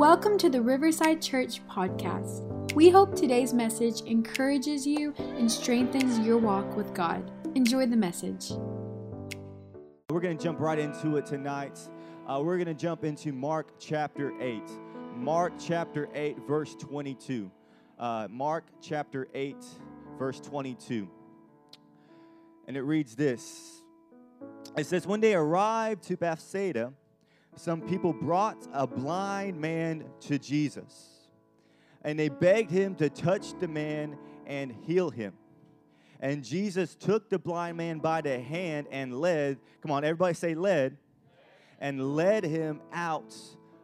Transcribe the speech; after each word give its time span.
Welcome 0.00 0.38
to 0.38 0.48
the 0.48 0.62
Riverside 0.62 1.20
Church 1.20 1.60
podcast. 1.68 2.72
We 2.72 2.88
hope 2.88 3.14
today's 3.14 3.52
message 3.52 4.00
encourages 4.06 4.86
you 4.86 5.12
and 5.18 5.52
strengthens 5.52 6.18
your 6.20 6.38
walk 6.38 6.74
with 6.74 6.94
God. 6.94 7.30
Enjoy 7.54 7.84
the 7.84 7.98
message. 7.98 8.50
We're 10.08 10.20
going 10.22 10.38
to 10.38 10.42
jump 10.42 10.58
right 10.58 10.78
into 10.78 11.18
it 11.18 11.26
tonight. 11.26 11.78
Uh, 12.26 12.40
we're 12.42 12.56
going 12.56 12.74
to 12.74 12.82
jump 12.82 13.04
into 13.04 13.34
Mark 13.34 13.78
chapter 13.78 14.32
8. 14.40 14.62
Mark 15.16 15.52
chapter 15.62 16.08
8, 16.14 16.38
verse 16.48 16.74
22. 16.76 17.50
Uh, 17.98 18.26
Mark 18.30 18.64
chapter 18.80 19.28
8, 19.34 19.54
verse 20.18 20.40
22. 20.40 21.10
And 22.66 22.74
it 22.74 22.82
reads 22.84 23.14
this 23.14 23.82
It 24.78 24.86
says, 24.86 25.06
When 25.06 25.20
they 25.20 25.34
arrived 25.34 26.04
to 26.04 26.16
Bethsaida, 26.16 26.94
some 27.56 27.82
people 27.82 28.12
brought 28.12 28.66
a 28.72 28.86
blind 28.86 29.60
man 29.60 30.04
to 30.20 30.38
Jesus. 30.38 31.28
And 32.02 32.18
they 32.18 32.28
begged 32.28 32.70
him 32.70 32.94
to 32.96 33.10
touch 33.10 33.58
the 33.58 33.68
man 33.68 34.16
and 34.46 34.72
heal 34.86 35.10
him. 35.10 35.34
And 36.20 36.44
Jesus 36.44 36.94
took 36.94 37.30
the 37.30 37.38
blind 37.38 37.76
man 37.76 37.98
by 37.98 38.20
the 38.20 38.38
hand 38.38 38.86
and 38.90 39.20
led, 39.20 39.58
come 39.82 39.90
on, 39.90 40.04
everybody 40.04 40.34
say 40.34 40.54
led, 40.54 40.96
and 41.78 42.14
led 42.14 42.44
him 42.44 42.80
out 42.92 43.34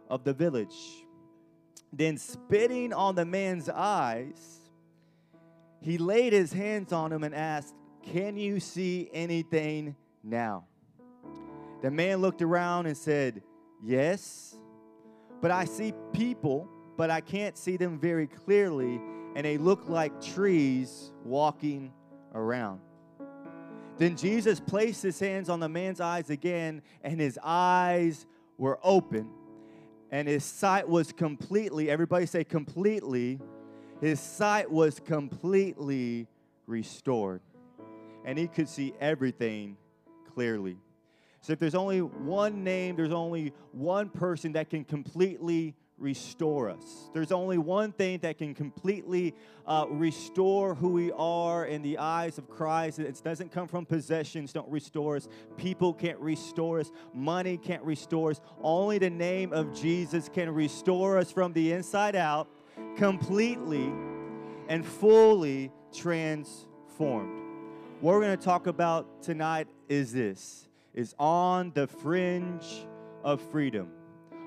of 0.09 0.25
the 0.25 0.35
village. 0.35 1.05
Then, 1.93 2.19
spitting 2.19 2.93
on 2.93 3.15
the 3.15 3.25
man's 3.25 3.71
eyes, 3.71 4.61
he 5.81 5.97
laid 5.97 6.33
his 6.33 6.53
hands 6.53 6.93
on 6.93 7.13
him 7.13 7.25
and 7.25 7.35
asked, 7.35 7.75
Can 8.03 8.37
you 8.37 8.61
see 8.61 9.09
anything 9.13 9.97
now? 10.23 10.65
The 11.81 11.91
man 11.91 12.19
looked 12.19 12.43
around 12.43 12.87
and 12.87 12.97
said, 12.97 13.43
Yes, 13.83 14.57
but 15.41 15.51
I 15.51 15.65
see 15.65 15.93
people, 16.13 16.69
but 16.97 17.11
I 17.11 17.21
can't 17.21 17.57
see 17.57 17.77
them 17.77 17.99
very 17.99 18.27
clearly, 18.27 19.01
and 19.35 19.45
they 19.45 19.59
look 19.59 19.89
like 19.89 20.21
trees 20.21 21.13
walking 21.25 21.93
around. 22.35 22.81
Then 23.99 24.17
Jesus 24.17 24.61
placed 24.61 25.03
his 25.03 25.19
hands 25.19 25.49
on 25.49 25.61
the 25.61 25.69
man's 25.69 26.01
eyes 26.01 26.31
again, 26.31 26.83
and 27.03 27.21
his 27.21 27.39
eyes 27.43 28.27
were 28.59 28.79
open, 28.83 29.31
and 30.11 30.29
his 30.29 30.45
sight 30.45 30.89
was 30.89 31.13
completely, 31.13 31.91
everybody 31.91 32.27
say 32.27 32.45
completely, 32.45 33.41
his 34.01 34.21
sight 34.21 34.71
was 34.71 35.01
completely 35.01 36.27
restored. 36.67 37.41
And 38.25 38.39
he 38.39 38.49
could 38.49 38.69
see 38.69 38.93
everything 39.01 39.77
clearly. 40.35 40.79
If 41.51 41.59
there's 41.59 41.75
only 41.75 42.03
one 42.03 42.65
name, 42.65 42.97
there's 42.97 43.13
only 43.13 43.53
one 43.73 44.09
person 44.09 44.53
that 44.53 44.71
can 44.71 44.85
completely 44.85 45.75
restore 45.99 46.69
us. 46.69 47.11
There's 47.15 47.33
only 47.33 47.59
one 47.59 47.93
thing 47.93 48.19
that 48.19 48.39
can 48.39 48.55
completely 48.55 49.35
uh, 49.67 49.87
restore 49.89 50.75
who 50.75 50.91
we 50.91 51.11
are 51.13 51.67
in 51.67 51.83
the 51.83 51.99
eyes 51.99 52.39
of 52.39 52.51
Christ. 52.51 52.99
It 52.99 53.21
doesn't 53.25 53.51
come 53.51 53.67
from 53.67 53.87
possessions, 53.87 54.53
don't 54.53 54.71
restore 54.71 55.17
us. 55.17 55.29
People 55.57 55.95
can't 55.95 56.19
restore 56.19 56.81
us. 56.81 56.91
Money 57.15 57.57
can't 57.57 57.83
restore 57.83 58.31
us. 58.31 58.41
Only 58.61 58.99
the 58.99 59.11
name 59.11 59.53
of 59.53 59.75
Jesus 59.75 60.29
can 60.29 60.51
restore 60.51 61.19
us 61.19 61.33
from 61.33 61.53
the 61.53 61.73
inside 61.73 62.15
out, 62.17 62.49
completely 62.97 63.91
and 64.69 64.85
fully 64.85 65.73
transformed. 65.95 67.43
What 68.01 68.13
we're 68.13 68.21
going 68.21 68.37
to 68.37 68.45
talk 68.45 68.67
about 68.67 69.23
tonight 69.23 69.69
is 69.89 70.13
this 70.13 70.66
is 70.97 71.15
on 71.19 71.71
the 71.75 71.87
fringe 71.87 72.87
of 73.23 73.41
freedom. 73.53 73.91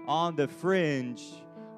On 0.08 0.36
the 0.36 0.48
fringe 0.48 1.24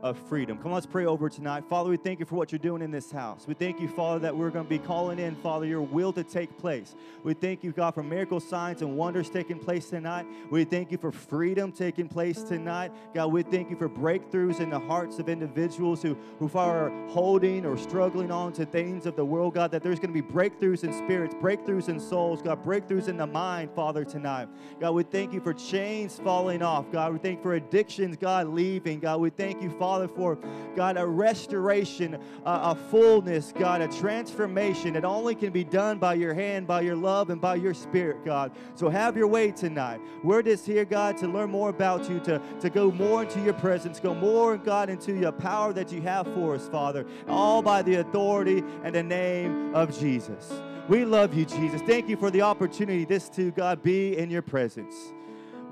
of 0.02 0.18
freedom. 0.18 0.58
Come 0.58 0.68
on, 0.68 0.74
let's 0.74 0.86
pray 0.86 1.06
over 1.06 1.30
tonight. 1.30 1.64
Father, 1.70 1.90
we 1.90 1.98
thank 1.98 2.20
you 2.20 2.26
for 2.26 2.36
what 2.36 2.52
you're 2.52 2.60
doing 2.60 2.82
in 2.82 2.90
this 2.90 3.12
house. 3.12 3.46
We 3.48 3.54
thank 3.54 3.80
you, 3.80 3.88
Father, 3.88 4.20
that 4.20 4.36
we're 4.36 4.50
going 4.50 4.66
to 4.66 4.70
be 4.70 4.80
calling 4.80 5.20
in, 5.20 5.36
Father, 5.36 5.66
your 5.66 5.82
will 5.82 6.12
to 6.14 6.24
take 6.24 6.58
place. 6.58 6.96
We 7.24 7.34
thank 7.36 7.64
you, 7.64 7.72
God, 7.72 7.94
for 7.94 8.02
miracle 8.02 8.40
signs 8.40 8.82
and 8.82 8.98
wonders 8.98 9.30
taking 9.30 9.60
place 9.60 9.90
tonight. 9.90 10.26
We 10.50 10.64
thank 10.64 10.92
you 10.92 10.98
for 10.98 11.12
freedom 11.12 11.72
taking 11.72 12.08
place 12.08 12.42
tonight. 12.42 12.92
God, 13.14 13.28
we 13.28 13.44
thank 13.44 13.70
you 13.70 13.76
for 13.76 13.88
breakthroughs 13.88 14.60
in 14.60 14.72
the 14.72 14.80
hearts 14.80 15.20
of 15.20 15.30
individuals 15.30 16.02
who, 16.02 16.18
who 16.40 16.50
are 16.56 16.90
holding 17.10 17.66
or 17.66 17.78
struggling 17.78 18.32
on 18.32 18.54
to 18.54 18.66
things 18.66 19.06
of 19.06 19.16
the 19.16 19.26
world, 19.26 19.54
God, 19.54 19.72
that 19.72 19.84
there's 19.84 20.00
going 20.00 20.14
to 20.14 20.22
be 20.22 20.28
breakthroughs 20.28 20.84
in 20.84 20.94
spirits, 20.94 21.36
breakthroughs 21.36 21.90
in 21.90 22.00
souls, 22.00 22.42
God, 22.42 22.66
breakthroughs 22.66 23.08
in 23.08 23.18
the 23.18 23.28
mind, 23.28 23.70
Father, 23.76 24.04
tonight. 24.04 24.48
God, 24.80 24.92
we 24.92 25.04
thank 25.04 25.32
you 25.32 25.42
for 25.42 25.54
chains 25.54 26.20
falling 26.24 26.64
off. 26.64 26.92
God, 26.92 27.14
we 27.14 27.20
thank 27.20 27.38
you 27.38 27.44
for 27.44 27.54
addictions, 27.54 28.18
God, 28.18 28.48
leaving. 28.48 29.00
God, 29.00 29.20
we 29.20 29.30
thank 29.30 29.62
you, 29.62 29.70
Father 29.70 29.91
Father, 29.92 30.08
for 30.08 30.38
God, 30.74 30.96
a 30.96 31.06
restoration, 31.06 32.18
a 32.46 32.74
fullness, 32.74 33.52
God, 33.54 33.82
a 33.82 33.90
transformation 33.90 34.94
that 34.94 35.04
only 35.04 35.36
can 35.36 35.52
be 35.52 35.66
done 35.66 36.00
by 36.00 36.14
your 36.14 36.34
hand, 36.34 36.66
by 36.66 36.80
your 36.80 36.96
love, 36.96 37.30
and 37.30 37.42
by 37.42 37.56
your 37.56 37.74
spirit, 37.74 38.24
God. 38.24 38.54
So 38.76 38.88
have 38.88 39.18
your 39.18 39.28
way 39.28 39.52
tonight. 39.52 40.00
We're 40.24 40.44
just 40.44 40.66
here, 40.66 40.86
God, 40.86 41.18
to 41.18 41.28
learn 41.28 41.52
more 41.52 41.68
about 41.68 42.10
you, 42.10 42.22
to, 42.22 42.42
to 42.62 42.70
go 42.70 42.90
more 42.90 43.24
into 43.24 43.42
your 43.42 43.54
presence, 43.56 44.00
go 44.00 44.16
more, 44.16 44.56
God, 44.56 44.90
into 44.90 45.14
your 45.14 45.34
power 45.34 45.74
that 45.74 45.92
you 45.92 46.02
have 46.04 46.26
for 46.36 46.56
us, 46.56 46.70
Father, 46.70 47.06
all 47.28 47.62
by 47.62 47.82
the 47.82 47.96
authority 47.96 48.64
and 48.86 48.96
the 48.96 49.04
name 49.04 49.76
of 49.76 50.00
Jesus. 50.00 50.54
We 50.88 51.04
love 51.04 51.34
you, 51.34 51.44
Jesus. 51.44 51.82
Thank 51.82 52.08
you 52.08 52.16
for 52.16 52.32
the 52.32 52.44
opportunity 52.44 53.04
this 53.04 53.28
to, 53.32 53.52
God, 53.52 53.84
be 53.84 54.18
in 54.18 54.30
your 54.30 54.42
presence. 54.42 54.96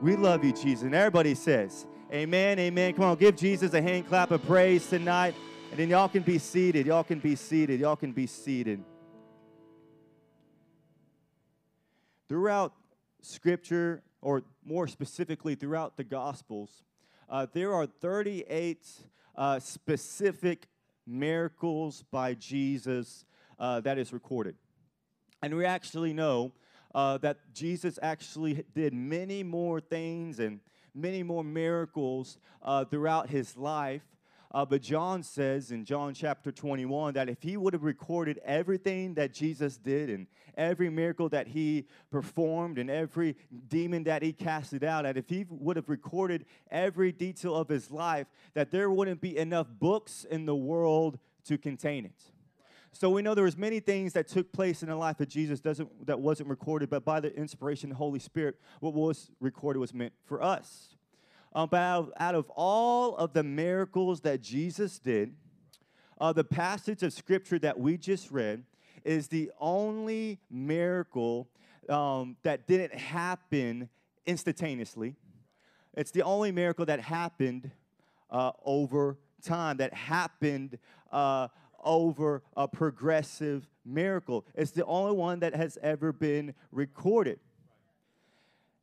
We 0.01 0.17
love 0.17 0.43
you, 0.43 0.51
Jesus. 0.51 0.83
And 0.83 0.93
everybody 0.93 1.35
says, 1.35 1.87
Amen, 2.11 2.57
amen. 2.57 2.95
Come 2.95 3.03
on, 3.03 3.17
give 3.17 3.35
Jesus 3.35 3.71
a 3.75 3.81
hand 3.83 4.07
clap 4.07 4.31
of 4.31 4.43
praise 4.47 4.89
tonight. 4.89 5.35
And 5.69 5.79
then 5.79 5.89
y'all 5.89 6.09
can 6.09 6.23
be 6.23 6.39
seated. 6.39 6.87
Y'all 6.87 7.03
can 7.03 7.19
be 7.19 7.35
seated. 7.35 7.79
Y'all 7.79 7.95
can 7.95 8.13
be 8.13 8.25
seated. 8.25 8.83
Throughout 12.27 12.73
Scripture, 13.21 14.01
or 14.23 14.41
more 14.65 14.87
specifically 14.87 15.53
throughout 15.53 15.97
the 15.97 16.03
Gospels, 16.03 16.83
uh, 17.29 17.45
there 17.53 17.75
are 17.75 17.85
38 17.85 18.87
uh, 19.35 19.59
specific 19.59 20.65
miracles 21.05 22.03
by 22.09 22.33
Jesus 22.33 23.23
uh, 23.59 23.81
that 23.81 23.99
is 23.99 24.11
recorded. 24.11 24.55
And 25.43 25.55
we 25.55 25.63
actually 25.63 26.13
know 26.13 26.53
uh, 26.95 27.19
that 27.19 27.37
Jesus 27.53 27.99
actually 28.01 28.65
did 28.73 28.95
many 28.95 29.43
more 29.43 29.79
things 29.79 30.39
and 30.39 30.59
many 30.99 31.23
more 31.23 31.43
miracles 31.43 32.37
uh, 32.61 32.85
throughout 32.85 33.29
his 33.29 33.57
life. 33.57 34.01
Uh, 34.51 34.65
but 34.65 34.81
John 34.81 35.21
says 35.21 35.69
in 35.69 35.85
John 35.85 36.15
chapter 36.15 36.51
21 36.51 37.13
that 37.13 37.29
if 37.29 37.41
he 37.43 37.55
would 37.55 37.73
have 37.73 37.83
recorded 37.83 38.39
everything 38.43 39.13
that 39.13 39.31
Jesus 39.31 39.77
did 39.77 40.09
and 40.09 40.25
every 40.57 40.89
miracle 40.89 41.29
that 41.29 41.47
he 41.47 41.85
performed 42.09 42.79
and 42.79 42.89
every 42.89 43.35
demon 43.67 44.05
that 44.05 44.23
he 44.23 44.33
casted 44.33 44.83
out, 44.83 45.03
that 45.03 45.17
if 45.17 45.29
he 45.29 45.45
would 45.49 45.75
have 45.75 45.87
recorded 45.87 46.45
every 46.71 47.11
detail 47.11 47.55
of 47.55 47.69
his 47.69 47.91
life, 47.91 48.25
that 48.55 48.71
there 48.71 48.89
wouldn't 48.89 49.21
be 49.21 49.37
enough 49.37 49.67
books 49.79 50.25
in 50.29 50.47
the 50.47 50.55
world 50.55 51.19
to 51.45 51.55
contain 51.55 52.05
it. 52.05 52.31
So 52.91 53.09
we 53.09 53.21
know 53.21 53.35
there 53.35 53.43
was 53.43 53.57
many 53.57 53.79
things 53.79 54.13
that 54.13 54.27
took 54.27 54.51
place 54.51 54.81
in 54.83 54.89
the 54.89 54.95
life 54.95 55.19
of 55.19 55.27
Jesus 55.27 55.59
doesn't, 55.59 56.07
that 56.07 56.19
wasn't 56.19 56.49
recorded, 56.49 56.89
but 56.89 57.05
by 57.05 57.19
the 57.19 57.33
inspiration 57.35 57.91
of 57.91 57.95
the 57.95 57.97
Holy 57.97 58.19
Spirit, 58.19 58.55
what 58.79 58.93
was 58.93 59.29
recorded 59.39 59.79
was 59.79 59.93
meant 59.93 60.13
for 60.25 60.41
us. 60.41 60.95
Um, 61.53 61.69
but 61.69 61.77
out, 61.77 62.13
out 62.19 62.35
of 62.35 62.49
all 62.55 63.15
of 63.15 63.33
the 63.33 63.43
miracles 63.43 64.21
that 64.21 64.41
Jesus 64.41 64.99
did, 64.99 65.35
uh, 66.19 66.33
the 66.33 66.43
passage 66.43 67.01
of 67.03 67.13
scripture 67.13 67.59
that 67.59 67.79
we 67.79 67.97
just 67.97 68.31
read 68.31 68.63
is 69.05 69.27
the 69.27 69.51
only 69.59 70.39
miracle 70.49 71.47
um, 71.87 72.35
that 72.43 72.67
didn't 72.67 72.93
happen 72.93 73.89
instantaneously. 74.25 75.15
It's 75.95 76.11
the 76.11 76.21
only 76.23 76.51
miracle 76.51 76.85
that 76.85 76.99
happened 76.99 77.71
uh, 78.29 78.51
over 78.63 79.17
time, 79.41 79.77
that 79.77 79.93
happened 79.93 80.77
uh, 81.11 81.47
over 81.83 82.43
a 82.55 82.67
progressive 82.67 83.67
miracle. 83.85 84.45
It's 84.55 84.71
the 84.71 84.85
only 84.85 85.15
one 85.15 85.39
that 85.39 85.55
has 85.55 85.77
ever 85.81 86.11
been 86.11 86.53
recorded. 86.71 87.39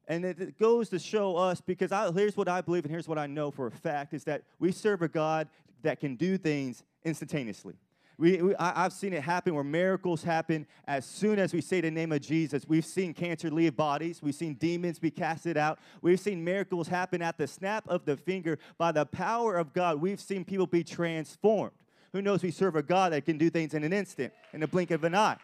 And 0.09 0.25
it 0.25 0.59
goes 0.59 0.89
to 0.91 0.99
show 0.99 1.37
us 1.37 1.61
because 1.61 1.91
I, 1.91 2.11
here's 2.13 2.37
what 2.37 2.49
I 2.49 2.61
believe 2.61 2.85
and 2.85 2.93
here's 2.93 3.09
what 3.09 3.19
I 3.19 3.27
know 3.27 3.51
for 3.51 3.67
a 3.67 3.73
fact 3.73 4.15
is 4.15 4.25
that 4.25 4.43
we 4.59 4.71
serve 4.71 5.03
a 5.03 5.09
God 5.09 5.49
that 5.83 5.99
can 6.01 6.15
do 6.15 6.39
things 6.39 6.85
instantaneously. 7.05 7.75
We, 8.19 8.41
we, 8.41 8.57
I, 8.57 8.83
have 8.83 8.95
seen 8.95 9.13
it 9.13 9.23
happen 9.23 9.55
where 9.55 9.65
miracles 9.65 10.23
happen 10.23 10.67
as 10.87 11.05
soon 11.05 11.39
as 11.39 11.53
we 11.53 11.61
say 11.61 11.83
the 11.83 11.91
name 11.91 12.13
of 12.13 12.23
Jesus. 12.23 12.67
We've 12.67 12.85
seen 12.85 13.13
cancer 13.13 13.51
leave 13.51 13.77
bodies. 13.77 14.23
We've 14.23 14.35
seen 14.35 14.55
demons 14.55 14.99
be 14.99 15.11
casted 15.11 15.59
out. 15.59 15.79
We've 16.01 16.19
seen 16.19 16.43
miracles 16.43 16.89
happen 16.89 17.21
at 17.21 17.37
the 17.37 17.47
snap 17.47 17.85
of 17.89 18.07
the 18.07 18.17
finger. 18.17 18.59
By 18.79 18.93
the 18.93 19.05
power 19.05 19.57
of 19.57 19.75
God, 19.75 20.01
we've 20.01 20.21
seen 20.21 20.45
people 20.45 20.67
be 20.67 20.83
transformed. 20.83 21.73
Who 22.17 22.23
knows 22.23 22.43
we 22.43 22.51
serve 22.51 22.77
a 22.77 22.83
God 22.83 23.13
that 23.13 23.27
can 23.27 23.37
do 23.37 23.51
things 23.51 23.75
in 23.75 23.85
an 23.85 23.93
instant, 23.93 24.33
in 24.55 24.61
the 24.61 24.67
blink 24.67 24.91
of 24.91 25.05
an 25.05 25.15
eye. 25.15 25.37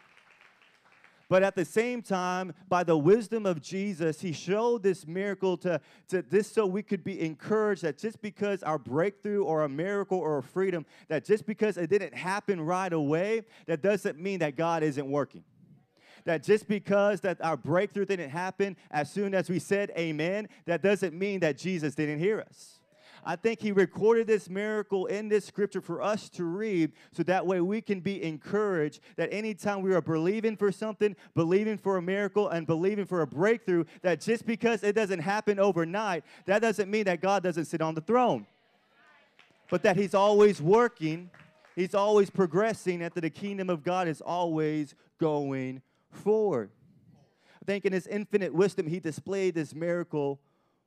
But 1.29 1.43
at 1.43 1.53
the 1.53 1.65
same 1.65 2.01
time, 2.01 2.55
by 2.67 2.83
the 2.83 2.97
wisdom 2.97 3.45
of 3.45 3.61
Jesus, 3.61 4.19
he 4.19 4.31
showed 4.33 4.81
this 4.81 5.05
miracle 5.05 5.55
to, 5.57 5.79
to 6.07 6.23
this 6.23 6.51
so 6.51 6.65
we 6.65 6.81
could 6.81 7.03
be 7.03 7.21
encouraged 7.21 7.83
that 7.83 7.99
just 7.99 8.23
because 8.23 8.63
our 8.63 8.79
breakthrough 8.79 9.43
or 9.43 9.65
a 9.65 9.69
miracle 9.69 10.17
or 10.17 10.39
a 10.39 10.43
freedom, 10.43 10.83
that 11.09 11.25
just 11.25 11.45
because 11.45 11.77
it 11.77 11.91
didn't 11.91 12.15
happen 12.15 12.59
right 12.59 12.91
away, 12.91 13.43
that 13.67 13.83
doesn't 13.83 14.19
mean 14.19 14.39
that 14.39 14.55
God 14.55 14.81
isn't 14.81 15.07
working 15.07 15.43
that 16.25 16.41
just 16.41 16.69
because 16.69 17.19
that 17.19 17.39
our 17.41 17.57
breakthrough 17.57 18.05
didn't 18.05 18.29
happen 18.29 18.77
as 18.89 19.11
soon 19.11 19.35
as 19.35 19.49
we 19.49 19.59
said 19.59 19.91
amen, 19.97 20.47
that 20.65 20.81
doesn't 20.81 21.13
mean 21.13 21.41
that 21.41 21.57
Jesus 21.57 21.93
didn't 21.95 22.17
hear 22.17 22.39
us. 22.39 22.79
I 23.25 23.35
think 23.35 23.61
he 23.61 23.71
recorded 23.71 24.27
this 24.27 24.49
miracle 24.49 25.05
in 25.05 25.29
this 25.29 25.45
scripture 25.45 25.81
for 25.81 26.01
us 26.01 26.29
to 26.31 26.43
read 26.43 26.91
so 27.11 27.23
that 27.23 27.45
way 27.45 27.61
we 27.61 27.81
can 27.81 28.01
be 28.01 28.21
encouraged 28.21 28.99
that 29.15 29.31
anytime 29.31 29.81
we 29.81 29.93
are 29.93 30.01
believing 30.01 30.57
for 30.57 30.71
something, 30.71 31.15
believing 31.33 31.77
for 31.77 31.97
a 31.97 32.01
miracle, 32.01 32.49
and 32.49 32.67
believing 32.67 33.05
for 33.05 33.21
a 33.21 33.27
breakthrough, 33.27 33.85
that 34.01 34.19
just 34.19 34.45
because 34.45 34.83
it 34.83 34.93
doesn't 34.93 35.19
happen 35.19 35.59
overnight, 35.59 36.23
that 36.45 36.61
doesn't 36.61 36.89
mean 36.91 37.05
that 37.05 37.21
God 37.21 37.43
doesn't 37.43 37.65
sit 37.65 37.81
on 37.81 37.95
the 37.95 38.01
throne, 38.01 38.45
but 39.69 39.83
that 39.83 39.95
he's 39.95 40.13
always 40.13 40.61
working. 40.61 41.29
He's 41.75 41.95
always 41.95 42.29
progressing, 42.29 43.01
and 43.01 43.11
that 43.13 43.21
the 43.21 43.29
kingdom 43.29 43.69
of 43.69 43.83
God 43.83 44.07
is 44.07 44.21
always 44.21 44.93
going 45.19 45.81
forward. 46.11 46.69
I 47.61 47.65
think 47.65 47.85
in 47.85 47.93
his 47.93 48.05
infinite 48.05 48.53
wisdom, 48.53 48.85
he 48.85 48.99
displayed 48.99 49.55
this 49.55 49.73
miracle 49.73 50.39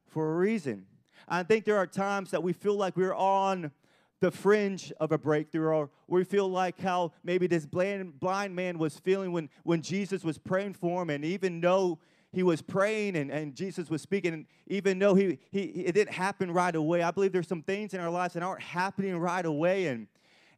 for 0.07 0.35
a 0.35 0.37
reason. 0.37 0.87
I 1.29 1.43
think 1.43 1.65
there 1.65 1.77
are 1.77 1.87
times 1.87 2.31
that 2.31 2.43
we 2.43 2.53
feel 2.53 2.77
like 2.77 2.97
we're 2.97 3.15
on 3.15 3.73
the 4.21 4.31
fringe 4.31 4.93
of 4.99 5.13
a 5.13 5.19
breakthrough, 5.19 5.69
or 5.69 5.91
we 6.09 6.25
feel 6.25 6.49
like 6.49 6.81
how 6.81 7.13
maybe 7.23 7.47
this 7.47 7.67
blind, 7.67 8.19
blind 8.19 8.55
man 8.57 8.79
was 8.79 8.99
feeling 8.99 9.33
when, 9.33 9.49
when 9.63 9.83
Jesus 9.83 10.25
was 10.25 10.39
praying 10.39 10.75
for 10.75 11.03
him, 11.03 11.11
and 11.11 11.25
even 11.25 11.61
though 11.61 11.99
he 12.33 12.43
was 12.43 12.63
praying 12.63 13.17
and, 13.17 13.31
and 13.31 13.55
Jesus 13.55 13.91
was 13.91 14.03
speaking, 14.03 14.33
and 14.33 14.47
even 14.69 14.99
though 14.99 15.15
he, 15.15 15.39
he 15.51 15.63
it 15.63 15.93
didn't 15.93 16.15
happen 16.15 16.51
right 16.51 16.75
away, 16.75 17.03
I 17.03 17.11
believe 17.11 17.33
there's 17.33 17.49
some 17.49 17.63
things 17.63 17.95
in 17.95 18.01
our 18.01 18.11
lives 18.11 18.35
that 18.35 18.43
aren't 18.43 18.63
happening 18.63 19.17
right 19.19 19.45
away, 19.45 19.87
and 19.87 20.07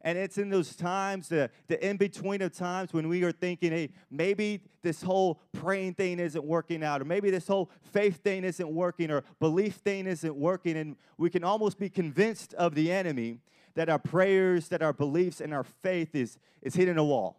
and 0.01 0.17
it's 0.17 0.37
in 0.37 0.49
those 0.49 0.75
times, 0.75 1.27
the, 1.27 1.49
the 1.67 1.85
in 1.85 1.97
between 1.97 2.41
of 2.41 2.53
times 2.53 2.93
when 2.93 3.09
we 3.09 3.23
are 3.23 3.33
thinking, 3.33 3.71
hey, 3.71 3.89
maybe 4.09 4.61
this 4.81 5.01
whole 5.01 5.41
praying 5.51 5.95
thing 5.95 6.19
isn't 6.19 6.43
working 6.43 6.83
out, 6.83 7.01
or 7.01 7.05
maybe 7.05 7.29
this 7.29 7.47
whole 7.47 7.69
faith 7.91 8.23
thing 8.23 8.45
isn't 8.45 8.69
working, 8.69 9.11
or 9.11 9.23
belief 9.39 9.75
thing 9.75 10.07
isn't 10.07 10.35
working. 10.35 10.77
And 10.77 10.95
we 11.17 11.29
can 11.29 11.43
almost 11.43 11.77
be 11.77 11.89
convinced 11.89 12.53
of 12.53 12.75
the 12.75 12.91
enemy 12.91 13.39
that 13.75 13.89
our 13.89 13.99
prayers, 13.99 14.69
that 14.69 14.81
our 14.81 14.93
beliefs, 14.93 15.41
and 15.41 15.53
our 15.53 15.63
faith 15.63 16.15
is, 16.15 16.37
is 16.61 16.75
hitting 16.75 16.97
a 16.97 17.03
wall. 17.03 17.37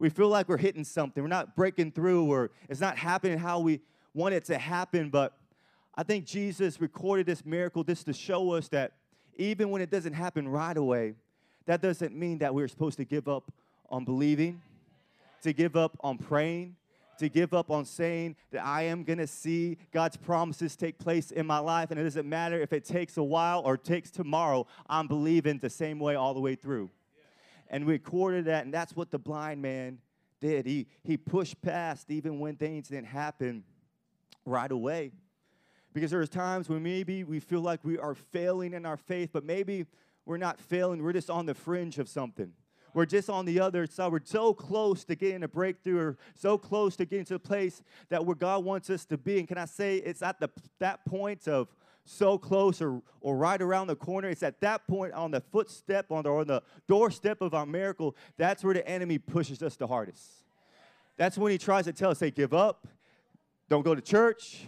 We 0.00 0.08
feel 0.08 0.28
like 0.28 0.48
we're 0.48 0.56
hitting 0.56 0.84
something. 0.84 1.22
We're 1.22 1.28
not 1.28 1.54
breaking 1.54 1.92
through, 1.92 2.24
or 2.24 2.50
it's 2.68 2.80
not 2.80 2.96
happening 2.96 3.38
how 3.38 3.60
we 3.60 3.80
want 4.14 4.34
it 4.34 4.44
to 4.46 4.58
happen. 4.58 5.10
But 5.10 5.36
I 5.94 6.02
think 6.02 6.24
Jesus 6.24 6.80
recorded 6.80 7.26
this 7.26 7.44
miracle 7.44 7.84
just 7.84 8.06
to 8.06 8.12
show 8.12 8.52
us 8.52 8.68
that 8.68 8.92
even 9.36 9.70
when 9.70 9.80
it 9.80 9.90
doesn't 9.90 10.14
happen 10.14 10.48
right 10.48 10.76
away, 10.76 11.14
that 11.66 11.82
doesn't 11.82 12.14
mean 12.14 12.38
that 12.38 12.54
we're 12.54 12.68
supposed 12.68 12.96
to 12.98 13.04
give 13.04 13.28
up 13.28 13.52
on 13.88 14.04
believing, 14.04 14.60
to 15.42 15.52
give 15.52 15.76
up 15.76 15.96
on 16.00 16.18
praying, 16.18 16.76
to 17.18 17.28
give 17.28 17.52
up 17.52 17.70
on 17.70 17.84
saying 17.84 18.34
that 18.50 18.64
I 18.64 18.82
am 18.82 19.04
going 19.04 19.18
to 19.18 19.26
see 19.26 19.76
God's 19.92 20.16
promises 20.16 20.74
take 20.74 20.98
place 20.98 21.30
in 21.30 21.46
my 21.46 21.58
life. 21.58 21.90
And 21.90 22.00
it 22.00 22.04
doesn't 22.04 22.28
matter 22.28 22.60
if 22.60 22.72
it 22.72 22.84
takes 22.84 23.16
a 23.18 23.22
while 23.22 23.60
or 23.60 23.76
takes 23.76 24.10
tomorrow, 24.10 24.66
I'm 24.88 25.06
believing 25.06 25.58
the 25.58 25.70
same 25.70 25.98
way 25.98 26.14
all 26.14 26.34
the 26.34 26.40
way 26.40 26.54
through. 26.54 26.90
And 27.68 27.84
we 27.84 27.92
recorded 27.92 28.46
that, 28.46 28.64
and 28.64 28.74
that's 28.74 28.96
what 28.96 29.10
the 29.10 29.18
blind 29.18 29.62
man 29.62 29.98
did. 30.40 30.66
He, 30.66 30.86
he 31.04 31.16
pushed 31.16 31.60
past 31.62 32.10
even 32.10 32.40
when 32.40 32.56
things 32.56 32.88
didn't 32.88 33.06
happen 33.06 33.64
right 34.44 34.70
away. 34.70 35.12
Because 35.92 36.10
there's 36.10 36.28
times 36.28 36.68
when 36.68 36.82
maybe 36.82 37.24
we 37.24 37.38
feel 37.38 37.60
like 37.60 37.84
we 37.84 37.98
are 37.98 38.14
failing 38.14 38.74
in 38.74 38.86
our 38.86 38.96
faith, 38.96 39.30
but 39.32 39.44
maybe 39.44 39.86
we're 40.30 40.36
not 40.36 40.60
failing, 40.60 41.02
we're 41.02 41.12
just 41.12 41.28
on 41.28 41.44
the 41.44 41.54
fringe 41.54 41.98
of 41.98 42.08
something. 42.08 42.52
We're 42.94 43.06
just 43.06 43.28
on 43.28 43.46
the 43.46 43.58
other 43.58 43.86
side. 43.86 44.12
We're 44.12 44.20
so 44.24 44.54
close 44.54 45.04
to 45.04 45.16
getting 45.16 45.42
a 45.42 45.48
breakthrough, 45.48 45.98
or 45.98 46.18
so 46.36 46.56
close 46.56 46.94
to 46.96 47.04
getting 47.04 47.24
to 47.26 47.34
the 47.34 47.40
place 47.40 47.82
that 48.10 48.24
where 48.24 48.36
God 48.36 48.64
wants 48.64 48.90
us 48.90 49.04
to 49.06 49.18
be. 49.18 49.40
And 49.40 49.48
can 49.48 49.58
I 49.58 49.64
say 49.64 49.96
it's 49.96 50.22
at 50.22 50.38
the, 50.38 50.48
that 50.78 51.04
point 51.04 51.48
of 51.48 51.68
so 52.04 52.38
close 52.38 52.80
or, 52.80 53.02
or 53.20 53.36
right 53.36 53.60
around 53.60 53.88
the 53.88 53.96
corner. 53.96 54.28
It's 54.28 54.42
at 54.42 54.60
that 54.60 54.86
point 54.86 55.12
on 55.14 55.32
the 55.32 55.40
footstep, 55.40 56.10
on 56.10 56.22
the, 56.22 56.30
on 56.30 56.46
the 56.46 56.62
doorstep 56.88 57.40
of 57.40 57.52
our 57.52 57.66
miracle, 57.66 58.16
that's 58.36 58.64
where 58.64 58.74
the 58.74 58.86
enemy 58.88 59.18
pushes 59.18 59.62
us 59.62 59.76
the 59.76 59.86
hardest. 59.86 60.22
That's 61.16 61.36
when 61.36 61.52
he 61.52 61.58
tries 61.58 61.84
to 61.84 61.92
tell 61.92 62.10
us, 62.10 62.20
hey, 62.20 62.30
give 62.30 62.54
up, 62.54 62.86
don't 63.68 63.84
go 63.84 63.94
to 63.94 64.00
church, 64.00 64.66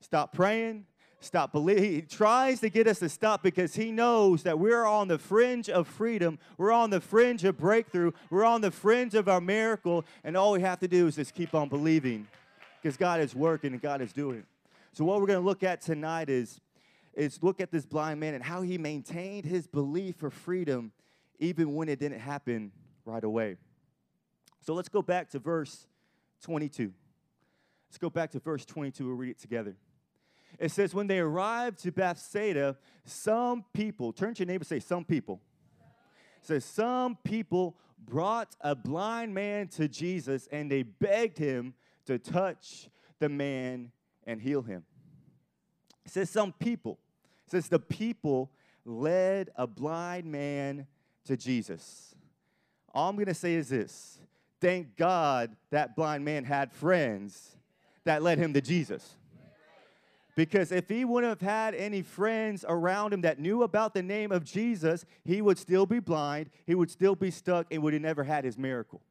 stop 0.00 0.32
praying, 0.32 0.86
stop 1.24 1.52
believing. 1.52 1.84
He 1.84 2.02
tries 2.02 2.60
to 2.60 2.68
get 2.68 2.86
us 2.86 2.98
to 3.00 3.08
stop 3.08 3.42
because 3.42 3.74
he 3.74 3.90
knows 3.90 4.42
that 4.42 4.58
we're 4.58 4.84
on 4.84 5.08
the 5.08 5.18
fringe 5.18 5.68
of 5.68 5.86
freedom. 5.86 6.38
We're 6.58 6.72
on 6.72 6.90
the 6.90 7.00
fringe 7.00 7.44
of 7.44 7.58
breakthrough. 7.58 8.12
We're 8.30 8.44
on 8.44 8.60
the 8.60 8.70
fringe 8.70 9.14
of 9.14 9.28
our 9.28 9.40
miracle. 9.40 10.04
And 10.24 10.36
all 10.36 10.52
we 10.52 10.60
have 10.62 10.80
to 10.80 10.88
do 10.88 11.06
is 11.06 11.16
just 11.16 11.34
keep 11.34 11.54
on 11.54 11.68
believing 11.68 12.26
because 12.80 12.96
God 12.96 13.20
is 13.20 13.34
working 13.34 13.72
and 13.72 13.80
God 13.80 14.00
is 14.00 14.12
doing. 14.12 14.44
So, 14.92 15.04
what 15.04 15.20
we're 15.20 15.26
going 15.26 15.40
to 15.40 15.44
look 15.44 15.62
at 15.62 15.80
tonight 15.80 16.28
is, 16.28 16.60
is 17.14 17.42
look 17.42 17.60
at 17.60 17.70
this 17.70 17.86
blind 17.86 18.20
man 18.20 18.34
and 18.34 18.42
how 18.44 18.62
he 18.62 18.76
maintained 18.76 19.44
his 19.44 19.66
belief 19.66 20.16
for 20.16 20.30
freedom 20.30 20.92
even 21.38 21.74
when 21.74 21.88
it 21.88 21.98
didn't 21.98 22.20
happen 22.20 22.72
right 23.04 23.24
away. 23.24 23.56
So, 24.60 24.74
let's 24.74 24.88
go 24.88 25.00
back 25.00 25.30
to 25.30 25.38
verse 25.38 25.86
22. 26.42 26.92
Let's 27.88 27.98
go 27.98 28.10
back 28.10 28.30
to 28.32 28.38
verse 28.38 28.64
22. 28.64 29.06
We'll 29.06 29.16
read 29.16 29.30
it 29.30 29.38
together. 29.38 29.76
It 30.62 30.70
says, 30.70 30.94
when 30.94 31.08
they 31.08 31.18
arrived 31.18 31.80
to 31.80 31.90
Bethsaida, 31.90 32.76
some 33.04 33.64
people, 33.72 34.12
turn 34.12 34.32
to 34.34 34.44
your 34.44 34.46
neighbor 34.46 34.62
say, 34.62 34.78
some 34.78 35.04
people. 35.04 35.40
It 36.40 36.46
says, 36.46 36.64
some 36.64 37.18
people 37.24 37.76
brought 37.98 38.54
a 38.60 38.76
blind 38.76 39.34
man 39.34 39.66
to 39.68 39.88
Jesus 39.88 40.48
and 40.52 40.70
they 40.70 40.84
begged 40.84 41.36
him 41.36 41.74
to 42.06 42.16
touch 42.16 42.88
the 43.18 43.28
man 43.28 43.90
and 44.24 44.40
heal 44.40 44.62
him. 44.62 44.84
It 46.04 46.12
says, 46.12 46.30
some 46.30 46.52
people. 46.52 47.00
It 47.48 47.50
says, 47.50 47.68
the 47.68 47.80
people 47.80 48.52
led 48.84 49.50
a 49.56 49.66
blind 49.66 50.26
man 50.26 50.86
to 51.24 51.36
Jesus. 51.36 52.14
All 52.94 53.08
I'm 53.08 53.16
going 53.16 53.26
to 53.26 53.34
say 53.34 53.54
is 53.54 53.68
this 53.68 54.20
thank 54.60 54.96
God 54.96 55.56
that 55.70 55.96
blind 55.96 56.24
man 56.24 56.44
had 56.44 56.70
friends 56.70 57.56
that 58.04 58.22
led 58.22 58.38
him 58.38 58.52
to 58.54 58.60
Jesus. 58.60 59.16
Because 60.34 60.72
if 60.72 60.88
he 60.88 61.04
wouldn't 61.04 61.40
have 61.40 61.46
had 61.46 61.74
any 61.74 62.00
friends 62.00 62.64
around 62.66 63.12
him 63.12 63.20
that 63.20 63.38
knew 63.38 63.62
about 63.64 63.92
the 63.92 64.02
name 64.02 64.32
of 64.32 64.44
Jesus, 64.44 65.04
he 65.24 65.42
would 65.42 65.58
still 65.58 65.84
be 65.84 66.00
blind, 66.00 66.48
he 66.66 66.74
would 66.74 66.90
still 66.90 67.14
be 67.14 67.30
stuck, 67.30 67.66
and 67.70 67.82
would 67.82 67.92
have 67.92 68.02
never 68.02 68.24
had 68.24 68.44
his 68.44 68.56
miracle. 68.56 69.02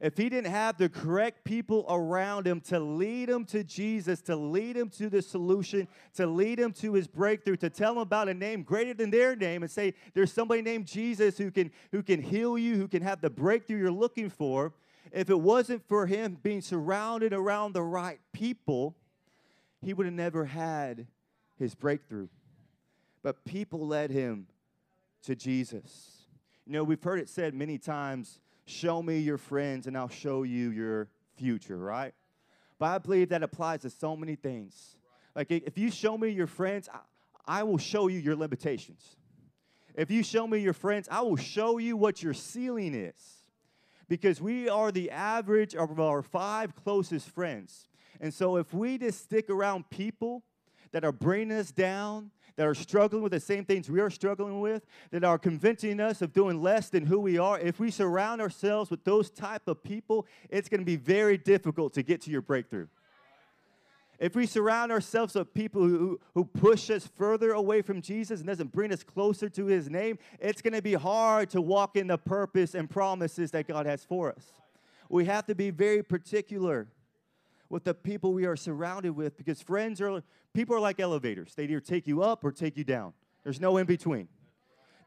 If 0.00 0.16
he 0.16 0.28
didn't 0.28 0.50
have 0.50 0.78
the 0.78 0.88
correct 0.88 1.44
people 1.44 1.86
around 1.88 2.46
him 2.46 2.60
to 2.62 2.80
lead 2.80 3.28
him 3.30 3.44
to 3.46 3.62
Jesus, 3.62 4.20
to 4.22 4.34
lead 4.34 4.76
him 4.76 4.88
to 4.90 5.08
the 5.08 5.22
solution, 5.22 5.86
to 6.14 6.26
lead 6.26 6.58
him 6.58 6.72
to 6.74 6.94
his 6.94 7.06
breakthrough, 7.06 7.56
to 7.58 7.70
tell 7.70 7.92
him 7.92 7.98
about 7.98 8.28
a 8.28 8.34
name 8.34 8.64
greater 8.64 8.94
than 8.94 9.10
their 9.10 9.36
name 9.36 9.62
and 9.62 9.70
say, 9.70 9.94
there's 10.12 10.32
somebody 10.32 10.60
named 10.60 10.86
Jesus 10.86 11.38
who 11.38 11.52
can, 11.52 11.70
who 11.92 12.02
can 12.02 12.20
heal 12.20 12.58
you, 12.58 12.74
who 12.74 12.88
can 12.88 13.00
have 13.02 13.20
the 13.20 13.30
breakthrough 13.30 13.78
you're 13.78 13.92
looking 13.92 14.28
for. 14.28 14.72
If 15.12 15.30
it 15.30 15.38
wasn't 15.38 15.86
for 15.86 16.06
him 16.06 16.36
being 16.42 16.62
surrounded 16.62 17.32
around 17.32 17.72
the 17.72 17.82
right 17.82 18.18
people, 18.32 18.96
he 19.84 19.92
would 19.92 20.06
have 20.06 20.14
never 20.14 20.44
had 20.44 21.06
his 21.58 21.74
breakthrough. 21.74 22.28
But 23.22 23.44
people 23.44 23.86
led 23.86 24.10
him 24.10 24.46
to 25.24 25.34
Jesus. 25.34 26.26
You 26.66 26.72
know, 26.72 26.84
we've 26.84 27.02
heard 27.02 27.18
it 27.20 27.28
said 27.28 27.54
many 27.54 27.78
times 27.78 28.40
show 28.64 29.02
me 29.02 29.18
your 29.18 29.38
friends 29.38 29.86
and 29.86 29.96
I'll 29.96 30.08
show 30.08 30.44
you 30.44 30.70
your 30.70 31.08
future, 31.36 31.76
right? 31.76 32.14
But 32.78 32.86
I 32.86 32.98
believe 32.98 33.28
that 33.30 33.42
applies 33.42 33.82
to 33.82 33.90
so 33.90 34.16
many 34.16 34.36
things. 34.36 34.96
Like, 35.34 35.50
if 35.50 35.78
you 35.78 35.90
show 35.90 36.18
me 36.18 36.30
your 36.30 36.46
friends, 36.46 36.88
I, 36.92 37.60
I 37.60 37.62
will 37.62 37.78
show 37.78 38.08
you 38.08 38.18
your 38.18 38.36
limitations. 38.36 39.16
If 39.94 40.10
you 40.10 40.22
show 40.22 40.46
me 40.46 40.58
your 40.58 40.72
friends, 40.72 41.08
I 41.10 41.22
will 41.22 41.36
show 41.36 41.78
you 41.78 41.96
what 41.96 42.22
your 42.22 42.34
ceiling 42.34 42.94
is. 42.94 43.44
Because 44.08 44.40
we 44.40 44.68
are 44.68 44.92
the 44.92 45.10
average 45.10 45.74
of 45.74 45.98
our 45.98 46.22
five 46.22 46.74
closest 46.74 47.28
friends. 47.30 47.88
And 48.22 48.32
so 48.32 48.56
if 48.56 48.72
we 48.72 48.96
just 48.96 49.24
stick 49.24 49.50
around 49.50 49.90
people 49.90 50.44
that 50.92 51.04
are 51.04 51.12
bringing 51.12 51.52
us 51.52 51.72
down, 51.72 52.30
that 52.56 52.66
are 52.66 52.74
struggling 52.74 53.22
with 53.22 53.32
the 53.32 53.40
same 53.40 53.64
things 53.64 53.90
we 53.90 54.00
are 54.00 54.10
struggling 54.10 54.60
with, 54.60 54.86
that 55.10 55.24
are 55.24 55.38
convincing 55.38 55.98
us 55.98 56.22
of 56.22 56.32
doing 56.32 56.62
less 56.62 56.88
than 56.88 57.04
who 57.04 57.18
we 57.18 57.36
are, 57.36 57.58
if 57.58 57.80
we 57.80 57.90
surround 57.90 58.40
ourselves 58.40 58.90
with 58.90 59.02
those 59.04 59.28
type 59.28 59.66
of 59.66 59.82
people, 59.82 60.26
it's 60.50 60.68
going 60.68 60.80
to 60.80 60.86
be 60.86 60.96
very 60.96 61.36
difficult 61.36 61.92
to 61.94 62.02
get 62.02 62.20
to 62.22 62.30
your 62.30 62.42
breakthrough. 62.42 62.86
If 64.20 64.36
we 64.36 64.46
surround 64.46 64.92
ourselves 64.92 65.34
with 65.34 65.52
people 65.52 65.82
who, 65.82 66.20
who 66.34 66.44
push 66.44 66.90
us 66.90 67.08
further 67.16 67.52
away 67.52 67.82
from 67.82 68.00
Jesus 68.00 68.38
and 68.38 68.46
doesn't 68.46 68.70
bring 68.70 68.92
us 68.92 69.02
closer 69.02 69.48
to 69.48 69.66
his 69.66 69.90
name, 69.90 70.16
it's 70.38 70.62
going 70.62 70.74
to 70.74 70.82
be 70.82 70.94
hard 70.94 71.50
to 71.50 71.60
walk 71.60 71.96
in 71.96 72.06
the 72.06 72.18
purpose 72.18 72.76
and 72.76 72.88
promises 72.88 73.50
that 73.50 73.66
God 73.66 73.84
has 73.86 74.04
for 74.04 74.30
us. 74.30 74.52
We 75.08 75.24
have 75.24 75.46
to 75.46 75.56
be 75.56 75.70
very 75.70 76.04
particular 76.04 76.86
with 77.72 77.84
the 77.84 77.94
people 77.94 78.34
we 78.34 78.44
are 78.44 78.54
surrounded 78.54 79.16
with 79.16 79.34
because 79.38 79.62
friends 79.62 79.98
are 80.02 80.22
people 80.52 80.76
are 80.76 80.80
like 80.80 81.00
elevators. 81.00 81.54
They 81.54 81.64
either 81.64 81.80
take 81.80 82.06
you 82.06 82.22
up 82.22 82.44
or 82.44 82.52
take 82.52 82.76
you 82.76 82.84
down. 82.84 83.14
There's 83.44 83.62
no 83.62 83.78
in 83.78 83.86
between. 83.86 84.28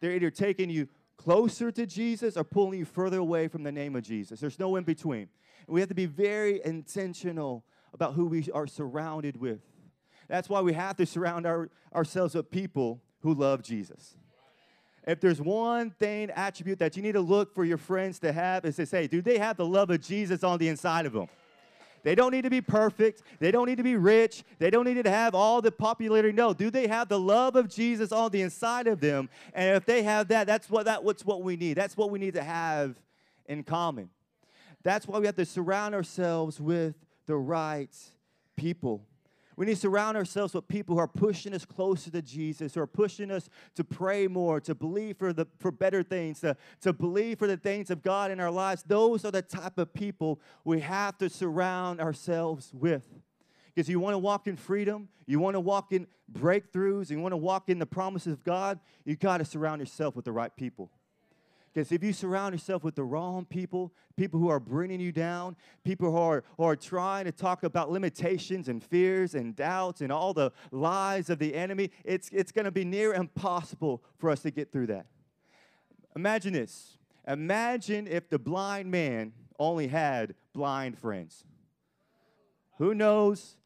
They're 0.02 0.14
either 0.14 0.32
taking 0.32 0.72
you 0.72 0.90
closer 1.16 1.72
to 1.72 1.86
Jesus 1.86 2.36
or 2.36 2.44
pulling 2.44 2.80
you 2.80 2.86
further 2.86 3.20
away 3.20 3.48
from 3.50 3.62
the 3.62 3.72
name 3.72 3.96
of 3.96 4.02
Jesus. 4.02 4.40
There's 4.40 4.58
no 4.58 4.78
in 4.78 4.84
between. 4.84 5.30
We 5.68 5.80
have 5.80 5.90
to 5.90 5.96
be 5.96 6.08
very 6.08 6.60
intentional 6.66 7.64
about 7.94 8.16
who 8.16 8.26
we 8.26 8.50
are 8.52 8.66
surrounded 8.66 9.38
with. 9.38 9.62
That's 10.28 10.50
why 10.50 10.62
we 10.62 10.74
have 10.74 10.98
to 10.98 11.06
surround 11.06 11.46
our, 11.46 11.70
ourselves 11.94 12.34
with 12.34 12.50
people 12.50 13.00
who 13.22 13.36
love 13.36 13.62
Jesus. 13.62 14.18
If 15.08 15.22
there's 15.22 15.40
one 15.40 15.92
thing, 15.92 16.32
attribute 16.32 16.80
that 16.80 16.98
you 16.98 17.04
need 17.04 17.12
to 17.12 17.22
look 17.22 17.54
for 17.54 17.64
your 17.64 17.78
friends 17.78 18.18
to 18.20 18.34
have, 18.34 18.66
is 18.66 18.78
to 18.78 18.88
say, 18.88 19.06
do 19.06 19.22
they 19.22 19.38
have 19.38 19.56
the 19.56 19.68
love 19.68 19.92
of 19.92 20.02
Jesus 20.02 20.44
on 20.44 20.58
the 20.58 20.68
inside 20.68 21.06
of 21.06 21.14
them? 21.14 21.28
They 22.06 22.14
don't 22.14 22.32
need 22.32 22.44
to 22.44 22.52
be 22.52 22.62
perfect. 22.62 23.24
They 23.40 23.50
don't 23.50 23.66
need 23.66 23.78
to 23.78 23.84
be 23.84 23.96
rich. 23.96 24.44
They 24.60 24.70
don't 24.70 24.86
need 24.86 25.04
to 25.04 25.10
have 25.10 25.34
all 25.34 25.60
the 25.60 25.72
popularity. 25.72 26.32
No, 26.32 26.54
do 26.54 26.70
they 26.70 26.86
have 26.86 27.10
the 27.10 27.20
love 27.20 27.56
of 27.56 27.68
Jesus 27.68 28.12
on 28.12 28.30
the 28.30 28.44
inside 28.44 28.86
of 28.86 29.00
them? 29.00 29.28
And 29.56 29.76
if 29.76 29.86
they 29.86 30.04
have 30.04 30.28
that, 30.28 30.46
that's 30.46 30.70
what 30.70 30.86
that 30.86 31.04
what's 31.04 31.26
what 31.26 31.42
we 31.42 31.56
need. 31.56 31.74
That's 31.74 31.98
what 31.98 32.12
we 32.12 32.20
need 32.20 32.36
to 32.36 32.44
have 32.44 32.96
in 33.48 33.64
common. 33.64 34.12
That's 34.84 35.08
why 35.08 35.18
we 35.18 35.26
have 35.26 35.36
to 35.38 35.46
surround 35.46 35.96
ourselves 35.96 36.62
with 36.62 36.94
the 37.26 37.38
right 37.38 37.90
people. 38.56 39.02
We 39.58 39.66
need 39.66 39.76
to 39.76 39.80
surround 39.80 40.18
ourselves 40.18 40.54
with 40.54 40.68
people 40.68 40.96
who 40.96 41.00
are 41.00 41.08
pushing 41.08 41.54
us 41.54 41.64
closer 41.64 42.12
to 42.12 42.22
Jesus, 42.22 42.76
who 42.76 42.82
are 42.82 42.88
pushing 42.88 43.32
us 43.32 43.50
to 43.76 43.84
pray 43.84 44.28
more, 44.28 44.60
to 44.62 44.76
believe 44.76 45.18
for, 45.18 45.32
the, 45.32 45.48
for 45.60 45.72
better 45.72 46.04
things, 46.04 46.42
to, 46.42 46.58
to 46.82 46.92
believe 46.92 47.40
for 47.40 47.48
the 47.48 47.58
things 47.58 47.90
of 47.90 48.02
God 48.02 48.32
in 48.32 48.40
our 48.40 48.52
lives. 48.52 48.84
Those 48.84 49.24
are 49.24 49.32
the 49.32 49.42
type 49.42 49.78
of 49.78 49.94
people 49.94 50.42
we 50.66 50.82
have 50.82 51.18
to 51.20 51.30
surround 51.30 52.02
ourselves 52.02 52.72
with. 52.74 53.08
Because 53.74 53.90
you 53.90 54.00
want 54.00 54.14
to 54.14 54.20
walk 54.20 54.48
in 54.48 54.56
freedom, 54.56 55.10
you 55.26 55.40
want 55.40 55.56
to 55.56 55.60
walk 55.60 55.92
in 55.92 56.08
breakthroughs, 56.32 57.10
you 57.10 57.20
want 57.20 57.34
to 57.34 57.38
walk 57.38 57.70
in 57.70 57.80
the 57.80 57.86
promises 57.86 58.34
of 58.34 58.44
God, 58.44 58.80
you 59.04 59.16
got 59.16 59.38
to 59.38 59.46
surround 59.46 59.82
yourself 59.82 60.16
with 60.16 60.26
the 60.26 60.32
right 60.32 60.56
people. 60.56 60.92
Because 61.76 61.92
if 61.92 62.02
you 62.06 62.14
surround 62.14 62.54
yourself 62.54 62.86
with 62.86 62.96
the 62.96 63.04
wrong 63.04 63.44
people, 63.44 63.94
people 64.16 64.40
who 64.40 64.48
are 64.48 64.62
bringing 64.62 65.02
you 65.02 65.12
down, 65.12 65.58
people 65.84 66.10
who 66.10 66.18
are, 66.18 66.46
who 66.56 66.64
are 66.64 66.76
trying 66.78 67.26
to 67.26 67.34
talk 67.34 67.64
about 67.64 67.92
limitations 67.92 68.70
and 68.70 68.82
fears 68.82 69.36
and 69.36 69.58
doubts 69.58 70.00
and 70.00 70.10
all 70.10 70.34
the 70.34 70.54
lies 70.72 71.30
of 71.30 71.38
the 71.38 71.54
enemy, 71.54 71.92
it's, 72.06 72.30
it's 72.32 72.54
going 72.54 72.64
to 72.64 72.72
be 72.72 72.86
near 72.86 73.14
impossible 73.14 74.02
for 74.18 74.30
us 74.30 74.42
to 74.44 74.52
get 74.52 74.72
through 74.72 74.88
that. 74.88 75.06
Imagine 76.16 76.54
this. 76.54 76.98
Imagine 77.28 78.08
if 78.08 78.30
the 78.30 78.40
blind 78.40 78.90
man 78.90 79.34
only 79.60 79.88
had 79.88 80.34
blind 80.54 80.98
friends. 80.98 81.44
Who 82.78 82.96
knows? 82.96 83.58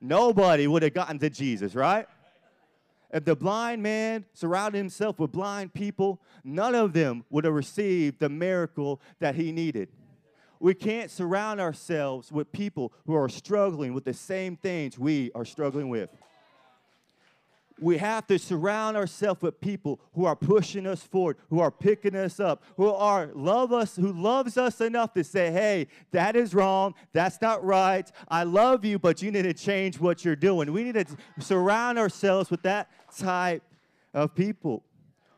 Nobody 0.00 0.66
would 0.66 0.82
have 0.82 0.94
gotten 0.94 1.18
to 1.18 1.28
Jesus, 1.28 1.74
right? 1.74 2.06
If 3.10 3.24
the 3.24 3.34
blind 3.34 3.82
man 3.82 4.26
surrounded 4.34 4.78
himself 4.78 5.18
with 5.18 5.32
blind 5.32 5.72
people, 5.72 6.20
none 6.44 6.74
of 6.74 6.92
them 6.92 7.24
would 7.30 7.44
have 7.44 7.54
received 7.54 8.18
the 8.18 8.28
miracle 8.28 9.00
that 9.18 9.34
he 9.34 9.50
needed. 9.50 9.88
We 10.60 10.74
can't 10.74 11.10
surround 11.10 11.60
ourselves 11.60 12.32
with 12.32 12.52
people 12.52 12.92
who 13.06 13.14
are 13.14 13.28
struggling 13.28 13.94
with 13.94 14.04
the 14.04 14.12
same 14.12 14.56
things 14.56 14.98
we 14.98 15.30
are 15.34 15.44
struggling 15.44 15.88
with 15.88 16.10
we 17.80 17.98
have 17.98 18.26
to 18.26 18.38
surround 18.38 18.96
ourselves 18.96 19.42
with 19.42 19.60
people 19.60 20.00
who 20.14 20.24
are 20.24 20.36
pushing 20.36 20.86
us 20.86 21.02
forward, 21.02 21.36
who 21.50 21.60
are 21.60 21.70
picking 21.70 22.16
us 22.16 22.40
up, 22.40 22.62
who 22.76 22.88
are 22.88 23.30
love 23.34 23.72
us, 23.72 23.96
who 23.96 24.12
loves 24.12 24.56
us 24.56 24.80
enough 24.80 25.12
to 25.14 25.24
say, 25.24 25.50
"Hey, 25.50 25.86
that 26.10 26.36
is 26.36 26.54
wrong. 26.54 26.94
That's 27.12 27.40
not 27.40 27.64
right. 27.64 28.10
I 28.28 28.42
love 28.44 28.84
you, 28.84 28.98
but 28.98 29.22
you 29.22 29.30
need 29.30 29.42
to 29.42 29.54
change 29.54 30.00
what 30.00 30.24
you're 30.24 30.36
doing." 30.36 30.72
We 30.72 30.84
need 30.84 30.94
to 30.94 31.06
surround 31.38 31.98
ourselves 31.98 32.50
with 32.50 32.62
that 32.62 32.90
type 33.16 33.62
of 34.12 34.34
people. 34.34 34.84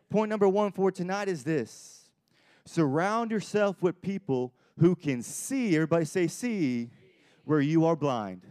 Point 0.08 0.28
number 0.30 0.48
1 0.48 0.72
for 0.72 0.90
tonight 0.90 1.28
is 1.28 1.44
this. 1.44 2.10
Surround 2.64 3.30
yourself 3.30 3.82
with 3.82 4.00
people 4.02 4.52
who 4.78 4.94
can 4.94 5.22
see, 5.22 5.74
everybody 5.74 6.04
say 6.04 6.26
see, 6.26 6.90
where 7.44 7.60
you 7.60 7.84
are 7.84 7.96
blind. 7.96 8.42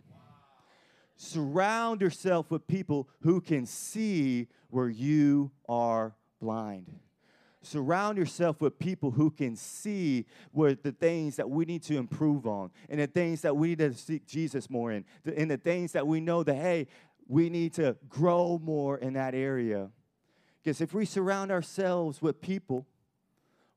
Surround 1.21 1.99
yourself 1.99 2.49
with 2.49 2.65
people 2.65 3.09
who 3.23 3.41
can 3.41 3.65
see 3.65 4.47
where 4.69 4.87
you 4.87 5.51
are 5.67 6.15
blind. 6.39 6.97
Surround 7.61 8.17
yourself 8.17 8.61
with 8.61 8.79
people 8.79 9.11
who 9.11 9.29
can 9.29 9.57
see 9.57 10.25
where 10.53 10.73
the 10.75 10.93
things 10.93 11.35
that 11.35 11.49
we 11.49 11.65
need 11.65 11.83
to 11.83 11.97
improve 11.97 12.47
on 12.47 12.71
and 12.87 13.01
the 13.01 13.07
things 13.07 13.41
that 13.41 13.53
we 13.57 13.67
need 13.67 13.79
to 13.79 13.93
seek 13.93 14.25
Jesus 14.25 14.69
more 14.69 14.93
in, 14.93 15.03
and 15.35 15.51
the 15.51 15.57
things 15.57 15.91
that 15.91 16.07
we 16.07 16.21
know 16.21 16.41
that, 16.41 16.55
hey, 16.55 16.87
we 17.27 17.49
need 17.49 17.73
to 17.73 17.97
grow 18.07 18.57
more 18.63 18.97
in 18.97 19.11
that 19.15 19.35
area. 19.35 19.89
Because 20.63 20.79
if 20.79 20.93
we 20.93 21.03
surround 21.03 21.51
ourselves 21.51 22.21
with 22.21 22.39
people 22.39 22.87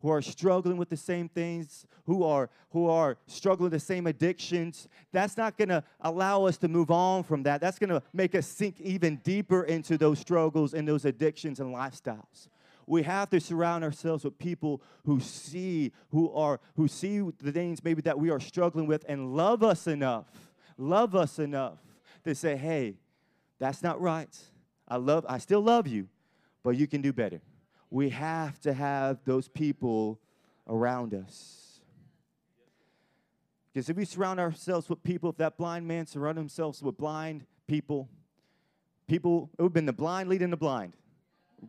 who 0.03 0.11
are 0.11 0.21
struggling 0.21 0.77
with 0.77 0.91
the 0.91 0.97
same 0.97 1.29
things, 1.29 1.87
who 2.07 2.25
are 2.25 2.51
who 2.71 2.89
are 2.89 3.17
struggling 3.29 3.71
with 3.71 3.73
the 3.73 3.81
same 3.81 4.09
addictions. 4.09 4.89
That's 5.13 5.37
not 5.37 5.57
going 5.57 5.69
to 5.69 5.85
allow 6.01 6.45
us 6.45 6.59
to 6.59 6.69
move 6.69 6.91
on 6.91 7.23
from 7.23 7.45
that. 7.45 7.61
That's 7.61 7.79
going 7.79 7.91
to 7.91 8.03
make 8.13 8.35
us 8.35 8.47
sink 8.47 8.81
even 8.81 9.17
deeper 9.19 9.63
into 9.63 9.97
those 9.97 10.19
struggles 10.19 10.75
and 10.75 10.89
those 10.89 11.05
addictions 11.05 11.61
and 11.61 11.73
lifestyles. 11.73 12.49
We 12.87 13.05
have 13.05 13.31
to 13.31 13.41
surround 13.41 13.85
ourselves 13.85 14.25
with 14.25 14.37
people 14.39 14.83
who 15.07 15.21
see 15.21 15.93
who 16.11 16.33
are 16.33 16.59
who 16.75 16.89
see 16.89 17.21
the 17.21 17.53
things 17.53 17.83
maybe 17.85 18.03
that 18.03 18.19
we 18.19 18.31
are 18.31 18.41
struggling 18.41 18.87
with 18.87 19.05
and 19.09 19.37
love 19.37 19.63
us 19.63 19.87
enough. 19.87 20.27
Love 20.77 21.15
us 21.15 21.39
enough 21.39 21.79
to 22.25 22.35
say, 22.35 22.57
"Hey, 22.57 22.97
that's 23.61 23.85
not 23.85 24.01
right. 24.01 24.37
I 24.89 24.97
love 24.97 25.25
I 25.29 25.39
still 25.39 25.61
love 25.61 25.87
you, 25.87 26.09
but 26.65 26.71
you 26.71 26.89
can 26.89 27.03
do 27.03 27.13
better." 27.13 27.41
We 27.93 28.09
have 28.09 28.59
to 28.59 28.73
have 28.73 29.19
those 29.27 29.49
people 29.49 30.19
around 30.67 31.13
us. 31.13 31.81
Because 33.73 33.91
if 33.91 33.97
we 33.99 34.07
surround 34.07 34.41
ourselves 34.41 34.89
with 34.89 35.03
people, 35.03 35.29
if 35.29 35.37
that 35.37 35.59
blind 35.59 35.87
man 35.87 36.07
surrounded 36.07 36.41
himself 36.41 36.81
with 36.81 36.97
blind 36.97 37.45
people, 37.67 38.09
people, 39.07 39.51
it 39.59 39.63
would 39.63 39.69
have 39.69 39.75
been 39.75 39.85
the 39.85 39.93
blind 39.93 40.31
leading 40.31 40.49
the 40.49 40.57
blind 40.57 40.95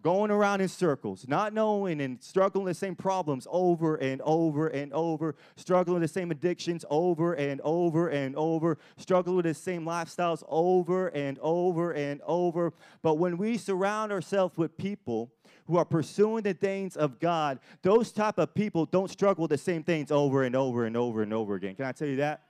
going 0.02 0.32
around 0.32 0.62
in 0.62 0.68
circles, 0.68 1.28
not 1.28 1.54
knowing 1.54 2.02
and 2.02 2.22
struggling 2.22 2.66
the 2.66 2.74
same 2.74 2.96
problems 2.96 3.48
over 3.50 3.96
and 3.96 4.22
over 4.24 4.68
and 4.68 4.92
over, 4.94 5.36
struggling 5.56 6.02
the 6.02 6.08
same 6.08 6.32
addictions 6.32 6.84
over 6.90 7.34
and 7.34 7.62
over 7.64 8.10
and 8.10 8.36
over, 8.36 8.78
struggling 8.98 9.36
with 9.36 9.46
the 9.46 9.54
same 9.54 9.86
lifestyles 9.86 10.44
over 10.48 11.10
and 11.10 11.38
over 11.42 11.92
and 11.92 12.22
over. 12.26 12.74
But 13.02 13.16
when 13.16 13.38
we 13.38 13.58
surround 13.58 14.12
ourselves 14.12 14.58
with 14.58 14.78
people 14.78 15.32
who 15.66 15.78
are 15.78 15.86
pursuing 15.86 16.44
the 16.44 16.54
things 16.54 16.98
of 16.98 17.20
God, 17.20 17.60
those 17.84 18.12
type 18.12 18.38
of 18.40 18.54
people 18.54 18.86
don't 18.86 19.10
struggle 19.10 19.44
with 19.44 19.52
the 19.52 19.58
same 19.58 19.84
things 19.84 20.12
over 20.12 20.44
and 20.44 20.56
over 20.56 20.86
and 20.86 20.98
over 20.98 21.22
and 21.22 21.34
over 21.34 21.56
again. 21.56 21.76
Can 21.76 21.86
I 21.86 21.92
tell 21.92 22.08
you 22.08 22.18
that? 22.18 22.42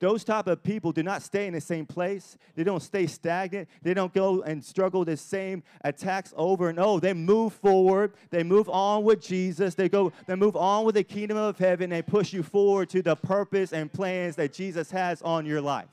Those 0.00 0.24
type 0.24 0.46
of 0.46 0.62
people 0.62 0.92
do 0.92 1.02
not 1.02 1.20
stay 1.20 1.46
in 1.46 1.52
the 1.52 1.60
same 1.60 1.84
place. 1.84 2.38
They 2.54 2.64
don't 2.64 2.82
stay 2.82 3.06
stagnant. 3.06 3.68
They 3.82 3.92
don't 3.92 4.14
go 4.14 4.40
and 4.40 4.64
struggle 4.64 5.04
the 5.04 5.18
same 5.18 5.62
attacks 5.84 6.32
over 6.38 6.70
and 6.70 6.78
over. 6.78 7.00
They 7.00 7.12
move 7.12 7.52
forward. 7.52 8.14
They 8.30 8.42
move 8.42 8.70
on 8.70 9.04
with 9.04 9.20
Jesus. 9.20 9.74
They 9.74 9.90
go. 9.90 10.10
They 10.26 10.36
move 10.36 10.56
on 10.56 10.86
with 10.86 10.94
the 10.94 11.04
kingdom 11.04 11.36
of 11.36 11.58
heaven. 11.58 11.90
They 11.90 12.00
push 12.00 12.32
you 12.32 12.42
forward 12.42 12.88
to 12.90 13.02
the 13.02 13.14
purpose 13.14 13.74
and 13.74 13.92
plans 13.92 14.36
that 14.36 14.54
Jesus 14.54 14.90
has 14.90 15.20
on 15.20 15.44
your 15.44 15.60
life. 15.60 15.88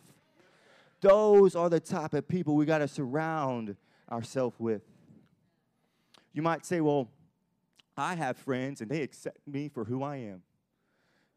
Those 1.02 1.54
are 1.54 1.70
the 1.70 1.82
type 1.82 2.14
of 2.14 2.30
people 2.30 2.56
we 2.56 2.66
got 2.66 2.78
to 2.78 2.88
surround 2.88 3.76
ourselves 4.10 4.56
with. 4.58 4.84
You 6.32 6.42
might 6.42 6.66
say, 6.66 6.80
"Well, 6.80 7.10
I 7.98 8.16
have 8.16 8.38
friends 8.38 8.80
and 8.80 8.90
they 8.90 9.02
accept 9.02 9.46
me 9.46 9.68
for 9.68 9.84
who 9.84 10.02
I 10.02 10.16
am." 10.16 10.44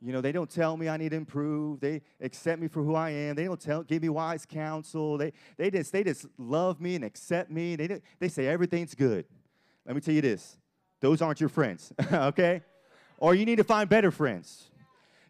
You 0.02 0.12
know, 0.12 0.20
they 0.22 0.32
don't 0.32 0.48
tell 0.48 0.76
me 0.76 0.88
I 0.88 0.96
need 0.96 1.10
to 1.10 1.16
improve. 1.16 1.80
They 1.80 2.00
accept 2.20 2.60
me 2.60 2.68
for 2.68 2.82
who 2.82 2.94
I 2.94 3.10
am. 3.10 3.36
They 3.36 3.44
don't 3.44 3.60
tell, 3.60 3.82
give 3.82 4.02
me 4.02 4.08
wise 4.08 4.46
counsel. 4.46 5.18
They, 5.18 5.32
they, 5.58 5.70
just, 5.70 5.92
they 5.92 6.02
just 6.02 6.26
love 6.38 6.80
me 6.80 6.94
and 6.94 7.04
accept 7.04 7.50
me. 7.50 7.76
They, 7.76 8.00
they 8.18 8.28
say 8.28 8.46
everything's 8.46 8.94
good. 8.94 9.26
Let 9.86 9.94
me 9.94 10.00
tell 10.00 10.14
you 10.14 10.22
this 10.22 10.56
those 11.00 11.22
aren't 11.22 11.40
your 11.40 11.48
friends, 11.48 11.92
okay? 12.12 12.62
Or 13.18 13.34
you 13.34 13.44
need 13.44 13.56
to 13.56 13.64
find 13.64 13.88
better 13.88 14.10
friends. 14.10 14.70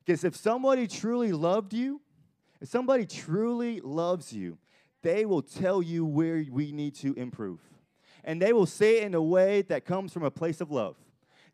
Because 0.05 0.25
if 0.25 0.37
somebody 0.37 0.87
truly 0.87 1.33
loved 1.33 1.73
you, 1.73 2.01
if 2.61 2.69
somebody 2.69 3.07
truly 3.07 3.81
loves 3.81 4.33
you, 4.33 4.59
they 5.03 5.25
will 5.25 5.43
tell 5.43 5.81
you 5.83 6.05
where 6.05 6.45
we 6.51 6.73
need 6.73 6.95
to 6.97 7.15
improve. 7.15 7.61
And 8.25 8.41
they 8.41 8.53
will 8.53 8.67
say 8.67 8.99
it 8.99 9.05
in 9.05 9.15
a 9.15 9.23
way 9.23 9.63
that 9.63 9.85
comes 9.85 10.13
from 10.13 10.25
a 10.25 10.31
place 10.31 10.61
of 10.61 10.71
love. 10.71 10.97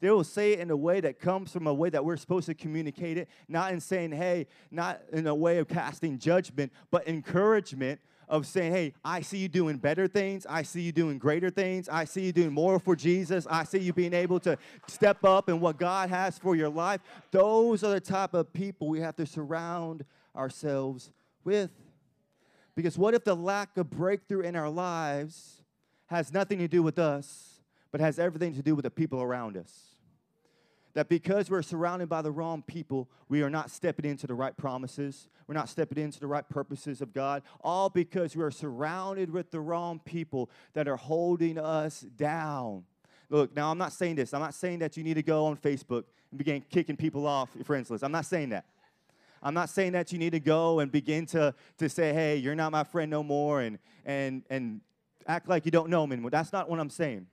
They 0.01 0.11
will 0.11 0.25
say 0.25 0.53
it 0.53 0.61
in 0.61 0.71
a 0.71 0.77
way 0.77 1.01
that 1.01 1.21
comes 1.21 1.53
from 1.53 1.67
a 1.67 1.75
way 1.75 1.89
that 1.91 2.05
we're 2.05 2.17
supposed 2.17 2.47
to 2.47 2.55
communicate 2.55 3.17
it, 3.19 3.29
not 3.49 3.73
in 3.73 3.81
saying, 3.81 4.13
hey, 4.13 4.47
not 4.71 5.01
in 5.13 5.27
a 5.27 5.35
way 5.35 5.59
of 5.59 5.69
casting 5.69 6.19
judgment, 6.19 6.73
but 6.91 7.07
encouragement 7.09 8.01
of 8.29 8.47
saying, 8.47 8.73
hey, 8.73 8.93
I 9.05 9.21
see 9.21 9.39
you 9.39 9.49
doing 9.49 9.77
better 9.77 10.09
things. 10.09 10.47
I 10.49 10.63
see 10.63 10.83
you 10.83 10.93
doing 10.93 11.19
greater 11.19 11.49
things. 11.49 11.89
I 11.89 12.05
see 12.05 12.23
you 12.23 12.33
doing 12.33 12.53
more 12.53 12.79
for 12.79 12.97
Jesus. 12.97 13.47
I 13.49 13.65
see 13.65 13.79
you 13.79 13.93
being 13.93 14.15
able 14.15 14.41
to 14.41 14.59
step 14.89 15.25
up 15.25 15.49
in 15.49 15.61
what 15.61 15.79
God 15.79 16.11
has 16.11 16.39
for 16.39 16.57
your 16.57 16.69
life. 16.69 17.01
Those 17.31 17.85
are 17.85 17.93
the 17.93 18.01
type 18.01 18.35
of 18.35 18.53
people 18.53 18.89
we 18.89 19.01
have 19.01 19.17
to 19.17 19.27
surround 19.27 20.05
ourselves 20.35 21.11
with. 21.45 21.71
Because 22.75 22.99
what 22.99 23.15
if 23.15 23.25
the 23.25 23.37
lack 23.37 23.77
of 23.79 23.91
breakthrough 23.91 24.41
in 24.41 24.57
our 24.57 24.69
lives 24.69 25.63
has 26.07 26.33
nothing 26.33 26.59
to 26.59 26.69
do 26.69 26.83
with 26.83 26.99
us, 26.99 27.56
but 27.97 28.05
has 28.05 28.19
everything 28.19 28.55
to 28.55 28.63
do 28.63 28.75
with 28.75 28.83
the 28.83 28.91
people 28.91 29.23
around 29.23 29.57
us? 29.57 29.73
that 30.93 31.09
because 31.09 31.51
we're 31.51 31.63
surrounded 31.63 32.11
by 32.11 32.21
the 32.21 32.31
wrong 32.31 32.63
people, 32.63 33.09
we 33.29 33.43
are 33.43 33.49
not 33.49 33.71
stepping 33.71 34.11
into 34.11 34.27
the 34.27 34.35
right 34.35 34.55
promises. 34.55 35.29
We're 35.47 35.55
not 35.55 35.71
stepping 35.71 36.03
into 36.03 36.21
the 36.21 36.27
right 36.27 36.47
purposes 36.49 37.03
of 37.03 37.13
God, 37.15 37.43
all 37.63 37.91
because 37.91 38.35
we 38.35 38.43
are 38.43 38.51
surrounded 38.51 39.31
with 39.31 39.51
the 39.51 39.61
wrong 39.61 40.01
people 40.03 40.51
that 40.73 40.89
are 40.89 40.97
holding 40.97 41.59
us 41.59 42.01
down. 42.01 42.85
Look, 43.29 43.55
now 43.55 43.71
I'm 43.71 43.79
not 43.79 43.93
saying 43.93 44.17
this. 44.17 44.33
I'm 44.33 44.41
not 44.41 44.55
saying 44.55 44.79
that 44.81 44.97
you 44.97 45.05
need 45.05 45.15
to 45.15 45.23
go 45.23 45.47
on 45.47 45.57
Facebook 45.57 46.05
and 46.31 46.39
begin 46.39 46.63
kicking 46.71 46.97
people 46.97 47.27
off 47.27 47.51
your 47.55 47.65
friends 47.65 47.91
list. 47.91 48.05
I'm 48.05 48.13
not 48.13 48.27
saying 48.27 48.51
that. 48.51 48.65
I'm 49.43 49.55
not 49.55 49.69
saying 49.69 49.93
that 49.93 50.13
you 50.13 50.19
need 50.19 50.33
to 50.33 50.41
go 50.41 50.81
and 50.81 50.93
begin 50.93 51.25
to, 51.27 51.55
to 51.77 51.89
say, 51.91 52.13
hey, 52.13 52.37
you're 52.37 52.55
not 52.55 52.73
my 52.73 52.85
friend 52.85 53.11
no 53.11 53.23
more 53.23 53.61
and, 53.61 53.79
and, 54.05 54.45
and 54.49 54.81
act 55.27 55.49
like 55.49 55.65
you 55.65 55.71
don't 55.71 55.91
know 55.91 56.07
me. 56.07 56.17
That's 56.31 56.53
not 56.53 56.71
what 56.71 56.81
I'm 56.81 56.91
saying. 56.91 57.27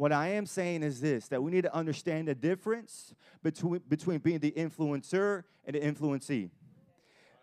What 0.00 0.12
I 0.12 0.28
am 0.28 0.46
saying 0.46 0.82
is 0.82 1.02
this 1.02 1.28
that 1.28 1.42
we 1.42 1.50
need 1.50 1.64
to 1.64 1.74
understand 1.76 2.28
the 2.28 2.34
difference 2.34 3.14
between, 3.42 3.82
between 3.86 4.16
being 4.16 4.38
the 4.38 4.50
influencer 4.52 5.44
and 5.66 5.76
the 5.76 5.80
influencee. 5.80 6.48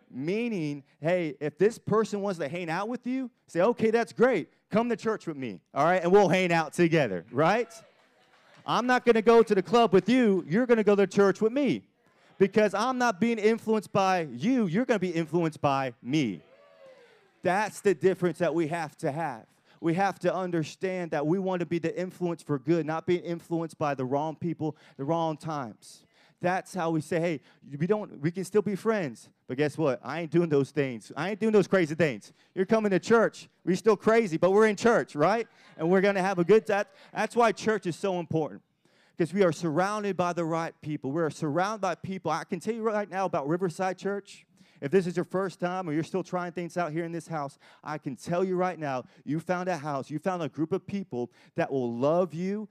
Meaning, 0.09 0.81
hey, 0.99 1.35
if 1.39 1.59
this 1.59 1.77
person 1.77 2.19
wants 2.19 2.39
to 2.39 2.49
hang 2.49 2.67
out 2.67 2.89
with 2.89 3.05
you, 3.05 3.29
say, 3.45 3.61
okay, 3.61 3.91
that's 3.91 4.11
great. 4.11 4.49
Come 4.71 4.89
to 4.89 4.95
church 4.95 5.27
with 5.27 5.37
me, 5.37 5.61
all 5.71 5.85
right? 5.85 6.01
And 6.01 6.11
we'll 6.11 6.29
hang 6.29 6.51
out 6.51 6.73
together, 6.73 7.27
right? 7.31 7.71
I'm 8.65 8.87
not 8.87 9.05
gonna 9.05 9.21
go 9.21 9.43
to 9.43 9.53
the 9.53 9.61
club 9.61 9.93
with 9.93 10.09
you, 10.09 10.43
you're 10.49 10.65
gonna 10.65 10.83
go 10.83 10.95
to 10.95 11.05
church 11.05 11.39
with 11.39 11.53
me. 11.53 11.83
Because 12.39 12.73
I'm 12.73 12.97
not 12.97 13.19
being 13.19 13.37
influenced 13.37 13.93
by 13.93 14.29
you, 14.35 14.65
you're 14.65 14.85
gonna 14.85 14.97
be 14.97 15.11
influenced 15.11 15.61
by 15.61 15.93
me. 16.01 16.41
That's 17.43 17.81
the 17.81 17.93
difference 17.93 18.39
that 18.39 18.55
we 18.55 18.65
have 18.69 18.97
to 18.97 19.11
have 19.11 19.45
we 19.81 19.93
have 19.93 20.19
to 20.19 20.34
understand 20.34 21.12
that 21.12 21.25
we 21.25 21.39
want 21.39 21.60
to 21.60 21.65
be 21.65 21.79
the 21.79 21.98
influence 22.00 22.41
for 22.43 22.60
good, 22.60 22.86
not 22.86 23.05
being 23.05 23.22
influenced 23.22 23.77
by 23.77 23.96
the 23.96 24.05
wrong 24.05 24.36
people, 24.36 24.75
the 24.98 25.03
wrong 25.03 25.38
times. 25.38 26.03
That's 26.41 26.74
how 26.74 26.91
we 26.91 27.01
say, 27.01 27.19
hey, 27.19 27.41
we 27.79 27.88
don't 27.88 28.19
we 28.22 28.31
can 28.31 28.43
still 28.43 28.62
be 28.62 28.75
friends. 28.75 29.29
But 29.48 29.57
guess 29.57 29.77
what? 29.77 30.00
I 30.03 30.22
ain't 30.22 30.31
doing 30.31 30.50
those 30.50 30.72
things. 30.72 31.12
I 31.15 31.31
ain't 31.31 31.39
doing 31.39 31.53
those 31.53 31.67
crazy 31.67 31.96
things. 31.96 32.34
You're 32.53 32.65
coming 32.65 32.91
to 32.91 33.00
church. 33.00 33.50
We're 33.65 33.75
still 33.75 33.98
crazy, 33.98 34.38
but 34.38 34.51
we're 34.51 34.67
in 34.67 34.75
church, 34.75 35.15
right? 35.15 35.48
And 35.77 35.89
we're 35.89 36.01
gonna 36.01 36.22
have 36.22 36.38
a 36.38 36.43
good 36.43 36.67
that 36.67 36.89
that's 37.13 37.36
why 37.36 37.51
church 37.51 37.88
is 37.88 37.96
so 37.96 38.19
important. 38.19 38.62
Because 39.15 39.34
we 39.34 39.43
are 39.43 39.51
surrounded 39.51 40.15
by 40.15 40.34
the 40.34 40.46
right 40.46 40.79
people. 40.81 41.12
We're 41.12 41.31
surrounded 41.31 41.81
by 41.81 41.96
people. 41.96 42.29
I 42.29 42.43
can 42.43 42.60
tell 42.60 42.75
you 42.75 42.84
right 42.84 43.10
now 43.10 43.25
about 43.25 43.48
Riverside 43.48 43.98
Church. 43.98 44.46
If 44.79 44.91
this 44.91 45.07
is 45.07 45.15
your 45.15 45.25
first 45.25 45.60
time 45.60 45.89
or 45.89 45.93
you're 45.93 46.03
still 46.03 46.24
trying 46.24 46.51
things 46.51 46.77
out 46.77 46.91
here 46.91 47.03
in 47.03 47.12
this 47.12 47.27
house, 47.27 47.57
I 47.84 47.98
can 47.98 48.15
tell 48.15 48.43
you 48.43 48.55
right 48.55 48.77
now, 48.77 49.05
you 49.25 49.39
found 49.39 49.69
a 49.69 49.77
house, 49.77 50.10
you 50.10 50.19
found 50.19 50.43
a 50.43 50.50
group 50.50 50.72
of 50.72 50.86
people 50.86 51.31
that 51.55 51.72
will 51.72 51.93
love 51.93 52.34
you, 52.34 52.67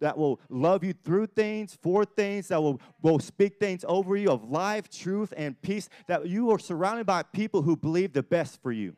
that 0.00 0.16
will 0.16 0.40
love 0.48 0.84
you 0.84 0.92
through 0.92 1.26
things, 1.26 1.76
for 1.82 2.04
things, 2.04 2.48
that 2.48 2.62
will, 2.62 2.80
will 3.02 3.18
speak 3.18 3.58
things 3.58 3.84
over 3.86 4.16
you 4.16 4.30
of 4.30 4.50
life, 4.50 4.88
truth, 4.88 5.34
and 5.36 5.60
peace, 5.60 5.88
that 6.06 6.26
you 6.26 6.50
are 6.50 6.58
surrounded 6.58 7.04
by 7.04 7.22
people 7.22 7.62
who 7.62 7.76
believe 7.76 8.12
the 8.12 8.22
best 8.22 8.62
for 8.62 8.72
you. 8.72 8.96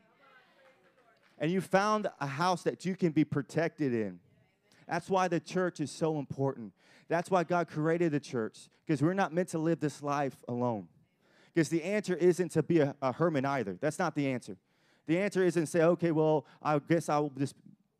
And 1.39 1.51
you 1.51 1.61
found 1.61 2.07
a 2.19 2.27
house 2.27 2.63
that 2.63 2.85
you 2.85 2.95
can 2.95 3.11
be 3.11 3.23
protected 3.23 3.93
in. 3.93 4.19
That's 4.87 5.09
why 5.09 5.27
the 5.27 5.39
church 5.39 5.79
is 5.81 5.91
so 5.91 6.17
important. 6.17 6.71
That's 7.09 7.29
why 7.29 7.43
God 7.43 7.67
created 7.67 8.13
the 8.13 8.19
church, 8.19 8.69
because 8.85 9.01
we're 9.01 9.13
not 9.13 9.33
meant 9.33 9.49
to 9.49 9.59
live 9.59 9.79
this 9.79 10.01
life 10.01 10.37
alone. 10.47 10.87
Because 11.57 11.69
the 11.69 11.81
answer 11.81 12.13
isn't 12.13 12.49
to 12.49 12.61
be 12.61 12.81
a, 12.81 12.95
a 13.01 13.11
hermit 13.11 13.43
either. 13.43 13.79
That's 13.81 13.97
not 13.97 14.13
the 14.13 14.27
answer. 14.27 14.57
The 15.07 15.17
answer 15.17 15.43
isn't 15.43 15.65
say, 15.65 15.81
okay, 15.81 16.11
well, 16.11 16.45
I 16.61 16.77
guess 16.77 17.09
I'll 17.09 17.31
just 17.35 17.55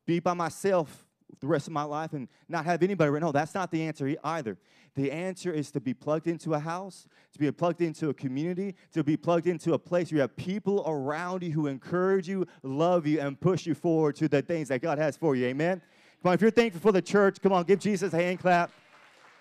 be 0.05 0.19
by 0.19 0.35
myself 0.35 1.07
the 1.39 1.47
rest 1.47 1.65
of 1.65 1.73
my 1.73 1.81
life 1.81 2.13
and 2.13 2.27
not 2.47 2.65
have 2.65 2.83
anybody. 2.83 3.19
No, 3.19 3.31
that's 3.31 3.55
not 3.55 3.71
the 3.71 3.81
answer 3.81 4.15
either. 4.23 4.59
The 4.93 5.11
answer 5.11 5.51
is 5.51 5.71
to 5.71 5.79
be 5.79 5.95
plugged 5.95 6.27
into 6.27 6.53
a 6.53 6.59
house, 6.59 7.07
to 7.33 7.39
be 7.39 7.51
plugged 7.51 7.81
into 7.81 8.09
a 8.09 8.13
community, 8.13 8.75
to 8.93 9.03
be 9.03 9.17
plugged 9.17 9.47
into 9.47 9.73
a 9.73 9.79
place 9.79 10.11
where 10.11 10.17
you 10.17 10.21
have 10.21 10.35
people 10.35 10.83
around 10.85 11.41
you 11.41 11.51
who 11.51 11.65
encourage 11.65 12.29
you, 12.29 12.45
love 12.61 13.07
you, 13.07 13.21
and 13.21 13.41
push 13.41 13.65
you 13.65 13.73
forward 13.73 14.17
to 14.17 14.27
the 14.27 14.43
things 14.43 14.67
that 14.67 14.83
God 14.83 14.99
has 14.99 15.17
for 15.17 15.35
you. 15.35 15.47
Amen? 15.47 15.81
Come 16.21 16.29
on, 16.29 16.35
if 16.35 16.43
you're 16.43 16.51
thankful 16.51 16.79
for 16.79 16.91
the 16.91 17.01
church, 17.01 17.41
come 17.41 17.53
on, 17.53 17.63
give 17.63 17.79
Jesus 17.79 18.13
a 18.13 18.17
hand 18.17 18.39
clap 18.39 18.69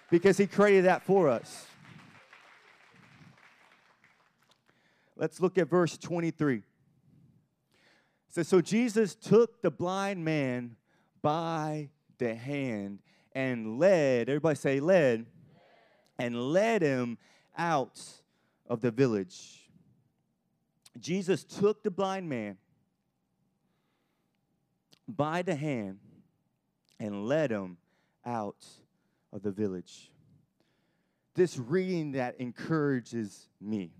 because 0.08 0.38
he 0.38 0.46
created 0.46 0.86
that 0.86 1.02
for 1.02 1.28
us. 1.28 1.66
Let's 5.16 5.40
look 5.40 5.56
at 5.56 5.68
verse 5.68 5.96
23. 5.96 6.56
It 6.56 6.62
says, 8.28 8.48
So 8.48 8.60
Jesus 8.60 9.14
took 9.14 9.62
the 9.62 9.70
blind 9.70 10.24
man 10.24 10.76
by 11.22 11.88
the 12.18 12.34
hand 12.34 12.98
and 13.32 13.78
led, 13.78 14.28
everybody 14.28 14.56
say, 14.56 14.80
led, 14.80 15.26
and 16.18 16.52
led 16.52 16.82
him 16.82 17.18
out 17.56 18.00
of 18.66 18.80
the 18.82 18.90
village. 18.90 19.70
Jesus 20.98 21.44
took 21.44 21.82
the 21.82 21.90
blind 21.90 22.28
man 22.28 22.58
by 25.08 25.42
the 25.42 25.54
hand 25.54 25.98
and 26.98 27.26
led 27.26 27.50
him 27.50 27.76
out 28.24 28.66
of 29.32 29.42
the 29.42 29.50
village. 29.50 30.10
This 31.34 31.58
reading 31.58 32.12
that 32.12 32.40
encourages 32.40 33.48
me 33.60 33.92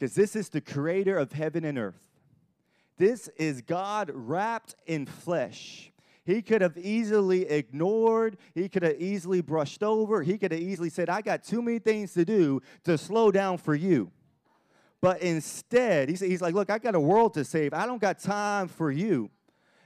because 0.00 0.14
this 0.14 0.34
is 0.34 0.48
the 0.48 0.62
creator 0.62 1.18
of 1.18 1.32
heaven 1.32 1.62
and 1.62 1.78
earth. 1.78 2.00
This 2.96 3.28
is 3.36 3.60
God 3.60 4.10
wrapped 4.14 4.74
in 4.86 5.04
flesh. 5.04 5.92
He 6.24 6.40
could 6.40 6.62
have 6.62 6.78
easily 6.78 7.42
ignored, 7.46 8.38
he 8.54 8.68
could 8.70 8.82
have 8.82 8.98
easily 8.98 9.42
brushed 9.42 9.82
over, 9.82 10.22
he 10.22 10.38
could 10.38 10.52
have 10.52 10.60
easily 10.60 10.88
said, 10.88 11.10
I 11.10 11.20
got 11.20 11.44
too 11.44 11.60
many 11.60 11.78
things 11.78 12.14
to 12.14 12.24
do 12.24 12.62
to 12.84 12.96
slow 12.96 13.30
down 13.30 13.58
for 13.58 13.74
you. 13.74 14.10
But 15.02 15.20
instead, 15.20 16.08
he's, 16.08 16.20
he's 16.20 16.42
like, 16.42 16.54
Look, 16.54 16.70
I 16.70 16.78
got 16.78 16.94
a 16.94 17.00
world 17.00 17.34
to 17.34 17.44
save. 17.44 17.74
I 17.74 17.84
don't 17.84 18.00
got 18.00 18.20
time 18.20 18.68
for 18.68 18.90
you. 18.90 19.30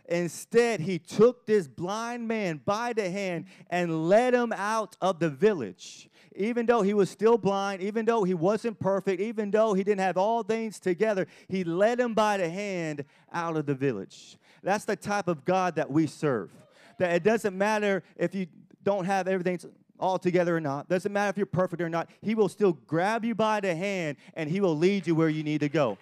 Instead, 0.06 0.80
he 0.80 0.98
took 0.98 1.46
this 1.46 1.66
blind 1.66 2.28
man 2.28 2.60
by 2.64 2.92
the 2.92 3.08
hand 3.08 3.46
and 3.70 4.08
led 4.08 4.34
him 4.34 4.52
out 4.52 4.96
of 5.00 5.18
the 5.18 5.30
village. 5.30 6.08
Even 6.36 6.66
though 6.66 6.82
he 6.82 6.92
was 6.94 7.08
still 7.08 7.38
blind, 7.38 7.80
even 7.80 8.04
though 8.04 8.24
he 8.24 8.34
wasn't 8.34 8.78
perfect, 8.78 9.20
even 9.20 9.50
though 9.50 9.72
he 9.72 9.84
didn't 9.84 10.00
have 10.00 10.16
all 10.16 10.42
things 10.42 10.80
together, 10.80 11.26
he 11.48 11.64
led 11.64 12.00
him 12.00 12.12
by 12.12 12.36
the 12.36 12.48
hand 12.48 13.04
out 13.32 13.56
of 13.56 13.66
the 13.66 13.74
village. 13.74 14.36
That's 14.62 14.84
the 14.84 14.96
type 14.96 15.28
of 15.28 15.44
God 15.44 15.76
that 15.76 15.90
we 15.90 16.06
serve. 16.06 16.50
That 16.98 17.14
it 17.14 17.22
doesn't 17.22 17.56
matter 17.56 18.02
if 18.16 18.34
you 18.34 18.46
don't 18.82 19.04
have 19.04 19.28
everything 19.28 19.58
all 19.98 20.18
together 20.18 20.56
or 20.56 20.60
not, 20.60 20.88
doesn't 20.88 21.12
matter 21.12 21.30
if 21.30 21.36
you're 21.36 21.46
perfect 21.46 21.80
or 21.80 21.88
not, 21.88 22.10
he 22.20 22.34
will 22.34 22.48
still 22.48 22.72
grab 22.72 23.24
you 23.24 23.34
by 23.34 23.60
the 23.60 23.74
hand 23.74 24.16
and 24.34 24.50
he 24.50 24.60
will 24.60 24.76
lead 24.76 25.06
you 25.06 25.14
where 25.14 25.28
you 25.28 25.42
need 25.42 25.60
to 25.60 25.68
go. 25.68 25.96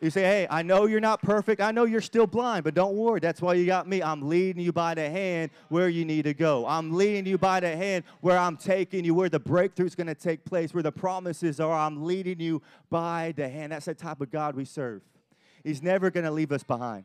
You 0.00 0.08
say, 0.08 0.22
hey, 0.22 0.46
I 0.48 0.62
know 0.62 0.86
you're 0.86 0.98
not 0.98 1.20
perfect. 1.20 1.60
I 1.60 1.72
know 1.72 1.84
you're 1.84 2.00
still 2.00 2.26
blind, 2.26 2.64
but 2.64 2.74
don't 2.74 2.96
worry. 2.96 3.20
That's 3.20 3.42
why 3.42 3.54
you 3.54 3.66
got 3.66 3.86
me. 3.86 4.02
I'm 4.02 4.26
leading 4.26 4.62
you 4.62 4.72
by 4.72 4.94
the 4.94 5.10
hand 5.10 5.50
where 5.68 5.90
you 5.90 6.06
need 6.06 6.22
to 6.22 6.32
go. 6.32 6.66
I'm 6.66 6.94
leading 6.94 7.26
you 7.26 7.36
by 7.36 7.60
the 7.60 7.76
hand 7.76 8.04
where 8.22 8.38
I'm 8.38 8.56
taking 8.56 9.04
you, 9.04 9.14
where 9.14 9.28
the 9.28 9.40
breakthrough 9.40 9.86
is 9.86 9.94
going 9.94 10.06
to 10.06 10.14
take 10.14 10.46
place, 10.46 10.72
where 10.72 10.82
the 10.82 10.92
promises 10.92 11.60
are. 11.60 11.78
I'm 11.78 12.04
leading 12.04 12.40
you 12.40 12.62
by 12.88 13.34
the 13.36 13.46
hand. 13.46 13.72
That's 13.72 13.84
the 13.84 13.94
type 13.94 14.22
of 14.22 14.30
God 14.30 14.56
we 14.56 14.64
serve. 14.64 15.02
He's 15.62 15.82
never 15.82 16.10
going 16.10 16.24
to 16.24 16.30
leave 16.30 16.52
us 16.52 16.62
behind. 16.62 17.04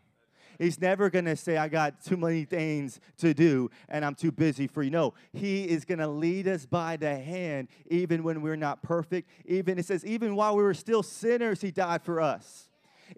He's 0.58 0.80
never 0.80 1.10
going 1.10 1.26
to 1.26 1.36
say, 1.36 1.58
I 1.58 1.68
got 1.68 2.02
too 2.02 2.16
many 2.16 2.46
things 2.46 3.02
to 3.18 3.34
do 3.34 3.70
and 3.90 4.06
I'm 4.06 4.16
too 4.16 4.32
busy 4.32 4.68
for 4.68 4.84
you. 4.84 4.90
No, 4.90 5.14
He 5.34 5.66
is 5.66 5.84
going 5.84 6.00
to 6.00 6.08
lead 6.08 6.48
us 6.48 6.66
by 6.66 6.96
the 6.96 7.14
hand 7.14 7.68
even 7.90 8.24
when 8.24 8.42
we're 8.42 8.56
not 8.56 8.82
perfect. 8.82 9.30
Even, 9.46 9.78
it 9.78 9.86
says, 9.86 10.06
even 10.06 10.34
while 10.34 10.56
we 10.56 10.64
were 10.64 10.74
still 10.74 11.04
sinners, 11.04 11.60
He 11.60 11.72
died 11.72 12.04
for 12.04 12.22
us. 12.22 12.70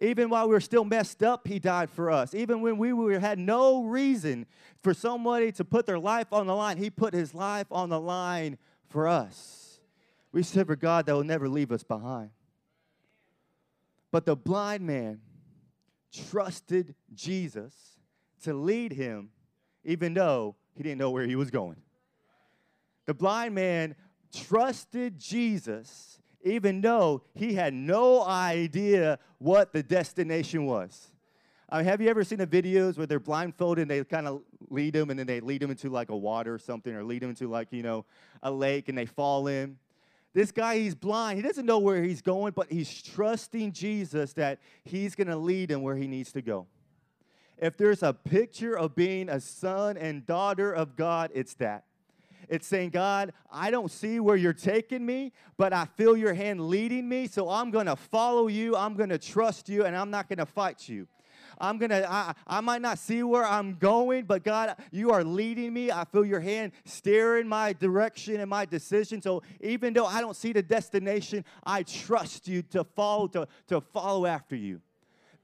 Even 0.01 0.29
while 0.29 0.47
we 0.47 0.53
were 0.53 0.59
still 0.59 0.83
messed 0.83 1.23
up, 1.23 1.47
He 1.47 1.59
died 1.59 1.89
for 1.89 2.11
us. 2.11 2.33
Even 2.33 2.61
when 2.61 2.77
we 2.77 2.93
were, 2.93 3.19
had 3.19 3.39
no 3.39 3.83
reason 3.83 4.45
for 4.81 4.93
somebody 4.93 5.51
to 5.53 5.65
put 5.65 5.85
their 5.85 5.99
life 5.99 6.31
on 6.31 6.47
the 6.47 6.55
line, 6.55 6.77
He 6.77 6.89
put 6.89 7.13
His 7.13 7.33
life 7.33 7.67
on 7.71 7.89
the 7.89 7.99
line 7.99 8.57
for 8.89 9.07
us. 9.07 9.79
We 10.31 10.43
serve 10.43 10.69
a 10.69 10.75
God 10.75 11.05
that 11.05 11.13
will 11.13 11.23
never 11.23 11.49
leave 11.49 11.71
us 11.71 11.83
behind. 11.83 12.31
But 14.11 14.25
the 14.25 14.35
blind 14.35 14.83
man 14.83 15.21
trusted 16.29 16.95
Jesus 17.13 17.73
to 18.43 18.53
lead 18.53 18.93
him, 18.93 19.29
even 19.83 20.13
though 20.13 20.55
he 20.75 20.83
didn't 20.83 20.99
know 20.99 21.11
where 21.11 21.25
he 21.25 21.35
was 21.35 21.51
going. 21.51 21.77
The 23.05 23.13
blind 23.13 23.55
man 23.55 23.95
trusted 24.33 25.17
Jesus 25.17 26.19
even 26.47 26.81
though 26.81 27.23
he 27.35 27.53
had 27.53 27.73
no 27.73 28.23
idea 28.23 29.19
what 29.37 29.73
the 29.73 29.83
destination 29.83 30.65
was. 30.65 31.07
Have 31.69 31.99
you 31.99 32.07
ever 32.07 32.23
seen 32.23 32.37
the 32.37 32.47
videos 32.47 32.97
where 32.97 33.05
they're 33.05 33.19
blindfolded 33.19 33.81
and 33.81 33.91
they 33.91 34.03
kind 34.05 34.27
of 34.27 34.41
lead 34.69 34.93
them 34.93 35.09
and 35.09 35.19
then 35.19 35.27
they 35.27 35.41
lead 35.41 35.61
them 35.61 35.69
into 35.69 35.89
like 35.89 36.09
a 36.09 36.15
water 36.15 36.53
or 36.53 36.59
something 36.59 36.93
or 36.95 37.03
lead 37.03 37.21
them 37.21 37.29
into 37.29 37.49
like, 37.49 37.67
you 37.71 37.83
know, 37.83 38.05
a 38.41 38.49
lake 38.49 38.87
and 38.87 38.97
they 38.97 39.05
fall 39.05 39.47
in? 39.47 39.77
This 40.33 40.51
guy, 40.51 40.77
he's 40.77 40.95
blind. 40.95 41.37
He 41.37 41.41
doesn't 41.41 41.65
know 41.65 41.79
where 41.79 42.01
he's 42.03 42.21
going, 42.21 42.53
but 42.55 42.71
he's 42.71 43.01
trusting 43.01 43.73
Jesus 43.73 44.33
that 44.33 44.59
he's 44.85 45.15
going 45.15 45.27
to 45.27 45.35
lead 45.35 45.71
him 45.71 45.81
where 45.81 45.95
he 45.95 46.07
needs 46.07 46.31
to 46.33 46.41
go. 46.41 46.67
If 47.57 47.75
there's 47.75 48.03
a 48.03 48.13
picture 48.13 48.77
of 48.77 48.95
being 48.95 49.29
a 49.29 49.41
son 49.41 49.97
and 49.97 50.25
daughter 50.25 50.71
of 50.71 50.95
God, 50.95 51.31
it's 51.33 51.55
that. 51.55 51.85
It's 52.49 52.67
saying, 52.67 52.91
God, 52.91 53.33
I 53.51 53.71
don't 53.71 53.91
see 53.91 54.19
where 54.19 54.35
you're 54.35 54.53
taking 54.53 55.05
me, 55.05 55.33
but 55.57 55.73
I 55.73 55.85
feel 55.85 56.15
your 56.15 56.33
hand 56.33 56.67
leading 56.69 57.07
me, 57.07 57.27
so 57.27 57.49
I'm 57.49 57.71
going 57.71 57.87
to 57.87 57.95
follow 57.95 58.47
you. 58.47 58.75
I'm 58.75 58.95
going 58.95 59.09
to 59.09 59.17
trust 59.17 59.67
you, 59.67 59.85
and 59.85 59.95
I'm 59.95 60.09
not 60.09 60.29
going 60.29 60.39
to 60.39 60.45
fight 60.45 60.87
you. 60.87 61.07
I'm 61.59 61.79
gonna, 61.79 62.05
I, 62.07 62.33
I 62.45 62.61
might 62.61 62.83
not 62.83 62.99
see 62.99 63.23
where 63.23 63.43
I'm 63.43 63.75
going, 63.75 64.25
but 64.25 64.43
God, 64.43 64.75
you 64.91 65.11
are 65.11 65.23
leading 65.23 65.73
me. 65.73 65.91
I 65.91 66.05
feel 66.05 66.23
your 66.23 66.39
hand 66.39 66.71
steering 66.85 67.47
my 67.47 67.73
direction 67.73 68.39
and 68.39 68.49
my 68.49 68.65
decision. 68.65 69.23
So 69.23 69.41
even 69.61 69.93
though 69.93 70.05
I 70.05 70.21
don't 70.21 70.35
see 70.35 70.53
the 70.53 70.61
destination, 70.61 71.43
I 71.63 71.81
trust 71.81 72.47
you 72.47 72.61
to 72.63 72.83
follow, 72.83 73.27
to, 73.29 73.47
to 73.69 73.81
follow 73.81 74.27
after 74.27 74.55
you. 74.55 74.81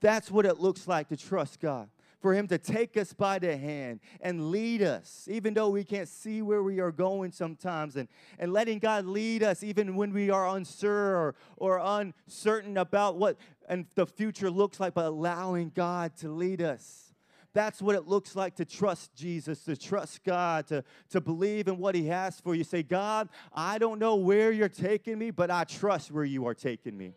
That's 0.02 0.30
what 0.30 0.46
it 0.46 0.60
looks 0.60 0.88
like 0.88 1.10
to 1.10 1.18
trust 1.18 1.60
God 1.60 1.90
for 2.24 2.34
Him 2.34 2.48
to 2.48 2.58
take 2.58 2.96
us 2.96 3.12
by 3.12 3.38
the 3.38 3.58
hand 3.58 4.00
and 4.22 4.50
lead 4.50 4.82
us, 4.82 5.28
even 5.30 5.54
though 5.54 5.68
we 5.68 5.84
can't 5.84 6.08
see 6.08 6.42
where 6.42 6.64
we 6.64 6.80
are 6.80 6.92
going 6.92 7.34
sometimes, 7.34 7.98
and, 7.98 8.08
and 8.40 8.54
letting 8.54 8.80
God 8.80 9.06
lead 9.06 9.44
us 9.44 9.62
even 9.62 9.98
when 9.98 10.14
we 10.14 10.30
are 10.30 10.56
unsure 10.56 11.18
or, 11.18 11.36
or 11.58 11.82
uncertain 11.84 12.78
about 12.78 13.18
what 13.18 13.36
and 13.68 13.86
the 13.96 14.06
future 14.06 14.50
looks 14.50 14.80
like, 14.80 14.94
but 14.94 15.06
allowing 15.06 15.74
God 15.76 16.16
to 16.18 16.30
lead 16.30 16.62
us. 16.62 17.14
That's 17.54 17.82
what 17.82 17.96
it 17.96 18.08
looks 18.08 18.38
like 18.38 18.56
to 18.56 18.66
trust 18.66 19.14
Jesus, 19.16 19.66
to 19.66 19.76
trust 19.76 20.24
God, 20.24 20.68
to, 20.68 20.84
to 21.10 21.20
believe 21.20 21.68
in 21.68 21.78
what 21.78 21.94
He 21.94 22.08
has 22.08 22.40
for 22.40 22.56
you. 22.56 22.64
Say, 22.64 22.84
God, 22.84 23.28
I 23.54 23.78
don't 23.78 24.00
know 24.00 24.16
where 24.16 24.54
you're 24.54 24.70
taking 24.70 25.20
me, 25.20 25.30
but 25.30 25.52
I 25.52 25.66
trust 25.66 26.10
where 26.10 26.24
you 26.24 26.48
are 26.48 26.56
taking 26.56 26.98
me. 26.98 27.16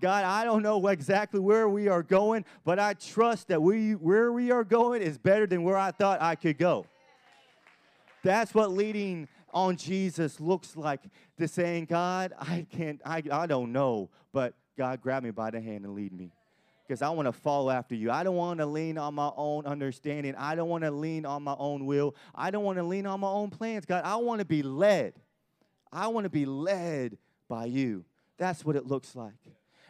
God, 0.00 0.24
I 0.24 0.44
don't 0.44 0.62
know 0.62 0.86
exactly 0.88 1.40
where 1.40 1.68
we 1.68 1.88
are 1.88 2.02
going, 2.02 2.44
but 2.64 2.78
I 2.78 2.94
trust 2.94 3.48
that 3.48 3.62
we 3.62 3.94
where 3.94 4.32
we 4.32 4.50
are 4.50 4.64
going 4.64 5.02
is 5.02 5.18
better 5.18 5.46
than 5.46 5.62
where 5.62 5.76
I 5.76 5.90
thought 5.90 6.22
I 6.22 6.34
could 6.34 6.58
go. 6.58 6.86
That's 8.22 8.54
what 8.54 8.72
leading 8.72 9.28
on 9.52 9.76
Jesus 9.76 10.40
looks 10.40 10.76
like. 10.76 11.00
To 11.38 11.48
saying, 11.48 11.86
God, 11.86 12.32
I 12.38 12.66
can't, 12.70 13.00
I, 13.04 13.22
I 13.30 13.46
don't 13.46 13.72
know, 13.72 14.10
but 14.32 14.54
God, 14.76 15.00
grab 15.00 15.22
me 15.22 15.30
by 15.30 15.50
the 15.50 15.60
hand 15.60 15.84
and 15.84 15.94
lead 15.94 16.12
me. 16.12 16.32
Because 16.86 17.02
I 17.02 17.10
want 17.10 17.26
to 17.26 17.32
follow 17.32 17.70
after 17.70 17.94
you. 17.94 18.10
I 18.10 18.24
don't 18.24 18.34
want 18.34 18.58
to 18.58 18.66
lean 18.66 18.98
on 18.98 19.14
my 19.14 19.30
own 19.36 19.64
understanding. 19.64 20.34
I 20.36 20.56
don't 20.56 20.68
want 20.68 20.82
to 20.82 20.90
lean 20.90 21.24
on 21.24 21.42
my 21.42 21.54
own 21.56 21.86
will. 21.86 22.16
I 22.34 22.50
don't 22.50 22.64
want 22.64 22.78
to 22.78 22.82
lean 22.82 23.06
on 23.06 23.20
my 23.20 23.28
own 23.28 23.50
plans, 23.50 23.84
God. 23.84 24.02
I 24.04 24.16
want 24.16 24.40
to 24.40 24.44
be 24.44 24.62
led. 24.62 25.14
I 25.92 26.08
want 26.08 26.24
to 26.24 26.30
be 26.30 26.46
led 26.46 27.16
by 27.48 27.66
you. 27.66 28.04
That's 28.38 28.64
what 28.64 28.74
it 28.74 28.86
looks 28.86 29.14
like. 29.14 29.34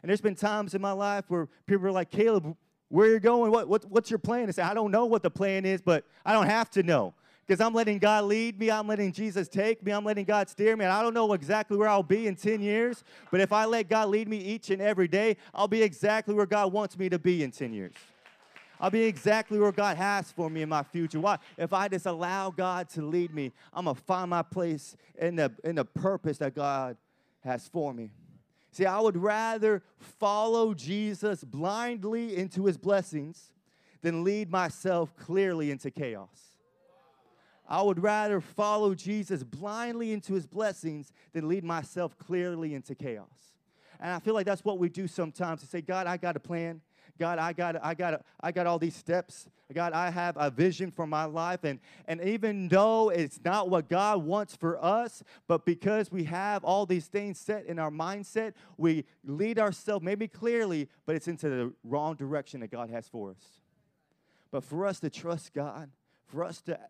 And 0.03 0.09
there's 0.09 0.21
been 0.21 0.35
times 0.35 0.75
in 0.75 0.81
my 0.81 0.93
life 0.93 1.25
where 1.29 1.49
people 1.67 1.87
are 1.87 1.93
like, 1.93 2.11
Caleb, 2.11 2.57
where 2.89 3.07
are 3.07 3.13
you 3.13 3.21
going? 3.21 3.51
What, 3.51 3.69
what, 3.69 3.85
what's 3.91 4.11
your 4.11 4.19
plan? 4.19 4.49
I 4.49 4.53
say, 4.53 4.63
I 4.63 4.75
don't 4.75 4.91
know 4.91 5.07
what 5.07 5.23
the 5.23 5.31
plan 5.31 5.65
is, 5.65 5.81
but 5.81 6.05
I 6.25 6.33
don't 6.33 6.47
have 6.47 6.71
to 6.71 6.83
know. 6.83 7.15
Because 7.47 7.61
I'm 7.61 7.75
letting 7.75 7.99
God 7.99 8.25
lead 8.25 8.61
me, 8.61 8.71
I'm 8.71 8.87
letting 8.87 9.13
Jesus 9.13 9.49
take 9.49 9.85
me, 9.85 9.91
I'm 9.91 10.05
letting 10.05 10.25
God 10.25 10.49
steer 10.49 10.77
me. 10.77 10.85
And 10.85 10.93
I 10.93 11.03
don't 11.03 11.15
know 11.15 11.33
exactly 11.33 11.77
where 11.77 11.89
I'll 11.89 12.03
be 12.03 12.29
in 12.29 12.37
10 12.37 12.61
years, 12.61 13.03
but 13.33 13.41
if 13.41 13.53
I 13.53 13.65
let 13.65 13.89
God 13.89 14.09
lead 14.09 14.29
me 14.29 14.37
each 14.39 14.71
and 14.71 14.81
every 14.81 15.09
day, 15.09 15.37
I'll 15.53 15.67
be 15.67 15.83
exactly 15.83 16.33
where 16.33 16.47
God 16.47 16.73
wants 16.73 16.97
me 16.97 17.09
to 17.09 17.19
be 17.19 17.43
in 17.43 17.51
10 17.51 17.73
years. 17.73 17.93
I'll 18.81 18.91
be 18.91 19.03
exactly 19.03 19.59
where 19.59 19.73
God 19.73 19.97
has 19.97 20.33
for 20.33 20.49
me 20.49 20.63
in 20.63 20.69
my 20.69 20.83
future. 20.83 21.21
Why? 21.21 21.39
If 21.59 21.73
I 21.73 21.89
just 21.89 22.07
allow 22.07 22.51
God 22.51 22.89
to 22.91 23.03
lead 23.03 23.35
me, 23.35 23.53
I'm 23.75 23.85
going 23.85 23.97
to 23.97 24.03
find 24.03 24.31
my 24.31 24.43
place 24.43 24.97
in 25.19 25.37
the, 25.37 25.53
in 25.65 25.75
the 25.75 25.85
purpose 25.85 26.39
that 26.39 26.55
God 26.55 26.97
has 27.41 27.69
for 27.69 27.93
me. 27.93 28.11
See, 28.73 28.87
I 28.87 29.01
would 29.01 29.17
rather 29.17 29.83
follow 29.99 30.75
Jesus 30.75 31.43
blindly 31.43 32.37
into 32.37 32.67
his 32.67 32.79
blessings 32.79 33.51
than 34.03 34.25
lead 34.25 34.51
myself 34.51 35.15
clearly 35.17 35.71
into 35.71 35.91
chaos. 35.91 36.57
I 37.69 37.83
would 37.83 38.03
rather 38.03 38.41
follow 38.41 38.95
Jesus 38.95 39.45
blindly 39.45 40.13
into 40.13 40.35
his 40.35 40.47
blessings 40.47 41.13
than 41.33 41.49
lead 41.49 41.63
myself 41.63 42.19
clearly 42.19 42.75
into 42.75 42.95
chaos. 42.95 43.29
And 44.01 44.13
I 44.13 44.19
feel 44.19 44.35
like 44.35 44.47
that's 44.47 44.65
what 44.65 44.79
we 44.79 44.89
do 44.89 45.07
sometimes 45.07 45.61
to 45.61 45.67
say, 45.67 45.81
God, 45.81 46.07
I 46.07 46.17
got 46.17 46.37
a 46.37 46.41
plan. 46.41 46.81
God, 47.21 47.39
I 47.39 47.53
got, 47.53 47.77
I 47.85 47.93
got, 47.93 48.25
I 48.41 48.51
got 48.51 48.67
all 48.67 48.79
these 48.79 48.97
steps. 48.97 49.47
God, 49.75 49.93
I 49.93 50.11
have 50.11 50.39
a 50.39 50.51
vision 50.51 50.91
for 50.91 51.07
my 51.07 51.27
life. 51.27 51.65
And, 51.65 51.79
and 52.09 52.21
even 52.23 52.67
though 52.69 53.11
it's 53.11 53.39
not 53.45 53.69
what 53.69 53.91
God 53.91 54.25
wants 54.25 54.57
for 54.57 54.83
us, 54.83 55.23
but 55.47 55.67
because 55.67 56.11
we 56.11 56.25
have 56.25 56.65
all 56.65 56.87
these 56.87 57.09
things 57.09 57.39
set 57.39 57.67
in 57.67 57.79
our 57.79 57.91
mindset, 57.91 58.55
we 58.79 59.05
lead 59.23 59.59
ourselves 59.59 60.03
maybe 60.03 60.27
clearly, 60.29 60.89
but 61.05 61.15
it's 61.15 61.29
into 61.29 61.51
the 61.51 61.73
wrong 61.85 62.17
direction 62.17 62.61
that 62.61 62.71
God 62.71 62.89
has 62.89 63.07
for 63.07 63.31
us. 63.31 63.61
But 64.51 64.65
for 64.65 64.87
us 64.87 64.99
to 65.01 65.11
trust 65.11 65.53
God, 65.53 65.91
for 66.27 66.43
us 66.43 66.63
to 66.63 66.81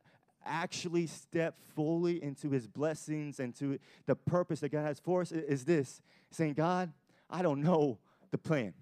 actually 0.47 1.09
step 1.09 1.57
fully 1.75 2.23
into 2.23 2.51
his 2.51 2.69
blessings 2.69 3.41
and 3.41 3.53
to 3.57 3.81
the 4.07 4.15
purpose 4.15 4.61
that 4.61 4.71
God 4.71 4.87
has 4.87 5.01
for 5.01 5.23
us 5.23 5.33
is 5.33 5.65
this 5.65 6.01
saying, 6.31 6.55
God, 6.55 6.93
I 7.29 7.43
don't 7.43 7.63
know 7.63 7.99
the 8.31 8.39
plan. 8.39 8.75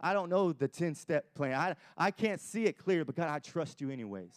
I 0.00 0.12
don't 0.12 0.30
know 0.30 0.52
the 0.52 0.68
10 0.68 0.94
step 0.94 1.34
plan. 1.34 1.54
I, 1.54 1.76
I 1.96 2.10
can't 2.10 2.40
see 2.40 2.64
it 2.64 2.78
clear, 2.78 3.04
but 3.04 3.16
God, 3.16 3.28
I 3.28 3.38
trust 3.38 3.80
you 3.80 3.90
anyways. 3.90 4.34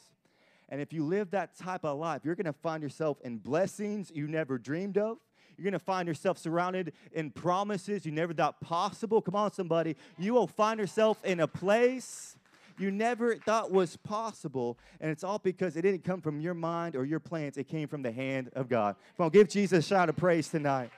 And 0.69 0.81
if 0.81 0.91
you 0.91 1.05
live 1.05 1.31
that 1.31 1.57
type 1.57 1.85
of 1.85 1.99
life, 1.99 2.21
you're 2.23 2.35
going 2.35 2.45
to 2.45 2.53
find 2.53 2.81
yourself 2.81 3.17
in 3.21 3.37
blessings 3.37 4.11
you 4.13 4.27
never 4.27 4.57
dreamed 4.57 4.97
of. 4.97 5.17
You're 5.57 5.63
going 5.63 5.73
to 5.73 5.79
find 5.79 6.07
yourself 6.07 6.37
surrounded 6.39 6.93
in 7.11 7.29
promises 7.29 8.05
you 8.05 8.11
never 8.11 8.33
thought 8.33 8.59
possible. 8.59 9.21
Come 9.21 9.35
on, 9.35 9.53
somebody. 9.53 9.95
You 10.17 10.33
will 10.33 10.47
find 10.47 10.79
yourself 10.79 11.23
in 11.23 11.39
a 11.39 11.47
place 11.47 12.35
you 12.79 12.91
never 12.91 13.35
thought 13.35 13.71
was 13.71 13.95
possible. 13.97 14.77
And 14.99 15.11
it's 15.11 15.23
all 15.23 15.39
because 15.39 15.75
it 15.75 15.83
didn't 15.83 16.03
come 16.03 16.21
from 16.21 16.41
your 16.41 16.53
mind 16.53 16.95
or 16.95 17.05
your 17.05 17.19
plans, 17.19 17.57
it 17.57 17.67
came 17.67 17.87
from 17.87 18.01
the 18.01 18.11
hand 18.11 18.49
of 18.55 18.69
God. 18.69 18.95
Come 19.17 19.25
on, 19.25 19.29
give 19.29 19.47
Jesus 19.47 19.85
a 19.85 19.87
shout 19.87 20.09
of 20.09 20.15
praise 20.15 20.49
tonight. 20.49 20.89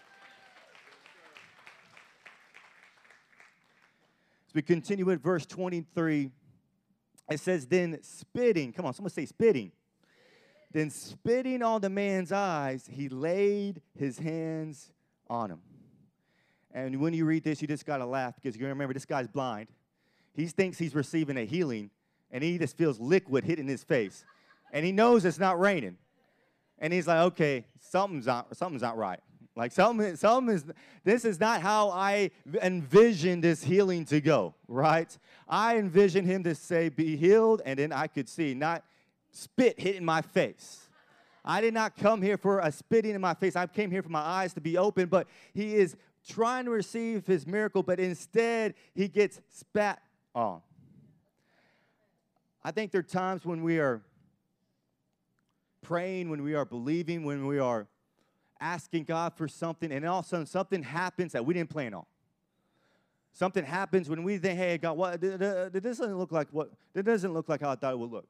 We 4.55 4.61
continue 4.61 5.05
with 5.05 5.21
verse 5.21 5.45
23, 5.45 6.31
it 7.29 7.39
says, 7.39 7.67
Then 7.67 7.99
spitting, 8.01 8.71
come 8.71 8.85
on, 8.85 8.93
someone 8.93 9.11
say 9.11 9.25
spitting. 9.25 9.71
Then 10.71 10.89
spitting 10.89 11.61
on 11.61 11.81
the 11.81 11.89
man's 11.89 12.31
eyes, 12.31 12.89
he 12.91 13.09
laid 13.09 13.81
his 13.97 14.17
hands 14.17 14.91
on 15.29 15.51
him. 15.51 15.61
And 16.73 16.99
when 16.99 17.13
you 17.13 17.25
read 17.25 17.43
this, 17.43 17.61
you 17.61 17.67
just 17.67 17.85
got 17.85 17.97
to 17.97 18.05
laugh 18.05 18.35
because 18.35 18.57
you 18.57 18.67
remember 18.67 18.93
this 18.93 19.05
guy's 19.05 19.27
blind. 19.27 19.67
He 20.33 20.47
thinks 20.47 20.77
he's 20.77 20.93
receiving 20.93 21.37
a 21.37 21.45
healing, 21.45 21.89
and 22.31 22.43
he 22.43 22.57
just 22.57 22.77
feels 22.77 22.99
liquid 22.99 23.45
hitting 23.45 23.67
his 23.67 23.83
face. 23.83 24.25
And 24.73 24.85
he 24.85 24.91
knows 24.91 25.23
it's 25.23 25.39
not 25.39 25.59
raining. 25.59 25.97
And 26.79 26.91
he's 26.91 27.07
like, 27.07 27.19
okay, 27.19 27.65
something's 27.79 28.25
not, 28.25 28.55
something's 28.57 28.81
not 28.81 28.97
right. 28.97 29.21
Like 29.55 29.71
some, 29.71 30.15
some 30.17 30.49
is, 30.49 30.65
this 31.05 31.23
is 31.23 31.39
not 31.39 31.61
how 31.61 31.89
I 31.89 32.31
envisioned 32.61 33.43
this 33.43 33.63
healing 33.63 34.03
to 34.05 34.19
go, 34.19 34.53
right? 34.67 35.17
I 35.47 35.77
envisioned 35.77 36.27
him 36.27 36.43
to 36.43 36.55
say, 36.55 36.89
be 36.89 37.15
healed, 37.15 37.61
and 37.65 37.79
then 37.79 37.93
I 37.93 38.07
could 38.07 38.27
see, 38.27 38.53
not 38.53 38.83
spit 39.31 39.79
hitting 39.79 40.03
my 40.03 40.21
face. 40.21 40.81
I 41.43 41.61
did 41.61 41.73
not 41.73 41.95
come 41.95 42.21
here 42.21 42.37
for 42.37 42.59
a 42.59 42.71
spitting 42.71 43.15
in 43.15 43.21
my 43.21 43.33
face. 43.33 43.55
I 43.55 43.65
came 43.67 43.91
here 43.91 44.03
for 44.03 44.09
my 44.09 44.19
eyes 44.19 44.53
to 44.55 44.61
be 44.61 44.77
open, 44.77 45.07
but 45.07 45.27
he 45.53 45.75
is 45.75 45.95
trying 46.27 46.65
to 46.65 46.71
receive 46.71 47.25
his 47.25 47.47
miracle, 47.47 47.83
but 47.83 47.99
instead 47.99 48.73
he 48.93 49.07
gets 49.07 49.39
spat 49.49 50.01
on. 50.33 50.61
I 52.63 52.71
think 52.71 52.91
there 52.91 52.99
are 52.99 53.03
times 53.03 53.45
when 53.45 53.63
we 53.63 53.79
are 53.79 54.01
praying, 55.81 56.29
when 56.29 56.43
we 56.43 56.55
are 56.55 56.65
believing, 56.65 57.23
when 57.23 57.45
we 57.45 57.59
are 57.59 57.87
asking 58.59 59.03
God 59.05 59.33
for 59.35 59.47
something, 59.47 59.91
and 59.91 60.05
all 60.05 60.19
of 60.19 60.25
a 60.25 60.27
sudden 60.27 60.45
something 60.45 60.83
happens 60.83 61.33
that 61.33 61.45
we 61.45 61.53
didn't 61.53 61.69
plan 61.69 61.93
on. 61.93 62.05
Something 63.33 63.65
happens 63.65 64.07
when 64.09 64.23
we 64.23 64.37
think, 64.37 64.57
"Hey, 64.57 64.77
God, 64.77 64.97
what? 64.97 65.19
This 65.19 65.81
doesn't 65.81 66.17
look 66.17 66.31
like 66.31 66.47
what? 66.51 66.71
This 66.93 67.03
doesn't 67.03 67.33
look 67.33 67.49
like 67.49 67.61
how 67.61 67.71
I 67.71 67.75
thought 67.75 67.93
it 67.93 67.99
would 67.99 68.11
look." 68.11 68.27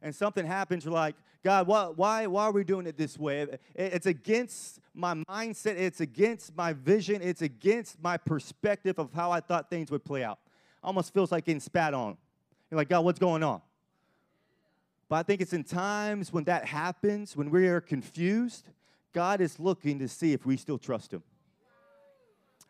And 0.00 0.14
something 0.14 0.46
happens, 0.46 0.84
you're 0.84 0.94
like, 0.94 1.16
God, 1.42 1.66
why, 1.66 1.86
why, 1.86 2.26
why 2.26 2.44
are 2.44 2.52
we 2.52 2.64
doing 2.64 2.86
it 2.86 2.96
this 2.96 3.18
way? 3.18 3.46
It's 3.74 4.06
against 4.06 4.80
my 4.92 5.14
mindset. 5.14 5.76
It's 5.76 6.00
against 6.00 6.56
my 6.56 6.72
vision. 6.72 7.22
It's 7.22 7.42
against 7.42 8.02
my 8.02 8.16
perspective 8.16 8.98
of 8.98 9.12
how 9.12 9.30
I 9.30 9.40
thought 9.40 9.70
things 9.70 9.90
would 9.90 10.04
play 10.04 10.24
out. 10.24 10.38
Almost 10.82 11.14
feels 11.14 11.30
like 11.30 11.44
getting 11.44 11.60
spat 11.60 11.94
on. 11.94 12.16
You're 12.70 12.76
like, 12.76 12.88
God, 12.88 13.04
what's 13.04 13.18
going 13.18 13.42
on? 13.42 13.60
But 15.08 15.16
I 15.16 15.22
think 15.22 15.40
it's 15.40 15.52
in 15.52 15.64
times 15.64 16.32
when 16.32 16.44
that 16.44 16.64
happens, 16.66 17.36
when 17.36 17.50
we 17.50 17.68
are 17.68 17.80
confused, 17.80 18.68
God 19.12 19.40
is 19.40 19.58
looking 19.58 19.98
to 20.00 20.08
see 20.08 20.32
if 20.32 20.44
we 20.46 20.56
still 20.56 20.78
trust 20.78 21.12
Him. 21.12 21.22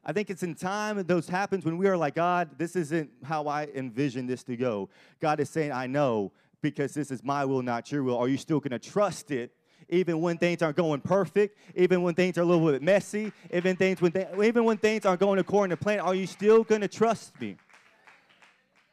I 0.05 0.13
think 0.13 0.31
it's 0.31 0.43
in 0.43 0.55
time 0.55 1.03
those 1.05 1.29
happens 1.29 1.65
when 1.65 1.77
we 1.77 1.87
are 1.87 1.97
like, 1.97 2.15
God, 2.15 2.51
this 2.57 2.77
isn't 2.77 3.11
how 3.25 3.47
I 3.47 3.69
envision 3.75 4.27
this 4.27 4.43
to 4.45 4.57
go. 4.57 4.89
God 5.21 5.41
is 5.41 5.51
saying, 5.51 5.73
I 5.73 5.87
know 5.87 6.33
because 6.63 6.95
this 6.95 7.11
is 7.11 7.23
my 7.23 7.45
will, 7.45 7.63
not 7.63 7.91
your 7.93 8.03
will. 8.03 8.17
Are 8.17 8.29
you 8.29 8.37
still 8.37 8.61
going 8.61 8.71
to 8.71 8.79
trust 8.79 9.31
it 9.31 9.53
even 9.89 10.21
when 10.21 10.37
things 10.39 10.63
aren't 10.63 10.77
going 10.77 11.01
perfect, 11.01 11.59
even 11.75 12.03
when 12.03 12.15
things 12.15 12.37
are 12.37 12.43
a 12.43 12.45
little 12.45 12.71
bit 12.71 12.83
messy, 12.83 13.33
even 13.53 13.77
things 13.77 14.01
when 14.01 14.13
th- 14.13 14.29
even 14.43 14.65
when 14.65 14.77
things 14.77 15.07
aren't 15.07 15.21
going 15.21 15.39
according 15.39 15.77
to 15.77 15.83
plan? 15.83 16.01
Are 16.01 16.15
you 16.15 16.27
still 16.27 16.65
going 16.65 16.81
to 16.81 16.89
trust 16.89 17.39
me? 17.41 17.57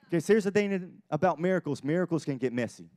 Because 0.10 0.28
here's 0.28 0.44
the 0.46 0.52
thing 0.52 1.02
about 1.10 1.40
miracles: 1.40 1.84
miracles 1.84 2.24
can 2.24 2.38
get 2.38 2.54
messy. 2.54 2.90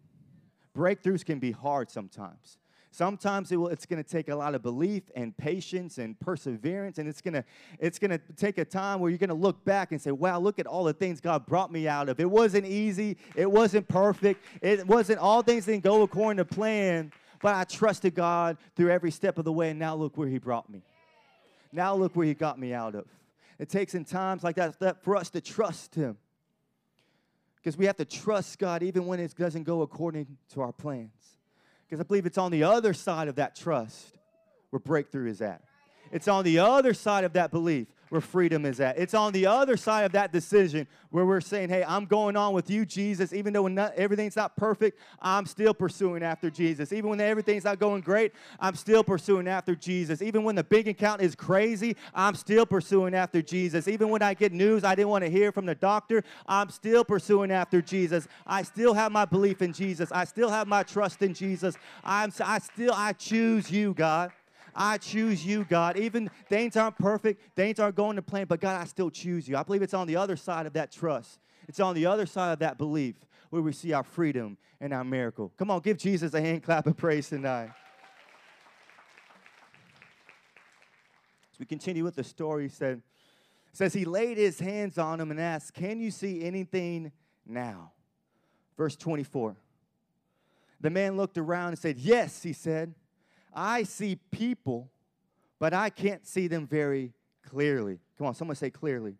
Breakthroughs 0.76 1.24
can 1.24 1.38
be 1.38 1.50
hard 1.50 1.90
sometimes. 1.90 2.58
Sometimes 2.90 3.52
it 3.52 3.56
will, 3.56 3.68
it's 3.68 3.86
going 3.86 4.02
to 4.02 4.08
take 4.08 4.28
a 4.28 4.34
lot 4.34 4.54
of 4.54 4.62
belief 4.62 5.02
and 5.14 5.36
patience 5.36 5.98
and 5.98 6.18
perseverance, 6.18 6.98
and 6.98 7.08
it's 7.08 7.20
going 7.20 7.34
to 7.34 7.44
it's 7.78 7.98
going 7.98 8.10
to 8.10 8.20
take 8.36 8.58
a 8.58 8.64
time 8.64 9.00
where 9.00 9.10
you're 9.10 9.18
going 9.18 9.28
to 9.28 9.34
look 9.34 9.64
back 9.64 9.92
and 9.92 10.00
say, 10.00 10.10
"Wow, 10.10 10.40
look 10.40 10.58
at 10.58 10.66
all 10.66 10.84
the 10.84 10.94
things 10.94 11.20
God 11.20 11.46
brought 11.46 11.70
me 11.70 11.86
out 11.86 12.08
of. 12.08 12.18
It 12.18 12.30
wasn't 12.30 12.66
easy. 12.66 13.18
It 13.36 13.50
wasn't 13.50 13.88
perfect. 13.88 14.42
It 14.62 14.86
wasn't 14.86 15.18
all 15.18 15.42
things 15.42 15.66
didn't 15.66 15.84
go 15.84 16.02
according 16.02 16.38
to 16.38 16.44
plan, 16.44 17.12
but 17.42 17.54
I 17.54 17.64
trusted 17.64 18.14
God 18.14 18.56
through 18.74 18.90
every 18.90 19.10
step 19.10 19.38
of 19.38 19.44
the 19.44 19.52
way, 19.52 19.70
and 19.70 19.78
now 19.78 19.94
look 19.94 20.16
where 20.16 20.28
He 20.28 20.38
brought 20.38 20.70
me. 20.70 20.82
Now 21.72 21.94
look 21.94 22.16
where 22.16 22.26
He 22.26 22.34
got 22.34 22.58
me 22.58 22.72
out 22.72 22.94
of. 22.94 23.04
It 23.58 23.68
takes 23.68 23.94
in 23.94 24.04
times 24.04 24.42
like 24.42 24.56
that, 24.56 24.80
that 24.80 25.02
for 25.04 25.14
us 25.14 25.30
to 25.30 25.40
trust 25.40 25.94
Him." 25.94 26.16
Because 27.56 27.76
we 27.76 27.86
have 27.86 27.96
to 27.96 28.04
trust 28.04 28.58
God 28.58 28.82
even 28.82 29.04
when 29.06 29.20
it 29.20 29.34
doesn't 29.36 29.64
go 29.64 29.82
according 29.82 30.38
to 30.54 30.62
our 30.62 30.72
plans. 30.72 31.37
Because 31.88 32.00
I 32.00 32.06
believe 32.06 32.26
it's 32.26 32.38
on 32.38 32.50
the 32.50 32.64
other 32.64 32.92
side 32.92 33.28
of 33.28 33.36
that 33.36 33.56
trust 33.56 34.18
where 34.70 34.80
breakthrough 34.80 35.30
is 35.30 35.40
at. 35.40 35.62
It's 36.12 36.28
on 36.28 36.44
the 36.44 36.58
other 36.58 36.92
side 36.92 37.24
of 37.24 37.32
that 37.34 37.50
belief 37.50 37.88
where 38.10 38.20
freedom 38.20 38.64
is 38.64 38.80
at. 38.80 38.98
It's 38.98 39.14
on 39.14 39.32
the 39.32 39.46
other 39.46 39.76
side 39.76 40.04
of 40.04 40.12
that 40.12 40.32
decision 40.32 40.86
where 41.10 41.24
we're 41.24 41.40
saying, 41.40 41.68
hey, 41.68 41.84
I'm 41.86 42.06
going 42.06 42.36
on 42.36 42.52
with 42.52 42.70
you, 42.70 42.84
Jesus. 42.84 43.32
Even 43.32 43.52
though 43.52 43.66
not, 43.68 43.94
everything's 43.94 44.36
not 44.36 44.56
perfect, 44.56 44.98
I'm 45.20 45.46
still 45.46 45.74
pursuing 45.74 46.22
after 46.22 46.50
Jesus. 46.50 46.92
Even 46.92 47.10
when 47.10 47.20
everything's 47.20 47.64
not 47.64 47.78
going 47.78 48.02
great, 48.02 48.32
I'm 48.60 48.74
still 48.74 49.04
pursuing 49.04 49.48
after 49.48 49.74
Jesus. 49.74 50.22
Even 50.22 50.44
when 50.44 50.54
the 50.54 50.64
big 50.64 50.88
account 50.88 51.22
is 51.22 51.34
crazy, 51.34 51.96
I'm 52.14 52.34
still 52.34 52.66
pursuing 52.66 53.14
after 53.14 53.42
Jesus. 53.42 53.88
Even 53.88 54.08
when 54.10 54.22
I 54.22 54.34
get 54.34 54.52
news 54.52 54.84
I 54.84 54.94
didn't 54.94 55.08
want 55.08 55.24
to 55.24 55.30
hear 55.30 55.52
from 55.52 55.66
the 55.66 55.74
doctor, 55.74 56.24
I'm 56.46 56.70
still 56.70 57.04
pursuing 57.04 57.50
after 57.50 57.82
Jesus. 57.82 58.28
I 58.46 58.62
still 58.62 58.94
have 58.94 59.12
my 59.12 59.24
belief 59.24 59.62
in 59.62 59.72
Jesus. 59.72 60.10
I 60.12 60.24
still 60.24 60.50
have 60.50 60.66
my 60.66 60.82
trust 60.82 61.22
in 61.22 61.34
Jesus. 61.34 61.76
I'm, 62.04 62.32
I 62.40 62.58
still, 62.58 62.92
I 62.94 63.12
choose 63.12 63.70
you, 63.70 63.94
God. 63.94 64.32
I 64.78 64.96
choose 64.96 65.44
you, 65.44 65.64
God. 65.64 65.98
Even 65.98 66.30
things 66.48 66.76
aren't 66.76 66.96
perfect, 66.96 67.56
things 67.56 67.80
aren't 67.80 67.96
going 67.96 68.14
to 68.16 68.22
plan, 68.22 68.46
but 68.46 68.60
God, 68.60 68.80
I 68.80 68.84
still 68.84 69.10
choose 69.10 69.48
you. 69.48 69.56
I 69.56 69.64
believe 69.64 69.82
it's 69.82 69.92
on 69.92 70.06
the 70.06 70.16
other 70.16 70.36
side 70.36 70.66
of 70.66 70.72
that 70.74 70.92
trust. 70.92 71.40
It's 71.66 71.80
on 71.80 71.96
the 71.96 72.06
other 72.06 72.24
side 72.24 72.52
of 72.52 72.60
that 72.60 72.78
belief 72.78 73.16
where 73.50 73.60
we 73.60 73.72
see 73.72 73.92
our 73.92 74.04
freedom 74.04 74.56
and 74.80 74.94
our 74.94 75.02
miracle. 75.02 75.52
Come 75.58 75.70
on, 75.70 75.80
give 75.80 75.98
Jesus 75.98 76.32
a 76.32 76.40
hand 76.40 76.62
clap 76.62 76.86
of 76.86 76.96
praise 76.96 77.28
tonight. 77.28 77.70
As 81.52 81.58
we 81.58 81.66
continue 81.66 82.04
with 82.04 82.14
the 82.14 82.24
story, 82.24 82.64
he 82.64 82.68
said, 82.68 83.02
says 83.72 83.92
he 83.92 84.04
laid 84.04 84.38
his 84.38 84.60
hands 84.60 84.96
on 84.96 85.20
him 85.20 85.32
and 85.32 85.40
asked, 85.40 85.74
Can 85.74 85.98
you 85.98 86.12
see 86.12 86.44
anything 86.44 87.10
now? 87.44 87.92
Verse 88.76 88.94
24. 88.94 89.56
The 90.80 90.90
man 90.90 91.16
looked 91.16 91.36
around 91.36 91.70
and 91.70 91.78
said, 91.78 91.98
Yes, 91.98 92.44
he 92.44 92.52
said. 92.52 92.94
I 93.58 93.82
see 93.82 94.14
people, 94.30 94.88
but 95.58 95.74
I 95.74 95.90
can't 95.90 96.24
see 96.24 96.46
them 96.46 96.68
very 96.68 97.12
clearly. 97.44 97.98
Come 98.16 98.28
on, 98.28 98.34
someone 98.36 98.54
say 98.54 98.70
clearly. 98.70 99.16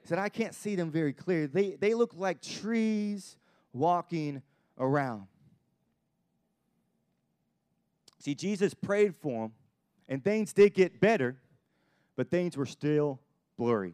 He 0.00 0.08
said, 0.08 0.18
I 0.18 0.30
can't 0.30 0.54
see 0.54 0.74
them 0.74 0.90
very 0.90 1.12
clearly. 1.12 1.48
They, 1.48 1.70
they 1.72 1.92
look 1.92 2.14
like 2.16 2.40
trees 2.40 3.36
walking 3.74 4.40
around. 4.78 5.26
See, 8.20 8.34
Jesus 8.34 8.72
prayed 8.72 9.14
for 9.16 9.42
them, 9.42 9.52
and 10.08 10.24
things 10.24 10.54
did 10.54 10.72
get 10.72 10.98
better, 10.98 11.36
but 12.16 12.30
things 12.30 12.56
were 12.56 12.64
still 12.64 13.20
blurry. 13.58 13.92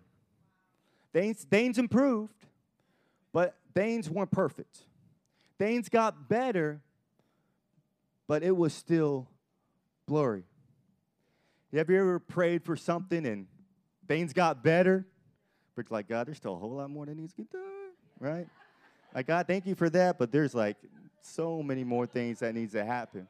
Things, 1.12 1.42
things 1.42 1.78
improved, 1.78 2.46
but 3.32 3.56
things 3.74 4.08
weren't 4.08 4.30
perfect. 4.30 4.84
Things 5.58 5.88
got 5.88 6.28
better, 6.28 6.80
but 8.28 8.44
it 8.44 8.56
was 8.56 8.72
still 8.72 9.26
blurry. 10.10 10.42
Have 11.72 11.88
you 11.88 12.00
ever 12.00 12.18
prayed 12.18 12.64
for 12.64 12.74
something 12.74 13.24
and 13.24 13.46
things 14.08 14.32
got 14.32 14.64
better? 14.64 15.06
But 15.76 15.88
like, 15.88 16.08
God, 16.08 16.26
there's 16.26 16.36
still 16.36 16.54
a 16.54 16.58
whole 16.58 16.72
lot 16.72 16.90
more 16.90 17.06
that 17.06 17.16
needs 17.16 17.32
to 17.34 17.42
get 17.42 17.52
done, 17.52 17.92
right? 18.18 18.48
Like, 19.14 19.28
God, 19.28 19.46
thank 19.46 19.66
you 19.66 19.76
for 19.76 19.88
that, 19.90 20.18
but 20.18 20.32
there's 20.32 20.52
like 20.52 20.76
so 21.22 21.62
many 21.62 21.84
more 21.84 22.06
things 22.06 22.40
that 22.40 22.56
needs 22.56 22.72
to 22.72 22.84
happen. 22.84 23.28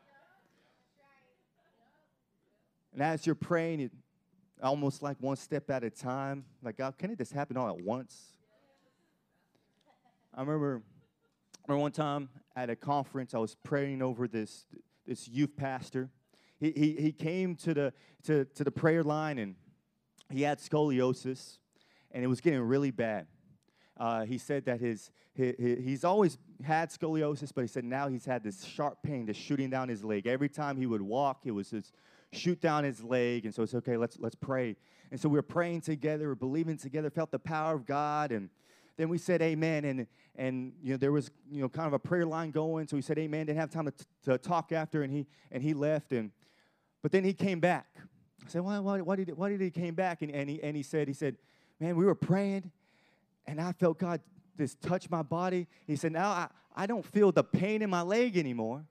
And 2.94 3.02
as 3.02 3.26
you're 3.26 3.34
praying, 3.34 3.80
it 3.80 3.92
almost 4.62 5.02
like 5.02 5.18
one 5.20 5.36
step 5.36 5.68
at 5.68 5.84
a 5.84 5.90
time. 5.90 6.46
Like, 6.62 6.78
God, 6.78 6.96
can 6.96 7.10
it 7.10 7.18
just 7.18 7.34
happen 7.34 7.58
all 7.58 7.68
at 7.68 7.78
once? 7.78 8.18
I 10.34 10.40
remember, 10.40 10.82
I 11.58 11.72
remember 11.72 11.82
one 11.82 11.92
time 11.92 12.30
at 12.56 12.70
a 12.70 12.74
conference, 12.74 13.34
I 13.34 13.38
was 13.38 13.54
praying 13.62 14.00
over 14.00 14.26
this, 14.26 14.64
this 15.06 15.28
youth 15.28 15.54
pastor 15.58 16.08
he, 16.60 16.72
he, 16.72 16.96
he 17.00 17.12
came 17.12 17.56
to 17.56 17.74
the, 17.74 17.92
to, 18.24 18.44
to 18.44 18.64
the 18.64 18.70
prayer 18.70 19.02
line 19.02 19.38
and 19.38 19.56
he 20.30 20.42
had 20.42 20.58
scoliosis 20.58 21.58
and 22.12 22.22
it 22.22 22.26
was 22.26 22.40
getting 22.40 22.60
really 22.60 22.90
bad. 22.90 23.26
Uh, 23.96 24.24
he 24.24 24.38
said 24.38 24.64
that 24.66 24.80
his, 24.80 25.10
his, 25.34 25.54
he's 25.58 26.04
always 26.04 26.38
had 26.64 26.90
scoliosis, 26.90 27.52
but 27.54 27.62
he 27.62 27.66
said 27.66 27.84
now 27.84 28.08
he's 28.08 28.24
had 28.24 28.42
this 28.42 28.64
sharp 28.64 28.98
pain 29.02 29.26
just 29.26 29.40
shooting 29.40 29.70
down 29.70 29.88
his 29.88 30.04
leg. 30.04 30.26
Every 30.26 30.48
time 30.48 30.76
he 30.76 30.86
would 30.86 31.02
walk, 31.02 31.42
it 31.44 31.50
was 31.50 31.70
just 31.70 31.92
shoot 32.32 32.60
down 32.60 32.84
his 32.84 33.02
leg. 33.02 33.44
And 33.44 33.54
so 33.54 33.62
it's 33.62 33.74
okay, 33.74 33.96
let's, 33.96 34.18
let's 34.18 34.34
pray. 34.34 34.76
And 35.10 35.20
so 35.20 35.28
we 35.28 35.36
were 35.36 35.42
praying 35.42 35.82
together, 35.82 36.28
we 36.28 36.34
believing 36.34 36.76
together, 36.76 37.10
felt 37.10 37.30
the 37.30 37.38
power 37.38 37.74
of 37.74 37.86
God. 37.86 38.32
And 38.32 38.48
then 38.96 39.08
we 39.08 39.18
said 39.18 39.42
amen. 39.42 39.84
And, 39.84 40.06
and 40.36 40.72
you 40.82 40.92
know, 40.92 40.96
there 40.96 41.12
was 41.12 41.30
you 41.50 41.60
know, 41.60 41.68
kind 41.68 41.86
of 41.86 41.92
a 41.92 41.98
prayer 41.98 42.26
line 42.26 42.50
going. 42.50 42.86
So 42.86 42.96
we 42.96 43.02
said 43.02 43.18
amen, 43.18 43.46
didn't 43.46 43.58
have 43.58 43.70
time 43.70 43.86
to, 43.86 43.92
to 44.24 44.38
talk 44.38 44.72
after, 44.72 45.02
and 45.02 45.12
he, 45.12 45.26
and 45.50 45.62
he 45.62 45.74
left. 45.74 46.12
And 46.12 46.30
but 47.02 47.12
then 47.12 47.24
he 47.24 47.32
came 47.32 47.60
back. 47.60 47.86
I 48.44 48.48
said, 48.48 48.62
why, 48.62 48.78
why, 48.78 49.00
why, 49.00 49.16
did, 49.16 49.36
why 49.36 49.50
did 49.50 49.60
he 49.60 49.70
came 49.70 49.94
back? 49.94 50.22
And, 50.22 50.30
and, 50.34 50.48
he, 50.48 50.62
and 50.62 50.76
he 50.76 50.82
said, 50.82 51.08
he 51.08 51.14
said, 51.14 51.36
man, 51.78 51.96
we 51.96 52.04
were 52.04 52.14
praying, 52.14 52.70
and 53.46 53.60
I 53.60 53.72
felt 53.72 53.98
God 53.98 54.20
just 54.56 54.80
touch 54.80 55.08
my 55.08 55.22
body. 55.22 55.66
He 55.86 55.96
said, 55.96 56.12
now 56.12 56.28
I, 56.28 56.48
I 56.74 56.86
don't 56.86 57.04
feel 57.04 57.32
the 57.32 57.44
pain 57.44 57.82
in 57.82 57.90
my 57.90 58.02
leg 58.02 58.36
anymore. 58.36 58.84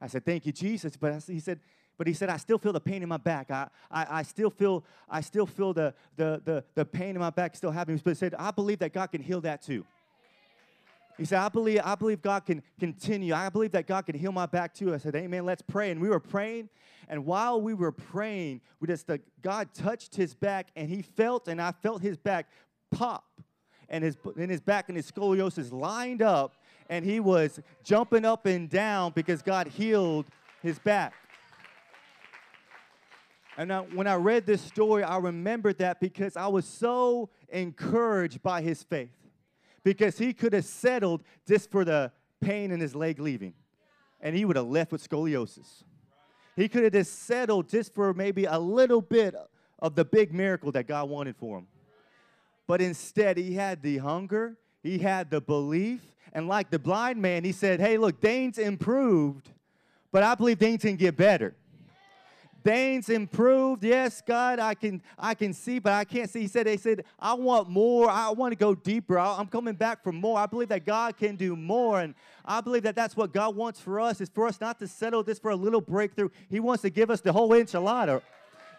I 0.00 0.08
said, 0.08 0.24
thank 0.24 0.44
you, 0.46 0.52
Jesus. 0.52 0.96
But 0.96 1.12
I, 1.12 1.32
he 1.32 1.40
said, 1.40 1.60
but 1.96 2.06
he 2.06 2.12
said, 2.12 2.28
I 2.28 2.36
still 2.36 2.58
feel 2.58 2.72
the 2.72 2.80
pain 2.80 3.02
in 3.02 3.08
my 3.08 3.16
back. 3.16 3.50
I, 3.50 3.68
I, 3.90 4.06
I 4.18 4.22
still 4.22 4.50
feel, 4.50 4.84
I 5.08 5.22
still 5.22 5.46
feel 5.46 5.72
the, 5.72 5.94
the, 6.16 6.42
the, 6.44 6.64
the 6.74 6.84
pain 6.84 7.10
in 7.10 7.20
my 7.20 7.30
back 7.30 7.56
still 7.56 7.70
happening. 7.70 7.98
But 8.04 8.10
he 8.10 8.16
said, 8.16 8.34
I 8.38 8.50
believe 8.50 8.80
that 8.80 8.92
God 8.92 9.06
can 9.06 9.22
heal 9.22 9.40
that 9.42 9.62
too. 9.62 9.84
He 11.18 11.24
said, 11.24 11.38
I 11.38 11.48
believe, 11.48 11.80
I 11.82 11.94
believe 11.94 12.20
God 12.20 12.44
can 12.44 12.62
continue. 12.78 13.32
I 13.32 13.48
believe 13.48 13.72
that 13.72 13.86
God 13.86 14.04
can 14.04 14.16
heal 14.16 14.32
my 14.32 14.46
back 14.46 14.74
too. 14.74 14.92
I 14.94 14.98
said, 14.98 15.16
Amen, 15.16 15.46
let's 15.46 15.62
pray. 15.62 15.90
And 15.90 16.00
we 16.00 16.08
were 16.08 16.20
praying, 16.20 16.68
and 17.08 17.24
while 17.24 17.60
we 17.60 17.74
were 17.74 17.92
praying, 17.92 18.60
we 18.80 18.88
just 18.88 19.06
the, 19.06 19.20
God 19.40 19.72
touched 19.72 20.14
his 20.14 20.34
back, 20.34 20.68
and 20.76 20.90
he 20.90 21.02
felt, 21.02 21.48
and 21.48 21.60
I 21.60 21.72
felt 21.72 22.02
his 22.02 22.16
back 22.16 22.50
pop, 22.90 23.24
and 23.88 24.04
his 24.04 24.16
and 24.36 24.50
his 24.50 24.60
back 24.60 24.88
and 24.88 24.96
his 24.96 25.10
scoliosis 25.10 25.72
lined 25.72 26.20
up, 26.20 26.54
and 26.90 27.04
he 27.04 27.20
was 27.20 27.60
jumping 27.82 28.24
up 28.24 28.46
and 28.46 28.68
down 28.68 29.12
because 29.14 29.42
God 29.42 29.68
healed 29.68 30.26
his 30.62 30.78
back. 30.78 31.14
And 33.58 33.72
I, 33.72 33.80
when 33.80 34.06
I 34.06 34.16
read 34.16 34.44
this 34.44 34.60
story, 34.60 35.02
I 35.02 35.16
remembered 35.16 35.78
that 35.78 35.98
because 35.98 36.36
I 36.36 36.46
was 36.48 36.66
so 36.66 37.30
encouraged 37.48 38.42
by 38.42 38.60
his 38.60 38.82
faith. 38.82 39.08
Because 39.86 40.18
he 40.18 40.32
could 40.32 40.52
have 40.52 40.64
settled 40.64 41.22
just 41.46 41.70
for 41.70 41.84
the 41.84 42.10
pain 42.40 42.72
in 42.72 42.80
his 42.80 42.96
leg 42.96 43.20
leaving, 43.20 43.54
and 44.20 44.34
he 44.34 44.44
would 44.44 44.56
have 44.56 44.66
left 44.66 44.90
with 44.90 45.08
scoliosis. 45.08 45.84
He 46.56 46.68
could 46.68 46.82
have 46.82 46.92
just 46.92 47.20
settled 47.20 47.68
just 47.68 47.94
for 47.94 48.12
maybe 48.12 48.46
a 48.46 48.58
little 48.58 49.00
bit 49.00 49.36
of 49.78 49.94
the 49.94 50.04
big 50.04 50.34
miracle 50.34 50.72
that 50.72 50.88
God 50.88 51.08
wanted 51.08 51.36
for 51.36 51.58
him. 51.58 51.68
But 52.66 52.80
instead, 52.80 53.36
he 53.36 53.54
had 53.54 53.80
the 53.80 53.98
hunger, 53.98 54.56
he 54.82 54.98
had 54.98 55.30
the 55.30 55.40
belief, 55.40 56.00
and 56.32 56.48
like 56.48 56.68
the 56.68 56.80
blind 56.80 57.22
man, 57.22 57.44
he 57.44 57.52
said, 57.52 57.78
Hey, 57.78 57.96
look, 57.96 58.20
Dane's 58.20 58.58
improved, 58.58 59.50
but 60.10 60.24
I 60.24 60.34
believe 60.34 60.58
Dane's 60.58 60.82
can 60.82 60.96
get 60.96 61.16
better. 61.16 61.54
Dane's 62.66 63.10
improved. 63.10 63.84
Yes, 63.84 64.20
God, 64.20 64.58
I 64.58 64.74
can 64.74 65.00
I 65.16 65.34
can 65.34 65.52
see, 65.52 65.78
but 65.78 65.92
I 65.92 66.02
can't 66.02 66.28
see. 66.28 66.40
He 66.40 66.48
said, 66.48 66.66
they 66.66 66.76
said, 66.76 67.04
I 67.16 67.32
want 67.34 67.68
more. 67.68 68.10
I 68.10 68.30
want 68.30 68.50
to 68.50 68.56
go 68.56 68.74
deeper. 68.74 69.20
I'm 69.20 69.46
coming 69.46 69.74
back 69.74 70.02
for 70.02 70.10
more. 70.10 70.36
I 70.36 70.46
believe 70.46 70.70
that 70.70 70.84
God 70.84 71.16
can 71.16 71.36
do 71.36 71.54
more. 71.54 72.00
And 72.00 72.12
I 72.44 72.60
believe 72.60 72.82
that 72.82 72.96
that's 72.96 73.16
what 73.16 73.32
God 73.32 73.54
wants 73.54 73.78
for 73.78 74.00
us, 74.00 74.20
is 74.20 74.28
for 74.28 74.48
us 74.48 74.60
not 74.60 74.80
to 74.80 74.88
settle 74.88 75.22
this 75.22 75.38
for 75.38 75.52
a 75.52 75.56
little 75.56 75.80
breakthrough. 75.80 76.28
He 76.50 76.58
wants 76.58 76.82
to 76.82 76.90
give 76.90 77.08
us 77.08 77.20
the 77.20 77.32
whole 77.32 77.50
enchilada. 77.50 78.20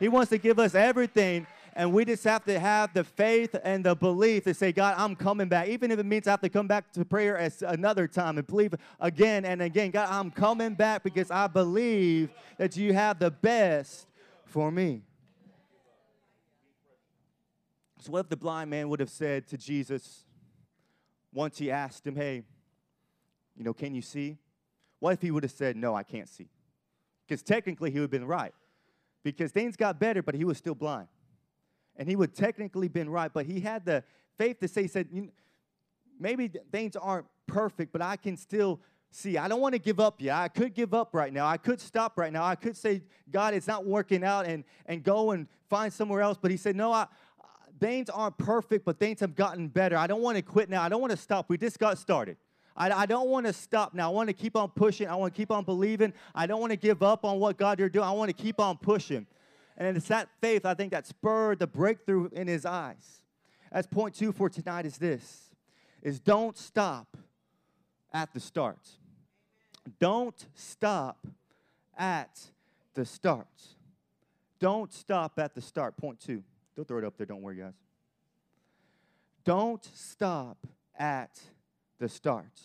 He 0.01 0.09
wants 0.09 0.31
to 0.31 0.37
give 0.37 0.59
us 0.59 0.75
everything 0.75 1.47
And 1.77 1.93
we 1.93 2.05
just 2.05 2.23
have 2.23 2.43
to 2.45 2.59
have 2.59 2.91
the 2.95 3.03
faith 3.03 3.55
and 3.63 3.85
the 3.85 3.95
belief 3.95 4.45
to 4.45 4.53
say, 4.55 4.71
God, 4.71 4.95
I'm 4.97 5.15
coming 5.15 5.47
back. 5.47 5.67
Even 5.67 5.91
if 5.91 5.99
it 5.99 6.07
means 6.07 6.25
I 6.25 6.31
have 6.31 6.41
to 6.41 6.49
come 6.49 6.67
back 6.67 6.91
to 6.93 7.05
prayer 7.05 7.37
as 7.37 7.61
another 7.61 8.07
time 8.07 8.39
and 8.39 8.47
believe 8.47 8.73
again 8.99 9.45
and 9.45 9.61
again. 9.61 9.91
God, 9.91 10.09
I'm 10.09 10.31
coming 10.31 10.73
back 10.73 11.03
because 11.03 11.29
I 11.29 11.45
believe 11.45 12.31
that 12.57 12.75
you 12.77 12.93
have 12.93 13.19
the 13.19 13.29
best 13.29 14.07
for 14.43 14.71
me. 14.71 15.03
So, 17.99 18.11
what 18.11 18.21
if 18.21 18.29
the 18.29 18.37
blind 18.37 18.71
man 18.71 18.89
would 18.89 18.99
have 18.99 19.11
said 19.11 19.47
to 19.49 19.57
Jesus 19.57 20.25
once 21.31 21.59
he 21.59 21.69
asked 21.69 22.07
him, 22.07 22.15
Hey, 22.15 22.41
you 23.55 23.63
know, 23.63 23.73
can 23.73 23.93
you 23.93 24.01
see? 24.01 24.39
What 24.99 25.13
if 25.13 25.21
he 25.21 25.29
would 25.29 25.43
have 25.43 25.51
said, 25.51 25.75
No, 25.75 25.93
I 25.93 26.01
can't 26.01 26.27
see? 26.27 26.49
Because 27.27 27.43
technically 27.43 27.91
he 27.91 27.99
would 27.99 28.05
have 28.05 28.11
been 28.11 28.25
right. 28.25 28.55
Because 29.23 29.51
things 29.51 29.75
got 29.75 29.99
better, 29.99 30.23
but 30.23 30.33
he 30.33 30.43
was 30.43 30.57
still 30.57 30.73
blind 30.73 31.07
and 31.97 32.07
he 32.07 32.15
would 32.15 32.35
technically 32.35 32.87
been 32.87 33.09
right, 33.09 33.31
but 33.33 33.45
he 33.45 33.59
had 33.59 33.85
the 33.85 34.03
faith 34.37 34.59
to 34.59 34.67
say, 34.67 34.83
he 34.83 34.87
said, 34.87 35.09
maybe 36.19 36.51
things 36.71 36.95
aren't 36.95 37.25
perfect, 37.47 37.91
but 37.91 38.01
I 38.01 38.15
can 38.15 38.37
still 38.37 38.79
see. 39.11 39.37
I 39.37 39.47
don't 39.47 39.61
want 39.61 39.73
to 39.73 39.79
give 39.79 39.99
up 39.99 40.21
yet. 40.21 40.35
I 40.35 40.47
could 40.47 40.73
give 40.73 40.93
up 40.93 41.09
right 41.13 41.33
now. 41.33 41.47
I 41.47 41.57
could 41.57 41.79
stop 41.79 42.17
right 42.17 42.31
now. 42.31 42.43
I 42.43 42.55
could 42.55 42.77
say, 42.77 43.01
God, 43.31 43.53
it's 43.53 43.67
not 43.67 43.85
working 43.85 44.23
out 44.23 44.45
and, 44.45 44.63
and 44.85 45.03
go 45.03 45.31
and 45.31 45.47
find 45.69 45.91
somewhere 45.91 46.21
else. 46.21 46.37
But 46.39 46.51
he 46.51 46.57
said, 46.57 46.75
no, 46.75 46.91
I, 46.91 47.07
things 47.79 48.09
aren't 48.09 48.37
perfect, 48.37 48.85
but 48.85 48.99
things 48.99 49.19
have 49.21 49.35
gotten 49.35 49.67
better. 49.67 49.97
I 49.97 50.07
don't 50.07 50.21
want 50.21 50.37
to 50.37 50.41
quit 50.41 50.69
now. 50.69 50.81
I 50.83 50.89
don't 50.89 51.01
want 51.01 51.11
to 51.11 51.17
stop. 51.17 51.45
We 51.49 51.57
just 51.57 51.79
got 51.79 51.97
started. 51.97 52.37
I, 52.75 52.91
I 52.91 53.05
don't 53.05 53.29
want 53.29 53.45
to 53.47 53.53
stop 53.53 53.93
now. 53.93 54.11
I 54.11 54.13
want 54.13 54.29
to 54.29 54.33
keep 54.33 54.55
on 54.55 54.69
pushing. 54.69 55.07
I 55.07 55.15
want 55.15 55.33
to 55.33 55.37
keep 55.37 55.51
on 55.51 55.63
believing. 55.63 56.13
I 56.35 56.45
don't 56.45 56.59
want 56.59 56.71
to 56.71 56.77
give 56.77 57.01
up 57.01 57.25
on 57.25 57.39
what 57.39 57.57
God 57.57 57.79
you're 57.79 57.89
doing. 57.89 58.05
I 58.05 58.11
want 58.11 58.29
to 58.29 58.39
keep 58.41 58.59
on 58.59 58.77
pushing. 58.77 59.25
And 59.77 59.95
it's 59.95 60.07
that 60.07 60.29
faith, 60.41 60.65
I 60.65 60.73
think, 60.73 60.91
that 60.91 61.05
spurred 61.05 61.59
the 61.59 61.67
breakthrough 61.67 62.29
in 62.31 62.47
his 62.47 62.65
eyes. 62.65 63.21
As 63.71 63.85
point 63.85 64.15
two 64.15 64.31
for 64.31 64.49
tonight 64.49 64.85
is 64.85 64.97
this, 64.97 65.51
is 66.01 66.19
don't 66.19 66.57
stop 66.57 67.15
at 68.11 68.33
the 68.33 68.39
start. 68.39 68.79
Don't 69.99 70.47
stop 70.55 71.27
at 71.97 72.39
the 72.95 73.05
start. 73.05 73.47
Don't 74.59 74.91
stop 74.91 75.37
at 75.37 75.53
the 75.53 75.61
start. 75.61 75.95
Point 75.97 76.19
two. 76.19 76.43
Don't 76.75 76.87
throw 76.87 76.97
it 76.97 77.03
up 77.03 77.17
there. 77.17 77.27
Don't 77.27 77.41
worry, 77.41 77.57
guys. 77.57 77.73
Don't 79.43 79.87
stop 79.93 80.57
at 80.97 81.39
the 81.99 82.09
start. 82.09 82.59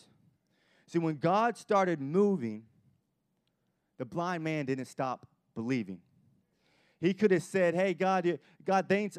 See, 0.87 0.99
when 0.99 1.17
God 1.17 1.57
started 1.57 2.01
moving, 2.01 2.63
the 3.97 4.05
blind 4.05 4.43
man 4.43 4.65
didn't 4.65 4.85
stop 4.85 5.27
believing. 5.55 5.99
He 7.03 7.13
could 7.13 7.31
have 7.31 7.43
said, 7.43 7.75
Hey, 7.75 7.93
God, 7.93 8.39
God, 8.65 8.87
things 8.87 9.17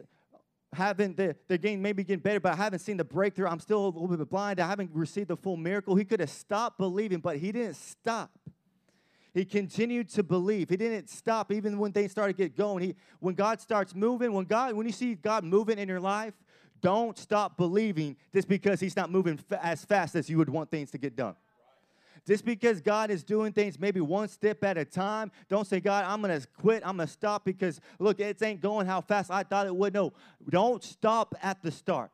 haven't, 0.72 1.18
the, 1.18 1.36
the 1.48 1.58
game 1.58 1.82
maybe 1.82 2.02
getting 2.02 2.22
better, 2.22 2.40
but 2.40 2.54
I 2.54 2.56
haven't 2.56 2.78
seen 2.78 2.96
the 2.96 3.04
breakthrough. 3.04 3.46
I'm 3.46 3.60
still 3.60 3.84
a 3.84 3.86
little 3.88 4.16
bit 4.16 4.30
blind. 4.30 4.58
I 4.58 4.66
haven't 4.66 4.90
received 4.94 5.28
the 5.28 5.36
full 5.36 5.58
miracle. 5.58 5.94
He 5.94 6.04
could 6.04 6.20
have 6.20 6.30
stopped 6.30 6.78
believing, 6.78 7.18
but 7.18 7.36
he 7.36 7.52
didn't 7.52 7.76
stop. 7.76 8.30
He 9.34 9.44
continued 9.44 10.08
to 10.10 10.22
believe. 10.22 10.70
He 10.70 10.78
didn't 10.78 11.10
stop 11.10 11.52
even 11.52 11.78
when 11.78 11.92
things 11.92 12.10
started 12.10 12.38
to 12.38 12.42
get 12.44 12.56
going. 12.56 12.82
He, 12.82 12.94
when 13.20 13.34
God 13.34 13.60
starts 13.60 13.94
moving, 13.94 14.32
when 14.32 14.46
God, 14.46 14.72
when 14.72 14.86
you 14.86 14.92
see 14.92 15.14
God 15.14 15.44
moving 15.44 15.78
in 15.78 15.86
your 15.86 16.00
life, 16.00 16.32
don't 16.80 17.18
stop 17.18 17.58
believing 17.58 18.16
just 18.32 18.48
because 18.48 18.80
He's 18.80 18.96
not 18.96 19.10
moving 19.10 19.36
fa- 19.36 19.64
as 19.64 19.84
fast 19.84 20.14
as 20.14 20.30
you 20.30 20.38
would 20.38 20.48
want 20.48 20.70
things 20.70 20.90
to 20.92 20.98
get 20.98 21.16
done. 21.16 21.34
Just 22.26 22.44
because 22.44 22.80
God 22.80 23.10
is 23.10 23.22
doing 23.22 23.52
things 23.52 23.78
maybe 23.78 24.00
one 24.00 24.28
step 24.28 24.64
at 24.64 24.78
a 24.78 24.84
time, 24.84 25.30
don't 25.48 25.66
say, 25.66 25.80
God, 25.80 26.04
I'm 26.06 26.22
going 26.22 26.40
to 26.40 26.46
quit. 26.58 26.82
I'm 26.87 26.96
going 26.96 27.06
to 27.06 27.12
stop 27.12 27.44
because, 27.44 27.80
look, 27.98 28.18
it 28.18 28.42
ain't 28.42 28.62
going 28.62 28.87
how 28.87 29.02
fast 29.02 29.30
I 29.30 29.42
thought 29.42 29.66
it 29.66 29.76
would. 29.76 29.92
No, 29.92 30.12
don't 30.48 30.82
stop 30.82 31.34
at 31.42 31.62
the 31.62 31.70
start. 31.70 32.12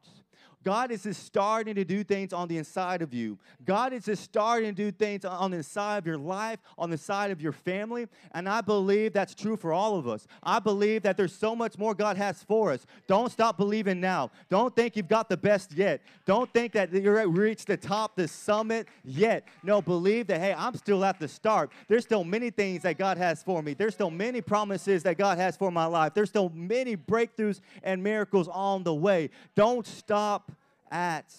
God 0.63 0.91
is 0.91 1.05
just 1.05 1.25
starting 1.25 1.75
to 1.75 1.85
do 1.85 2.05
things 2.05 2.33
on 2.33 2.47
the 2.47 2.59
inside 2.59 3.01
of 3.01 3.15
you. 3.15 3.39
God 3.65 3.93
is 3.95 4.05
just 4.05 4.23
starting 4.23 4.75
to 4.75 4.85
do 4.85 4.91
things 4.91 5.25
on 5.25 5.53
the 5.53 5.59
inside 5.59 5.99
of 5.99 6.07
your 6.07 6.19
life, 6.19 6.59
on 6.77 6.91
the 6.91 6.99
side 6.99 7.31
of 7.31 7.41
your 7.41 7.53
family. 7.53 8.07
And 8.33 8.49
I 8.49 8.61
believe 8.61 9.15
that's 9.15 9.35
true 9.35 9.57
for 9.57 9.73
all 9.73 9.97
of 9.97 10.07
us. 10.07 10.27
I 10.43 10.59
believe 10.59 11.03
that 11.03 11.17
there's 11.17 11.35
so 11.35 11.57
much 11.57 11.79
more 11.79 11.95
God 11.95 12.19
has 12.19 12.43
for 12.43 12.73
us. 12.73 12.85
Don't 13.07 13.33
stop 13.33 13.57
believing 13.57 14.01
now. 14.01 14.31
Don't 14.51 14.75
think 14.77 14.97
you've 14.97 15.09
got 15.09 15.31
the 15.31 15.37
best 15.37 15.73
yet. 15.73 16.03
Don't 16.27 16.53
think 16.53 16.73
that 16.73 16.93
you're 16.93 17.27
reached 17.29 17.67
the 17.67 17.77
top, 17.77 18.17
the 18.17 18.29
summit 18.29 18.87
yet. 19.03 19.47
No, 19.63 19.81
believe 19.81 20.27
that, 20.27 20.41
hey, 20.41 20.55
I'm 20.57 20.75
still 20.75 21.05
at 21.05 21.19
the 21.19 21.29
start. 21.29 21.71
There's 21.89 22.05
still 22.05 22.25
many 22.25 22.51
things 22.51 22.83
that 22.83 22.99
God 22.99 23.17
has 23.17 23.43
for 23.43 23.63
me. 23.63 23.73
There's 23.73 23.95
still 23.95 24.11
many 24.11 24.43
promises 24.43 25.03
that 25.05 25.17
God 25.17 25.39
has 25.39 25.57
for 25.57 25.71
my 25.71 25.87
life. 25.87 26.13
There's 26.13 26.29
still 26.29 26.51
many 26.55 26.97
breakthroughs 26.97 27.61
and 27.83 28.03
miracles 28.03 28.49
on 28.49 28.83
the 28.83 28.95
way. 28.95 29.31
Don't 29.55 29.87
stop 29.87 30.50
at 30.91 31.33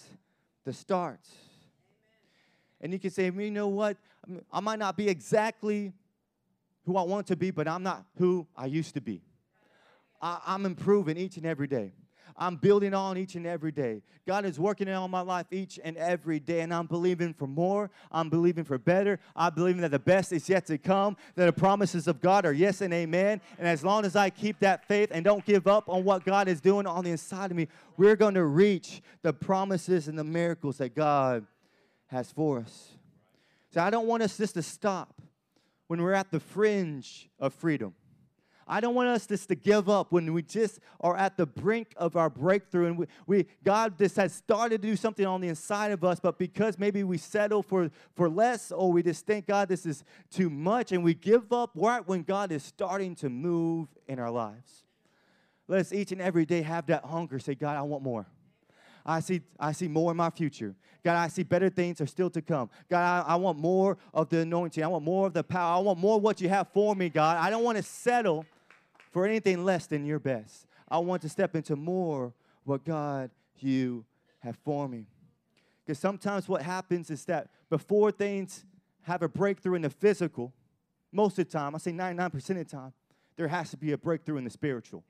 the 0.66 0.74
start. 0.74 1.20
And 2.80 2.94
you 2.94 3.00
can 3.00 3.12
say, 3.12 3.26
you 3.26 3.52
know 3.52 3.68
what? 3.68 3.98
I 4.52 4.60
might 4.60 4.80
not 4.80 4.98
be 4.98 5.08
exactly 5.08 5.94
who 6.86 6.98
I 6.98 7.04
want 7.04 7.28
to 7.28 7.36
be, 7.36 7.52
but 7.52 7.68
I'm 7.68 7.84
not 7.84 8.06
who 8.18 8.48
I 8.56 8.66
used 8.66 8.94
to 8.96 9.02
be. 9.02 9.22
I, 10.22 10.40
am 10.48 10.66
improving 10.66 11.18
each 11.18 11.38
and 11.38 11.46
every 11.46 11.68
day. 11.68 11.94
I'm 12.38 12.56
building 12.56 12.94
on 12.94 13.18
each 13.18 13.36
and 13.36 13.46
every 13.46 13.72
day. 13.72 14.02
God 14.28 14.46
is 14.46 14.60
working 14.60 14.88
on 14.90 15.12
my 15.12 15.22
life 15.22 15.48
each 15.52 15.80
and 15.84 15.98
every 15.98 16.40
day, 16.40 16.62
and 16.62 16.74
I'm 16.74 16.86
believing 16.86 17.34
for 17.34 17.48
more. 17.48 17.90
I'm 18.12 18.30
believing 18.30 18.64
for 18.64 18.78
better. 18.78 19.20
I'm 19.36 19.54
believing 19.54 19.82
that 19.82 19.92
the 19.92 20.00
best 20.00 20.32
is 20.32 20.48
yet 20.48 20.66
to 20.68 20.78
come, 20.78 21.18
that 21.36 21.46
the 21.46 21.54
promises 21.54 22.08
of 22.08 22.22
God 22.22 22.46
are 22.46 22.54
yes 22.54 22.82
and 22.82 22.94
amen. 22.94 23.42
And 23.58 23.68
as 23.68 23.84
long 23.84 24.06
as 24.06 24.16
I 24.16 24.30
keep 24.30 24.60
that 24.60 24.88
faith 24.88 25.10
and 25.12 25.26
don't 25.26 25.46
give 25.46 25.68
up 25.68 25.90
on 25.90 26.04
what 26.04 26.24
God 26.24 26.48
is 26.48 26.62
doing 26.62 26.86
on 26.88 27.04
the 27.04 27.12
inside 27.12 27.52
of 27.52 27.58
me, 27.58 27.68
we're 27.98 28.16
going 28.16 28.36
to 28.36 28.46
reach 28.46 29.02
the 29.22 29.34
promises 29.34 30.08
and 30.08 30.18
the 30.18 30.24
miracles 30.24 30.78
that 30.78 30.96
God 30.96 31.46
has 32.08 32.32
for 32.32 32.60
us. 32.60 32.90
So 33.74 33.82
I 33.82 33.90
don't 33.90 34.08
want 34.08 34.22
us 34.22 34.38
just 34.38 34.54
to 34.56 34.62
stop 34.62 35.22
when 35.88 36.02
we're 36.02 36.14
at 36.14 36.32
the 36.32 36.40
fringe 36.40 37.30
of 37.40 37.54
freedom. 37.54 37.94
I 38.72 38.80
don't 38.80 38.96
want 38.96 39.10
us 39.10 39.28
just 39.28 39.50
to 39.50 39.56
give 39.56 39.90
up 39.90 40.14
when 40.14 40.32
we 40.32 40.44
just 40.44 40.80
are 41.02 41.18
at 41.18 41.36
the 41.36 41.46
brink 41.46 41.94
of 41.98 42.16
our 42.16 42.30
breakthrough 42.30 42.88
and 42.88 42.98
we, 42.98 43.06
we 43.28 43.46
God 43.66 43.98
just 43.98 44.16
has 44.16 44.34
started 44.34 44.82
to 44.82 44.88
do 44.88 44.96
something 44.96 45.26
on 45.26 45.42
the 45.42 45.50
inside 45.50 45.92
of 45.92 46.06
us, 46.06 46.22
but 46.22 46.40
because 46.40 46.80
maybe 46.80 47.04
we 47.04 47.18
settle 47.18 47.64
for, 47.64 47.92
for 48.16 48.30
less 48.30 48.72
or 48.72 48.90
we 48.90 49.04
just 49.04 49.26
think, 49.26 49.46
God, 49.46 49.68
this 49.68 49.86
is 49.86 50.06
too 50.30 50.50
much, 50.50 50.94
and 50.94 51.04
we 51.04 51.14
give 51.14 51.52
up 51.52 51.72
right 51.76 52.08
when 52.08 52.24
God 52.24 52.54
is 52.54 52.64
starting 52.64 53.14
to 53.16 53.30
move 53.30 53.90
in 54.08 54.20
our 54.20 54.32
lives. 54.32 54.86
Let's 55.68 55.92
each 55.92 56.14
and 56.14 56.22
every 56.22 56.46
day 56.46 56.62
have 56.62 56.86
that 56.86 57.04
hunger. 57.04 57.40
Say, 57.40 57.56
God, 57.56 57.76
I 57.76 57.82
want 57.82 58.04
more. 58.04 58.26
I 59.06 59.20
see, 59.20 59.42
I 59.60 59.74
see 59.74 59.90
more 59.90 60.12
in 60.12 60.18
my 60.18 60.30
future. 60.30 60.76
God, 61.04 61.18
I 61.18 61.28
see 61.28 61.44
better 61.44 61.70
things 61.70 62.00
are 62.00 62.08
still 62.08 62.30
to 62.30 62.42
come. 62.42 62.70
God, 62.90 63.26
I, 63.28 63.34
I 63.34 63.36
want 63.36 63.58
more 63.58 63.98
of 64.14 64.30
the 64.30 64.40
anointing. 64.40 64.82
I 64.82 64.88
want 64.88 65.04
more 65.04 65.28
of 65.28 65.34
the 65.34 65.44
power. 65.44 65.78
I 65.78 65.80
want 65.80 66.00
more 66.00 66.18
of 66.18 66.22
what 66.22 66.40
you 66.40 66.48
have 66.48 66.70
for 66.70 66.96
me, 66.96 67.10
God. 67.10 67.38
I 67.38 67.50
don't 67.50 67.64
want 67.64 67.78
to 67.78 67.84
settle 67.84 68.46
for 69.12 69.26
anything 69.26 69.64
less 69.64 69.88
than 69.88 70.06
your 70.06 70.20
best. 70.20 70.66
I 70.90 70.98
want 71.00 71.22
to 71.22 71.30
step 71.30 71.56
into 71.56 71.76
more 71.76 72.34
what 72.64 72.84
God 72.84 73.30
you 73.60 74.06
have 74.40 74.58
for 74.64 74.88
me. 74.88 75.06
Because 75.86 76.00
sometimes 76.00 76.48
what 76.48 76.62
happens 76.62 77.10
is 77.10 77.26
that 77.26 77.50
before 77.70 78.12
things 78.12 78.66
have 79.04 79.22
a 79.22 79.30
breakthrough 79.30 79.76
in 79.76 79.82
the 79.82 79.90
physical, 79.90 80.54
most 81.12 81.40
of 81.40 81.48
the 81.48 81.52
time, 81.52 81.76
I 81.76 81.78
say 81.78 81.92
99% 81.92 82.34
of 82.34 82.56
the 82.56 82.66
time, 82.66 82.94
there 83.36 83.48
has 83.48 83.72
to 83.72 83.78
be 83.78 83.92
a 83.92 83.98
breakthrough 83.98 84.38
in 84.38 84.44
the 84.44 84.50
spiritual. 84.50 85.04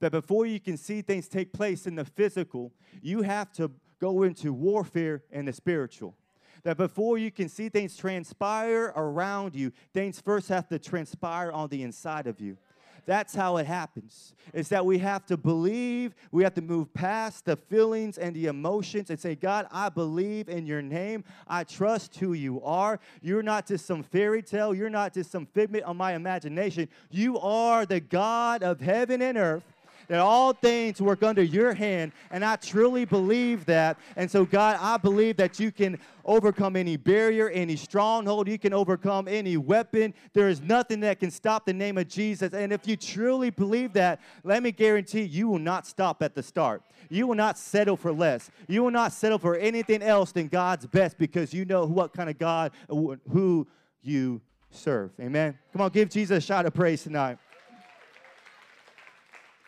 That 0.00 0.12
before 0.12 0.46
you 0.46 0.60
can 0.60 0.76
see 0.76 1.00
things 1.00 1.28
take 1.28 1.52
place 1.52 1.86
in 1.86 1.94
the 1.94 2.04
physical, 2.04 2.72
you 3.00 3.22
have 3.22 3.52
to 3.52 3.70
go 4.00 4.24
into 4.24 4.52
warfare 4.52 5.22
in 5.30 5.44
the 5.44 5.52
spiritual. 5.52 6.16
That 6.64 6.76
before 6.76 7.18
you 7.18 7.30
can 7.30 7.48
see 7.48 7.68
things 7.68 7.96
transpire 7.96 8.92
around 8.94 9.54
you, 9.54 9.72
things 9.92 10.20
first 10.20 10.48
have 10.48 10.68
to 10.68 10.78
transpire 10.78 11.50
on 11.50 11.68
the 11.68 11.82
inside 11.82 12.26
of 12.26 12.40
you. 12.40 12.56
That's 13.04 13.34
how 13.34 13.56
it 13.56 13.66
happens. 13.66 14.34
Is 14.52 14.68
that 14.68 14.84
we 14.84 14.98
have 14.98 15.26
to 15.26 15.36
believe, 15.36 16.14
we 16.30 16.42
have 16.44 16.54
to 16.54 16.62
move 16.62 16.92
past 16.94 17.44
the 17.44 17.56
feelings 17.56 18.18
and 18.18 18.34
the 18.34 18.46
emotions 18.46 19.10
and 19.10 19.18
say, 19.18 19.34
God, 19.34 19.66
I 19.70 19.88
believe 19.88 20.48
in 20.48 20.66
your 20.66 20.82
name. 20.82 21.24
I 21.48 21.64
trust 21.64 22.16
who 22.16 22.32
you 22.32 22.62
are. 22.62 23.00
You're 23.20 23.42
not 23.42 23.66
just 23.66 23.86
some 23.86 24.02
fairy 24.02 24.42
tale, 24.42 24.74
you're 24.74 24.90
not 24.90 25.14
just 25.14 25.30
some 25.30 25.46
figment 25.46 25.84
of 25.84 25.96
my 25.96 26.14
imagination. 26.14 26.88
You 27.10 27.38
are 27.40 27.86
the 27.86 28.00
God 28.00 28.62
of 28.62 28.80
heaven 28.80 29.22
and 29.22 29.36
earth 29.38 29.64
that 30.08 30.20
all 30.20 30.52
things 30.52 31.00
work 31.00 31.22
under 31.22 31.42
your 31.42 31.72
hand. 31.74 32.12
And 32.30 32.44
I 32.44 32.56
truly 32.56 33.04
believe 33.04 33.64
that. 33.66 33.98
And 34.16 34.30
so, 34.30 34.44
God, 34.44 34.78
I 34.80 34.96
believe 34.96 35.36
that 35.36 35.58
you 35.60 35.72
can 35.72 35.98
overcome 36.24 36.76
any 36.76 36.96
barrier, 36.96 37.48
any 37.50 37.76
stronghold. 37.76 38.48
You 38.48 38.58
can 38.58 38.72
overcome 38.72 39.28
any 39.28 39.56
weapon. 39.56 40.14
There 40.32 40.48
is 40.48 40.60
nothing 40.60 41.00
that 41.00 41.20
can 41.20 41.30
stop 41.30 41.66
the 41.66 41.72
name 41.72 41.98
of 41.98 42.08
Jesus. 42.08 42.52
And 42.52 42.72
if 42.72 42.86
you 42.86 42.96
truly 42.96 43.50
believe 43.50 43.92
that, 43.94 44.20
let 44.44 44.62
me 44.62 44.72
guarantee 44.72 45.22
you 45.22 45.48
will 45.48 45.58
not 45.58 45.86
stop 45.86 46.22
at 46.22 46.34
the 46.34 46.42
start. 46.42 46.82
You 47.08 47.26
will 47.26 47.34
not 47.34 47.58
settle 47.58 47.96
for 47.96 48.12
less. 48.12 48.50
You 48.68 48.82
will 48.82 48.90
not 48.90 49.12
settle 49.12 49.38
for 49.38 49.56
anything 49.56 50.02
else 50.02 50.32
than 50.32 50.48
God's 50.48 50.86
best 50.86 51.18
because 51.18 51.52
you 51.52 51.64
know 51.64 51.84
what 51.84 52.14
kind 52.14 52.30
of 52.30 52.38
God, 52.38 52.72
who 52.88 53.66
you 54.02 54.40
serve. 54.70 55.10
Amen. 55.20 55.58
Come 55.72 55.82
on, 55.82 55.90
give 55.90 56.08
Jesus 56.08 56.38
a 56.38 56.40
shot 56.40 56.64
of 56.64 56.74
praise 56.74 57.02
tonight. 57.02 57.38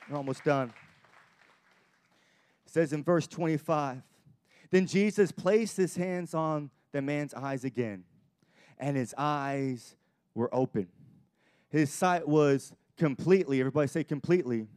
We're 0.09 0.17
almost 0.17 0.45
done. 0.45 0.73
It 2.67 2.73
says 2.73 2.93
in 2.93 3.03
verse 3.03 3.27
25 3.27 4.03
Then 4.71 4.87
Jesus 4.87 5.33
placed 5.33 5.77
his 5.77 5.97
hands 5.97 6.35
on 6.35 6.71
the 6.93 7.03
man's 7.03 7.35
eyes 7.35 7.65
again, 7.65 8.05
and 8.79 8.97
his 8.97 9.15
eyes 9.17 9.97
were 10.35 10.55
open. 10.55 10.89
His 11.71 11.91
sight 11.91 12.29
was 12.29 12.73
completely, 12.97 13.61
everybody 13.61 13.89
say 13.89 14.05
completely, 14.05 14.69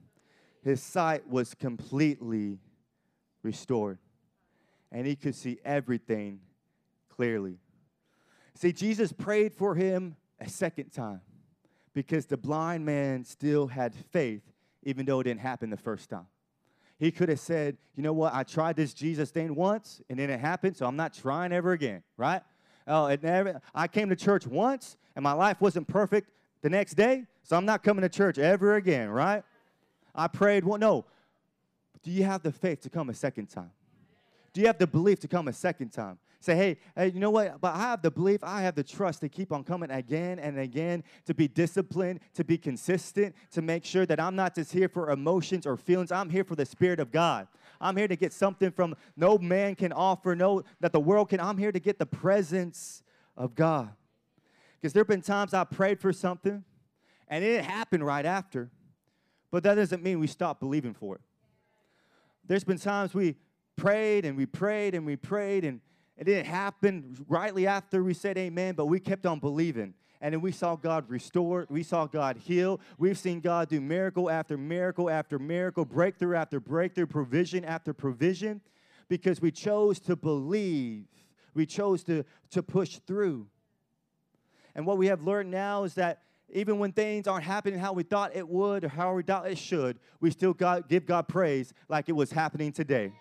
his 0.64 0.82
sight 0.82 1.28
was 1.28 1.54
completely 1.54 2.60
restored. 3.44 4.00
And 4.92 5.06
he 5.06 5.16
could 5.16 5.36
see 5.36 5.60
everything 5.64 6.40
clearly. 7.10 7.60
See, 8.56 8.72
Jesus 8.72 9.12
prayed 9.12 9.54
for 9.54 9.76
him 9.76 10.16
a 10.40 10.50
second 10.50 10.92
time 10.92 11.22
because 11.94 12.26
the 12.26 12.38
blind 12.38 12.86
man 12.86 13.24
still 13.24 13.68
had 13.68 13.94
faith, 13.94 14.42
even 14.88 15.06
though 15.06 15.20
it 15.20 15.26
didn't 15.26 15.42
happen 15.42 15.70
the 15.70 15.76
first 15.76 16.10
time. 16.10 16.28
He 16.98 17.12
could 17.12 17.28
have 17.28 17.42
said, 17.42 17.78
You 17.96 18.04
know 18.04 18.14
what? 18.14 18.34
I 18.34 18.44
tried 18.44 18.78
this 18.78 18.94
Jesus 18.94 19.30
thing 19.30 19.54
once 19.54 20.02
and 20.10 20.18
then 20.18 20.30
it 20.30 20.40
happened, 20.40 20.78
so 20.78 20.86
I'm 20.86 20.96
not 20.96 21.14
trying 21.14 21.52
ever 21.52 21.74
again, 21.74 22.04
right? 22.16 22.42
Oh, 22.88 23.08
it 23.08 23.22
never, 23.22 23.62
I 23.76 23.90
came 23.90 24.08
to 24.10 24.16
church 24.16 24.48
once 24.48 24.96
and 25.16 25.22
my 25.22 25.34
life 25.34 25.60
wasn't 25.60 25.90
perfect 25.90 26.32
the 26.62 26.70
next 26.70 26.94
day, 26.94 27.26
so 27.44 27.58
I'm 27.58 27.66
not 27.66 27.84
coming 27.84 28.02
to 28.02 28.10
church 28.10 28.38
ever 28.40 28.76
again, 28.76 29.10
right? 29.10 29.44
I 30.16 30.28
prayed, 30.30 30.64
well, 30.64 30.80
no. 30.80 31.06
Do 32.02 32.10
you 32.10 32.24
have 32.24 32.42
the 32.42 32.54
faith 32.54 32.80
to 32.82 32.90
come 32.90 33.10
a 33.10 33.14
second 33.14 33.48
time? 33.48 33.72
Do 34.54 34.62
you 34.62 34.68
have 34.68 34.78
the 34.78 34.88
belief 34.88 35.20
to 35.20 35.28
come 35.28 35.50
a 35.50 35.54
second 35.54 35.90
time? 35.90 36.18
Say, 36.40 36.56
hey, 36.56 36.78
hey, 36.96 37.08
you 37.10 37.20
know 37.20 37.32
what? 37.32 37.60
But 37.60 37.76
I 37.76 37.80
have 37.80 38.02
the 38.02 38.12
belief, 38.12 38.44
I 38.44 38.62
have 38.62 38.76
the 38.76 38.84
trust 38.84 39.22
to 39.22 39.30
keep 39.30 39.52
on 39.52 39.64
coming 39.64 39.90
again 39.90 40.38
and 40.38 40.60
again, 40.60 41.04
to 41.26 41.34
be 41.34 41.48
disciplined, 41.48 42.20
to 42.36 42.44
be 42.44 42.58
consistent, 42.58 43.36
to 43.52 43.62
make 43.62 43.84
sure 43.84 44.06
that 44.06 44.20
I'm 44.20 44.36
not 44.36 44.54
just 44.54 44.72
here 44.72 44.88
for 44.88 45.10
emotions 45.10 45.66
or 45.66 45.78
feelings. 45.78 46.12
I'm 46.12 46.30
here 46.30 46.44
for 46.44 46.56
the 46.56 46.66
Spirit 46.66 47.00
of 47.00 47.12
God. 47.12 47.48
I'm 47.82 47.98
here 47.98 48.08
to 48.08 48.16
get 48.16 48.34
something 48.34 48.72
from 48.72 48.96
no 49.16 49.38
man 49.38 49.76
can 49.76 49.92
offer, 49.92 50.36
no 50.36 50.64
that 50.80 50.94
the 50.94 51.00
world 51.00 51.30
can. 51.30 51.40
I'm 51.40 51.58
here 51.58 51.72
to 51.72 51.80
get 51.80 51.98
the 51.98 52.06
presence 52.06 53.04
of 53.36 53.56
God. 53.56 53.90
Because 54.80 54.94
there 54.94 55.02
have 55.02 55.08
been 55.08 55.22
times 55.22 55.54
I 55.54 55.64
prayed 55.64 56.00
for 56.00 56.14
something 56.14 56.64
and 57.28 57.44
it 57.44 57.48
didn't 57.48 57.66
happen 57.66 58.04
right 58.04 58.26
after, 58.26 58.70
but 59.52 59.64
that 59.64 59.76
doesn't 59.76 60.04
mean 60.04 60.20
we 60.20 60.28
stop 60.28 60.60
believing 60.60 60.94
for 60.94 61.16
it. 61.16 61.22
There's 62.46 62.64
been 62.64 62.78
times 62.78 63.14
we 63.14 63.36
prayed 63.76 64.24
and 64.24 64.38
we 64.38 64.46
prayed 64.46 64.96
and 64.96 65.06
we 65.06 65.16
prayed 65.16 65.66
and 65.66 65.82
it 66.18 66.24
didn't 66.24 66.48
happen 66.48 67.16
rightly 67.28 67.68
after 67.68 68.04
we 68.04 68.14
said 68.14 68.38
amen, 68.38 68.74
but 68.76 68.88
we 68.88 69.00
kept 69.00 69.26
on 69.26 69.40
believing. 69.40 69.94
And 70.20 70.34
then 70.34 70.42
we 70.42 70.52
saw 70.52 70.76
God 70.76 71.08
restore, 71.10 71.68
we 71.70 71.84
saw 71.84 72.08
God 72.08 72.38
heal. 72.38 72.82
We've 72.98 73.18
seen 73.18 73.40
God 73.40 73.70
do 73.70 73.80
miracle 73.80 74.32
after 74.32 74.58
miracle 74.58 75.12
after 75.12 75.38
miracle, 75.38 75.86
breakthrough 75.86 76.36
after 76.36 76.60
breakthrough, 76.60 77.06
provision 77.06 77.64
after 77.64 77.94
provision, 77.94 78.62
because 79.10 79.40
we 79.40 79.52
chose 79.52 80.00
to 80.02 80.16
believe. 80.16 81.06
We 81.54 81.68
chose 81.68 82.04
to, 82.06 82.26
to 82.52 82.64
push 82.64 82.98
through. 83.06 83.48
And 84.74 84.88
what 84.88 84.98
we 84.98 85.08
have 85.08 85.22
learned 85.22 85.52
now 85.52 85.84
is 85.84 85.94
that 85.96 86.22
even 86.50 86.80
when 86.80 86.94
things 86.94 87.28
aren't 87.28 87.44
happening 87.44 87.80
how 87.80 87.94
we 87.94 88.04
thought 88.04 88.36
it 88.36 88.48
would 88.48 88.86
or 88.86 88.90
how 88.90 89.14
we 89.14 89.22
thought 89.22 89.48
it 89.48 89.58
should, 89.58 90.00
we 90.20 90.32
still 90.32 90.54
got, 90.54 90.90
give 90.90 91.06
God 91.06 91.28
praise 91.28 91.74
like 91.90 92.10
it 92.10 92.14
was 92.14 92.32
happening 92.32 92.72
today 92.72 93.12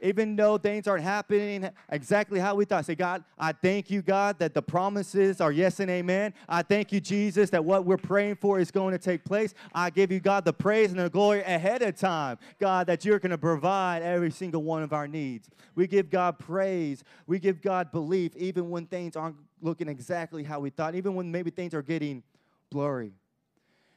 even 0.00 0.36
though 0.36 0.58
things 0.58 0.86
aren't 0.86 1.04
happening 1.04 1.68
exactly 1.90 2.38
how 2.38 2.54
we 2.54 2.64
thought. 2.64 2.84
Say, 2.84 2.94
God, 2.94 3.24
I 3.38 3.52
thank 3.52 3.90
you, 3.90 4.02
God, 4.02 4.38
that 4.38 4.54
the 4.54 4.62
promises 4.62 5.40
are 5.40 5.52
yes 5.52 5.80
and 5.80 5.90
amen. 5.90 6.34
I 6.48 6.62
thank 6.62 6.92
you, 6.92 7.00
Jesus, 7.00 7.50
that 7.50 7.64
what 7.64 7.84
we're 7.84 7.96
praying 7.96 8.36
for 8.36 8.58
is 8.58 8.70
going 8.70 8.92
to 8.92 8.98
take 8.98 9.24
place. 9.24 9.54
I 9.74 9.90
give 9.90 10.12
you, 10.12 10.20
God, 10.20 10.44
the 10.44 10.52
praise 10.52 10.90
and 10.90 11.00
the 11.00 11.10
glory 11.10 11.40
ahead 11.42 11.82
of 11.82 11.96
time, 11.96 12.38
God, 12.58 12.86
that 12.86 13.04
you're 13.04 13.18
going 13.18 13.30
to 13.30 13.38
provide 13.38 14.02
every 14.02 14.30
single 14.30 14.62
one 14.62 14.82
of 14.82 14.92
our 14.92 15.08
needs. 15.08 15.48
We 15.74 15.86
give 15.86 16.10
God 16.10 16.38
praise. 16.38 17.04
We 17.26 17.38
give 17.38 17.60
God 17.60 17.92
belief, 17.92 18.36
even 18.36 18.70
when 18.70 18.86
things 18.86 19.16
aren't 19.16 19.36
looking 19.60 19.88
exactly 19.88 20.44
how 20.44 20.60
we 20.60 20.70
thought, 20.70 20.94
even 20.94 21.14
when 21.14 21.30
maybe 21.30 21.50
things 21.50 21.74
are 21.74 21.82
getting 21.82 22.22
blurry. 22.70 23.12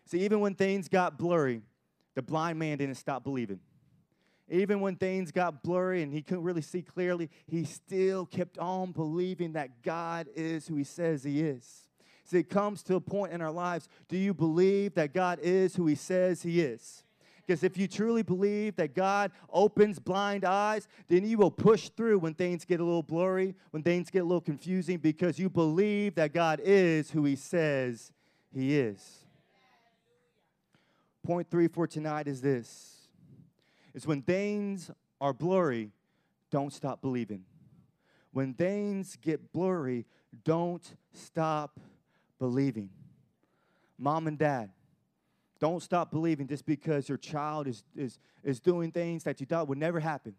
See, 0.05 0.19
even 0.21 0.39
when 0.39 0.55
things 0.55 0.87
got 0.87 1.17
blurry, 1.17 1.61
the 2.15 2.21
blind 2.21 2.59
man 2.59 2.77
didn't 2.77 2.95
stop 2.95 3.23
believing. 3.23 3.59
Even 4.51 4.81
when 4.81 4.97
things 4.97 5.31
got 5.31 5.63
blurry 5.63 6.03
and 6.03 6.11
he 6.11 6.21
couldn't 6.21 6.43
really 6.43 6.61
see 6.61 6.81
clearly, 6.81 7.29
he 7.47 7.63
still 7.63 8.25
kept 8.25 8.57
on 8.57 8.91
believing 8.91 9.53
that 9.53 9.81
God 9.81 10.27
is 10.35 10.67
who 10.67 10.75
he 10.75 10.83
says 10.83 11.23
he 11.23 11.39
is. 11.39 11.87
See, 12.25 12.39
it 12.39 12.49
comes 12.49 12.83
to 12.83 12.95
a 12.95 13.01
point 13.01 13.31
in 13.31 13.41
our 13.41 13.51
lives 13.51 13.87
do 14.09 14.17
you 14.17 14.33
believe 14.33 14.93
that 14.95 15.13
God 15.13 15.39
is 15.41 15.77
who 15.77 15.87
he 15.87 15.95
says 15.95 16.43
he 16.43 16.59
is? 16.59 17.03
Because 17.47 17.63
if 17.63 17.77
you 17.77 17.87
truly 17.87 18.23
believe 18.23 18.75
that 18.75 18.93
God 18.93 19.31
opens 19.49 19.99
blind 19.99 20.43
eyes, 20.43 20.85
then 21.07 21.25
you 21.25 21.37
will 21.37 21.49
push 21.49 21.89
through 21.89 22.19
when 22.19 22.33
things 22.33 22.65
get 22.65 22.81
a 22.81 22.83
little 22.83 23.03
blurry, 23.03 23.55
when 23.71 23.83
things 23.83 24.09
get 24.09 24.19
a 24.19 24.25
little 24.25 24.41
confusing, 24.41 24.97
because 24.97 25.39
you 25.39 25.49
believe 25.49 26.15
that 26.15 26.33
God 26.33 26.59
is 26.61 27.09
who 27.09 27.23
He 27.23 27.37
says 27.37 28.11
He 28.53 28.77
is. 28.77 29.25
Point 31.25 31.49
three 31.49 31.67
for 31.69 31.87
tonight 31.87 32.27
is 32.27 32.41
this 32.41 33.00
is 33.93 34.07
when 34.07 34.21
things 34.21 34.91
are 35.19 35.33
blurry, 35.33 35.91
don't 36.49 36.73
stop 36.73 37.01
believing. 37.01 37.43
When 38.31 38.53
things 38.53 39.17
get 39.21 39.51
blurry, 39.51 40.05
don't 40.43 40.95
stop 41.13 41.79
believing. 42.39 42.89
Mom 43.97 44.27
and 44.27 44.37
dad, 44.37 44.71
don't 45.59 45.83
stop 45.83 46.11
believing 46.11 46.47
just 46.47 46.65
because 46.65 47.07
your 47.07 47.17
child 47.17 47.67
is, 47.67 47.83
is, 47.95 48.17
is 48.43 48.59
doing 48.59 48.91
things 48.91 49.23
that 49.23 49.39
you 49.39 49.45
thought 49.45 49.67
would 49.67 49.77
never 49.77 49.99
happen 49.99 50.35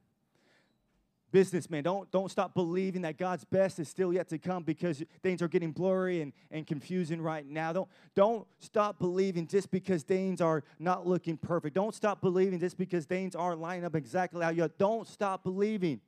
businessman, 1.32 1.82
don't, 1.82 2.08
don't 2.12 2.30
stop 2.30 2.54
believing 2.54 3.02
that 3.02 3.16
God's 3.16 3.44
best 3.44 3.78
is 3.78 3.88
still 3.88 4.12
yet 4.12 4.28
to 4.28 4.38
come 4.38 4.62
because 4.62 5.02
things 5.22 5.42
are 5.42 5.48
getting 5.48 5.72
blurry 5.72 6.20
and, 6.20 6.32
and 6.50 6.66
confusing 6.66 7.20
right 7.20 7.44
now. 7.44 7.72
Don't, 7.72 7.88
don't 8.14 8.46
stop 8.60 8.98
believing 8.98 9.46
just 9.46 9.70
because 9.70 10.02
things 10.02 10.40
are 10.40 10.62
not 10.78 11.06
looking 11.06 11.36
perfect. 11.36 11.74
Don't 11.74 11.94
stop 11.94 12.20
believing 12.20 12.60
just 12.60 12.78
because 12.78 13.06
things 13.06 13.34
aren't 13.34 13.60
lining 13.60 13.84
up 13.84 13.96
exactly 13.96 14.44
how 14.44 14.50
you 14.50 14.62
are. 14.62 14.70
Don't 14.78 15.08
stop 15.08 15.42
believing. 15.42 16.00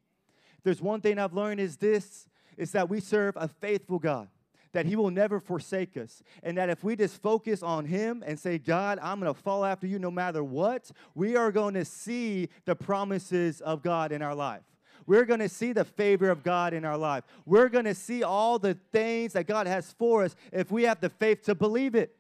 There's 0.63 0.81
one 0.81 1.01
thing 1.01 1.19
I've 1.19 1.35
learned 1.35 1.61
is 1.61 1.79
this, 1.79 2.29
is 2.57 2.73
that 2.73 2.89
we 2.89 3.01
serve 3.01 3.35
a 3.37 3.49
faithful 3.49 3.99
God 3.99 4.29
that 4.73 4.87
he 4.87 4.97
will 4.97 5.11
never 5.11 5.39
forsake 5.39 5.97
us. 5.97 6.21
And 6.43 6.59
that 6.59 6.69
if 6.69 6.83
we 6.83 6.97
just 6.97 7.23
focus 7.23 7.63
on 7.63 7.85
him 7.85 8.25
and 8.27 8.37
say, 8.37 8.59
God, 8.59 8.99
I'm 9.01 9.21
going 9.21 9.33
to 9.33 9.41
fall 9.41 9.65
after 9.65 9.87
you 9.87 10.01
no 10.01 10.11
matter 10.11 10.43
what, 10.43 10.91
we 11.15 11.37
are 11.37 11.53
going 11.53 11.75
to 11.75 11.85
see 11.85 12.49
the 12.65 12.75
promises 12.75 13.61
of 13.61 13.85
God 13.85 14.11
in 14.11 14.21
our 14.21 14.35
life 14.35 14.65
we're 15.07 15.25
going 15.25 15.41
to 15.41 15.49
see 15.49 15.73
the 15.73 15.85
favor 15.85 16.31
of 16.31 16.43
God 16.43 16.73
in 16.73 16.85
our 16.85 16.97
life. 16.97 17.25
We're 17.47 17.69
going 17.69 17.85
to 17.85 17.95
see 17.95 18.23
all 18.23 18.59
the 18.59 18.75
things 18.93 19.35
that 19.35 19.47
God 19.47 19.67
has 19.67 19.93
for 19.99 20.25
us 20.25 20.35
if 20.53 20.71
we 20.71 20.85
have 20.85 21.01
the 21.01 21.11
faith 21.11 21.43
to 21.45 21.55
believe 21.55 21.95
it. 21.95 22.17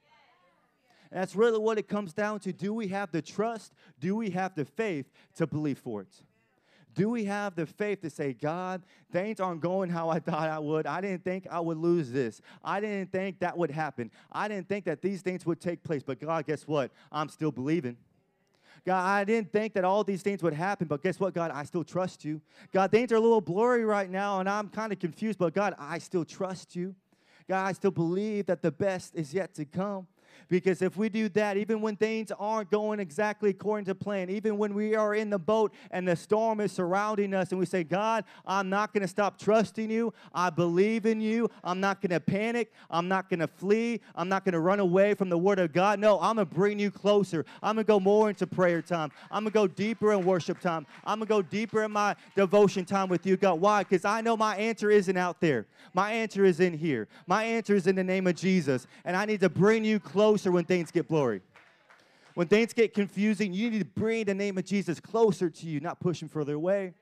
And 1.10 1.20
that's 1.20 1.36
really 1.36 1.58
what 1.58 1.78
it 1.78 1.88
comes 1.88 2.12
down 2.12 2.40
to. 2.40 2.52
Do 2.52 2.74
we 2.74 2.88
have 2.88 3.12
the 3.12 3.22
trust? 3.22 3.72
Do 4.00 4.16
we 4.16 4.30
have 4.30 4.54
the 4.54 4.64
faith 4.64 5.06
to 5.36 5.46
believe 5.46 5.78
for 5.78 6.02
it? 6.02 6.08
Do 6.94 7.10
we 7.10 7.24
have 7.24 7.56
the 7.56 7.66
faith 7.66 8.02
to 8.02 8.10
say, 8.10 8.32
God, 8.32 8.82
things 9.10 9.40
aren't 9.40 9.60
going 9.60 9.90
how 9.90 10.10
I 10.10 10.20
thought 10.20 10.48
I 10.48 10.60
would. 10.60 10.86
I 10.86 11.00
didn't 11.00 11.24
think 11.24 11.46
I 11.50 11.58
would 11.58 11.76
lose 11.76 12.12
this. 12.12 12.40
I 12.62 12.80
didn't 12.80 13.10
think 13.10 13.40
that 13.40 13.58
would 13.58 13.70
happen. 13.70 14.10
I 14.30 14.46
didn't 14.46 14.68
think 14.68 14.84
that 14.84 15.02
these 15.02 15.20
things 15.20 15.44
would 15.44 15.60
take 15.60 15.82
place. 15.82 16.02
But 16.04 16.20
God, 16.20 16.46
guess 16.46 16.68
what? 16.68 16.92
I'm 17.10 17.28
still 17.28 17.50
believing. 17.50 17.96
God, 18.86 19.02
I 19.02 19.24
didn't 19.24 19.50
think 19.50 19.72
that 19.74 19.84
all 19.84 20.04
these 20.04 20.20
things 20.20 20.42
would 20.42 20.52
happen, 20.52 20.86
but 20.86 21.02
guess 21.02 21.18
what, 21.18 21.32
God? 21.32 21.50
I 21.50 21.64
still 21.64 21.84
trust 21.84 22.24
you. 22.24 22.40
God, 22.72 22.90
things 22.90 23.10
are 23.12 23.16
a 23.16 23.20
little 23.20 23.40
blurry 23.40 23.84
right 23.84 24.10
now, 24.10 24.40
and 24.40 24.48
I'm 24.48 24.68
kind 24.68 24.92
of 24.92 24.98
confused, 24.98 25.38
but 25.38 25.54
God, 25.54 25.74
I 25.78 25.98
still 25.98 26.24
trust 26.24 26.76
you. 26.76 26.94
God, 27.48 27.66
I 27.66 27.72
still 27.72 27.90
believe 27.90 28.46
that 28.46 28.60
the 28.60 28.70
best 28.70 29.14
is 29.14 29.32
yet 29.32 29.54
to 29.54 29.64
come. 29.64 30.06
Because 30.48 30.82
if 30.82 30.96
we 30.96 31.08
do 31.08 31.28
that, 31.30 31.56
even 31.56 31.80
when 31.80 31.96
things 31.96 32.32
aren't 32.38 32.70
going 32.70 33.00
exactly 33.00 33.50
according 33.50 33.86
to 33.86 33.94
plan, 33.94 34.30
even 34.30 34.58
when 34.58 34.74
we 34.74 34.94
are 34.94 35.14
in 35.14 35.30
the 35.30 35.38
boat 35.38 35.72
and 35.90 36.06
the 36.06 36.16
storm 36.16 36.60
is 36.60 36.72
surrounding 36.72 37.34
us, 37.34 37.50
and 37.50 37.58
we 37.58 37.66
say, 37.66 37.84
God, 37.84 38.24
I'm 38.46 38.68
not 38.68 38.92
going 38.92 39.02
to 39.02 39.08
stop 39.08 39.38
trusting 39.38 39.90
you. 39.90 40.12
I 40.32 40.50
believe 40.50 41.06
in 41.06 41.20
you. 41.20 41.50
I'm 41.62 41.80
not 41.80 42.00
going 42.00 42.10
to 42.10 42.20
panic. 42.20 42.72
I'm 42.90 43.08
not 43.08 43.28
going 43.28 43.40
to 43.40 43.46
flee. 43.46 44.00
I'm 44.14 44.28
not 44.28 44.44
going 44.44 44.52
to 44.52 44.60
run 44.60 44.80
away 44.80 45.14
from 45.14 45.28
the 45.28 45.38
Word 45.38 45.58
of 45.58 45.72
God. 45.72 45.98
No, 45.98 46.20
I'm 46.20 46.36
going 46.36 46.46
to 46.46 46.54
bring 46.54 46.78
you 46.78 46.90
closer. 46.90 47.44
I'm 47.62 47.76
going 47.76 47.84
to 47.84 47.88
go 47.88 48.00
more 48.00 48.28
into 48.28 48.46
prayer 48.46 48.82
time. 48.82 49.10
I'm 49.30 49.44
going 49.44 49.52
to 49.52 49.54
go 49.54 49.66
deeper 49.66 50.12
in 50.12 50.24
worship 50.24 50.60
time. 50.60 50.86
I'm 51.04 51.18
going 51.18 51.26
to 51.26 51.34
go 51.34 51.42
deeper 51.42 51.82
in 51.82 51.92
my 51.92 52.16
devotion 52.36 52.84
time 52.84 53.08
with 53.08 53.24
you, 53.26 53.36
God. 53.36 53.60
Why? 53.60 53.82
Because 53.82 54.04
I 54.04 54.20
know 54.20 54.36
my 54.36 54.56
answer 54.56 54.90
isn't 54.90 55.16
out 55.16 55.40
there. 55.40 55.66
My 55.94 56.12
answer 56.12 56.44
is 56.44 56.60
in 56.60 56.76
here. 56.76 57.08
My 57.26 57.44
answer 57.44 57.74
is 57.74 57.86
in 57.86 57.96
the 57.96 58.04
name 58.04 58.26
of 58.26 58.34
Jesus. 58.34 58.86
And 59.04 59.16
I 59.16 59.24
need 59.24 59.40
to 59.40 59.48
bring 59.48 59.84
you 59.84 60.00
closer 60.00 60.33
closer 60.34 60.50
when 60.50 60.64
things 60.64 60.90
get 60.90 61.06
blurry. 61.06 61.40
When 62.34 62.48
things 62.48 62.72
get 62.72 62.92
confusing, 62.92 63.52
you 63.52 63.70
need 63.70 63.78
to 63.78 63.84
bring 63.84 64.24
the 64.24 64.34
name 64.34 64.58
of 64.58 64.64
Jesus 64.64 64.98
closer 64.98 65.48
to 65.48 65.66
you, 65.66 65.78
not 65.78 66.00
push 66.00 66.20
him 66.20 66.28
further 66.28 66.54
away. 66.54 66.94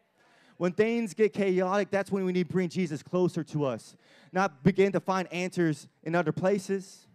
When 0.59 0.73
things 0.73 1.15
get 1.15 1.33
chaotic, 1.33 1.91
that's 1.91 2.13
when 2.13 2.27
we 2.27 2.33
need 2.33 2.49
to 2.49 2.53
bring 2.53 2.69
Jesus 2.69 3.03
closer 3.03 3.43
to 3.45 3.65
us, 3.65 3.97
not 4.33 4.63
begin 4.63 4.93
to 4.93 5.01
find 5.01 5.33
answers 5.33 5.89
in 6.03 6.15
other 6.15 6.31
places. 6.31 7.07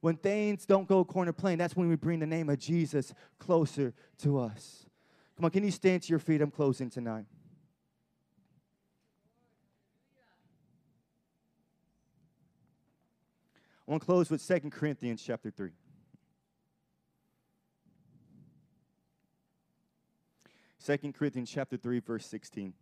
when 0.00 0.16
things 0.16 0.64
don't 0.66 0.88
go 0.88 1.00
according 1.00 1.32
to 1.32 1.38
plan, 1.38 1.58
that's 1.58 1.76
when 1.76 1.88
we 1.88 1.96
bring 1.96 2.20
the 2.20 2.26
name 2.26 2.48
of 2.48 2.58
Jesus 2.58 3.12
closer 3.38 3.92
to 4.18 4.38
us. 4.38 4.86
Come 5.36 5.46
on, 5.46 5.50
can 5.50 5.64
you 5.64 5.70
stand 5.70 6.02
to 6.04 6.08
your 6.10 6.18
feet? 6.18 6.40
I'm 6.40 6.50
closing 6.50 6.88
tonight. 6.88 7.24
I 13.90 13.92
want 13.92 14.02
to 14.02 14.06
close 14.06 14.30
with 14.30 14.46
2 14.46 14.70
Corinthians 14.70 15.20
chapter 15.20 15.50
3. 15.50 15.72
Second 20.78 21.12
Corinthians 21.16 21.50
chapter 21.50 21.76
3, 21.76 21.98
verse 21.98 22.24
16. 22.26 22.72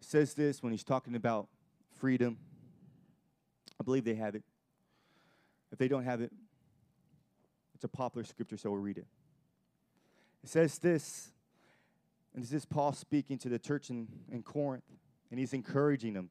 says 0.00 0.34
this 0.34 0.62
when 0.62 0.70
he's 0.70 0.84
talking 0.84 1.14
about 1.14 1.48
freedom. 1.98 2.36
I 3.80 3.84
believe 3.84 4.04
they 4.04 4.14
have 4.14 4.34
it. 4.34 4.42
If 5.72 5.78
they 5.78 5.88
don't 5.88 6.04
have 6.04 6.20
it, 6.20 6.30
it's 7.74 7.84
a 7.84 7.88
popular 7.88 8.24
scripture, 8.24 8.58
so 8.58 8.70
we'll 8.70 8.82
read 8.82 8.98
it. 8.98 9.06
It 10.44 10.50
says 10.50 10.78
this, 10.78 11.32
and 12.34 12.42
this 12.42 12.52
is 12.52 12.66
Paul 12.66 12.92
speaking 12.92 13.38
to 13.38 13.48
the 13.48 13.58
church 13.58 13.88
in, 13.88 14.08
in 14.30 14.42
Corinth, 14.42 14.84
and 15.30 15.40
he's 15.40 15.54
encouraging 15.54 16.12
them. 16.12 16.28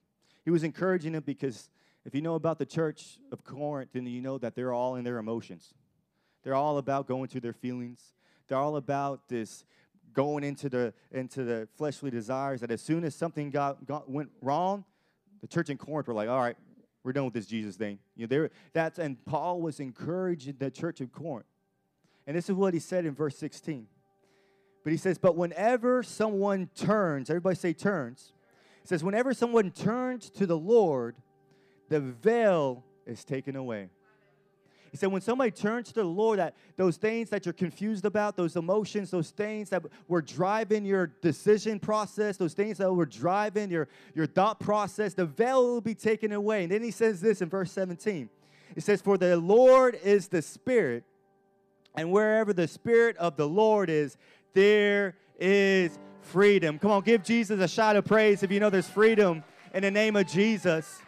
He 0.47 0.51
was 0.51 0.63
encouraging 0.63 1.11
them 1.11 1.23
because 1.25 1.69
if 2.05 2.15
you 2.15 2.21
know 2.21 2.35
about 2.35 2.57
the 2.57 2.65
church 2.65 3.19
of 3.33 3.43
Corinth, 3.43 3.89
then 3.91 4.05
you 4.05 4.21
know 4.21 4.37
that 4.37 4.55
they're 4.55 4.71
all 4.71 4.95
in 4.95 5.03
their 5.03 5.17
emotions. 5.17 5.73
They're 6.41 6.53
all 6.53 6.77
about 6.77 7.05
going 7.05 7.27
through 7.27 7.41
their 7.41 7.51
feelings. 7.51 8.13
They're 8.47 8.57
all 8.57 8.77
about 8.77 9.27
this 9.27 9.65
going 10.13 10.45
into 10.45 10.69
the 10.69 10.93
into 11.11 11.43
the 11.43 11.67
fleshly 11.75 12.11
desires. 12.11 12.61
That 12.61 12.71
as 12.71 12.81
soon 12.81 13.03
as 13.03 13.13
something 13.13 13.49
got, 13.49 13.85
got 13.85 14.09
went 14.09 14.29
wrong, 14.41 14.85
the 15.41 15.47
church 15.47 15.69
in 15.69 15.77
Corinth 15.77 16.07
were 16.07 16.13
like, 16.13 16.29
"All 16.29 16.39
right, 16.39 16.55
we're 17.03 17.11
done 17.11 17.25
with 17.25 17.33
this 17.33 17.47
Jesus 17.47 17.75
thing." 17.75 17.99
You 18.15 18.25
know, 18.25 18.47
that's 18.71 18.99
and 18.99 19.17
Paul 19.25 19.59
was 19.59 19.81
encouraging 19.81 20.55
the 20.59 20.71
church 20.71 21.01
of 21.01 21.11
Corinth, 21.11 21.45
and 22.25 22.37
this 22.37 22.47
is 22.47 22.55
what 22.55 22.73
he 22.73 22.79
said 22.79 23.05
in 23.05 23.13
verse 23.13 23.35
16. 23.35 23.85
But 24.85 24.91
he 24.91 24.97
says, 24.97 25.17
"But 25.17 25.35
whenever 25.35 26.03
someone 26.03 26.69
turns, 26.73 27.29
everybody 27.29 27.57
say 27.57 27.73
turns." 27.73 28.31
Says, 28.89 29.03
whenever 29.03 29.33
someone 29.33 29.71
turns 29.71 30.29
to 30.31 30.45
the 30.45 30.57
Lord, 30.57 31.15
the 31.89 31.99
veil 31.99 32.83
is 33.05 33.23
taken 33.23 33.55
away. 33.55 33.89
He 34.91 34.97
said, 34.97 35.11
when 35.11 35.21
somebody 35.21 35.51
turns 35.51 35.89
to 35.89 35.95
the 35.95 36.05
Lord, 36.05 36.39
that 36.39 36.55
those 36.75 36.97
things 36.97 37.29
that 37.29 37.45
you're 37.45 37.53
confused 37.53 38.05
about, 38.05 38.38
those 38.38 38.55
emotions, 38.55 39.11
those 39.11 39.31
things 39.31 39.69
that 39.69 39.83
were 40.07 40.21
driving 40.21 40.85
your 40.85 41.07
decision 41.21 41.79
process, 41.79 42.38
those 42.38 42.53
things 42.53 42.77
that 42.77 42.91
were 42.91 43.05
driving 43.05 43.69
your, 43.69 43.89
your 44.15 44.25
thought 44.25 44.59
process, 44.59 45.13
the 45.13 45.25
veil 45.25 45.63
will 45.63 45.81
be 45.81 45.95
taken 45.95 46.31
away. 46.31 46.63
And 46.63 46.71
then 46.71 46.81
he 46.81 46.91
says 46.91 47.19
this 47.21 47.41
in 47.41 47.49
verse 47.49 47.71
17. 47.71 48.29
It 48.75 48.83
says, 48.83 49.01
For 49.01 49.17
the 49.17 49.38
Lord 49.38 49.99
is 50.03 50.29
the 50.29 50.41
Spirit, 50.41 51.03
and 51.95 52.11
wherever 52.11 52.53
the 52.53 52.67
Spirit 52.67 53.17
of 53.17 53.35
the 53.35 53.47
Lord 53.47 53.89
is, 53.89 54.17
there 54.53 55.15
is 55.39 55.99
freedom. 56.22 56.80
Come 56.80 56.91
on, 56.91 57.01
give 57.01 57.24
Jesus 57.24 57.59
a 57.59 57.68
shout 57.68 57.95
of 57.95 58.05
praise 58.05 58.43
if 58.43 58.51
you 58.51 58.59
know 58.59 58.70
there's 58.70 58.89
freedom 58.89 59.43
in 59.74 59.84
the 59.84 59.91
name 59.91 60.15
of 60.15 60.28
Jesus. 60.28 60.99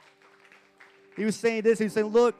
He 1.16 1.26
was 1.26 1.36
saying 1.36 1.64
this. 1.64 1.80
He 1.80 1.86
was 1.86 1.93
saying, 1.93 2.07
Look, 2.07 2.36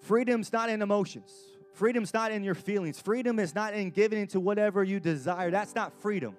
freedom's 0.00 0.52
not 0.52 0.70
in 0.70 0.82
emotions. 0.82 1.32
Freedom's 1.74 2.12
not 2.12 2.32
in 2.32 2.42
your 2.42 2.54
feelings. 2.54 3.00
Freedom 3.00 3.38
is 3.38 3.54
not 3.54 3.74
in 3.74 3.90
giving 3.90 4.20
into 4.20 4.40
whatever 4.40 4.82
you 4.82 4.98
desire. 4.98 5.50
That's 5.50 5.74
not 5.74 5.92
freedom. 6.00 6.36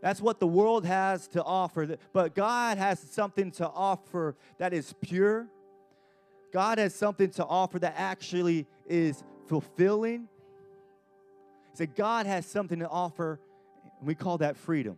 That's 0.00 0.20
what 0.20 0.38
the 0.38 0.46
world 0.46 0.84
has 0.84 1.26
to 1.28 1.42
offer. 1.42 1.96
But 2.12 2.34
God 2.34 2.78
has 2.78 3.00
something 3.00 3.50
to 3.52 3.68
offer 3.68 4.36
that 4.58 4.72
is 4.72 4.94
pure. 5.00 5.48
God 6.52 6.78
has 6.78 6.94
something 6.94 7.30
to 7.30 7.44
offer 7.44 7.78
that 7.80 7.94
actually 7.96 8.66
is 8.86 9.24
fulfilling. 9.48 10.28
He 11.72 11.76
said, 11.76 11.96
God 11.96 12.26
has 12.26 12.46
something 12.46 12.78
to 12.78 12.88
offer 12.88 13.40
and 13.98 14.06
we 14.06 14.14
call 14.14 14.38
that 14.38 14.56
freedom. 14.56 14.96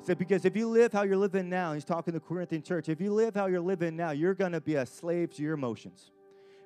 He 0.00 0.06
said, 0.06 0.18
because 0.18 0.44
if 0.44 0.56
you 0.56 0.68
live 0.68 0.92
how 0.92 1.02
you're 1.02 1.16
living 1.16 1.48
now, 1.48 1.74
he's 1.74 1.84
talking 1.84 2.12
to 2.12 2.18
the 2.18 2.24
Corinthian 2.24 2.62
church, 2.62 2.88
if 2.88 3.00
you 3.00 3.12
live 3.12 3.34
how 3.34 3.46
you're 3.46 3.60
living 3.60 3.96
now, 3.96 4.10
you're 4.10 4.34
going 4.34 4.52
to 4.52 4.60
be 4.60 4.74
a 4.74 4.86
slave 4.86 5.32
to 5.34 5.42
your 5.42 5.54
emotions. 5.54 6.10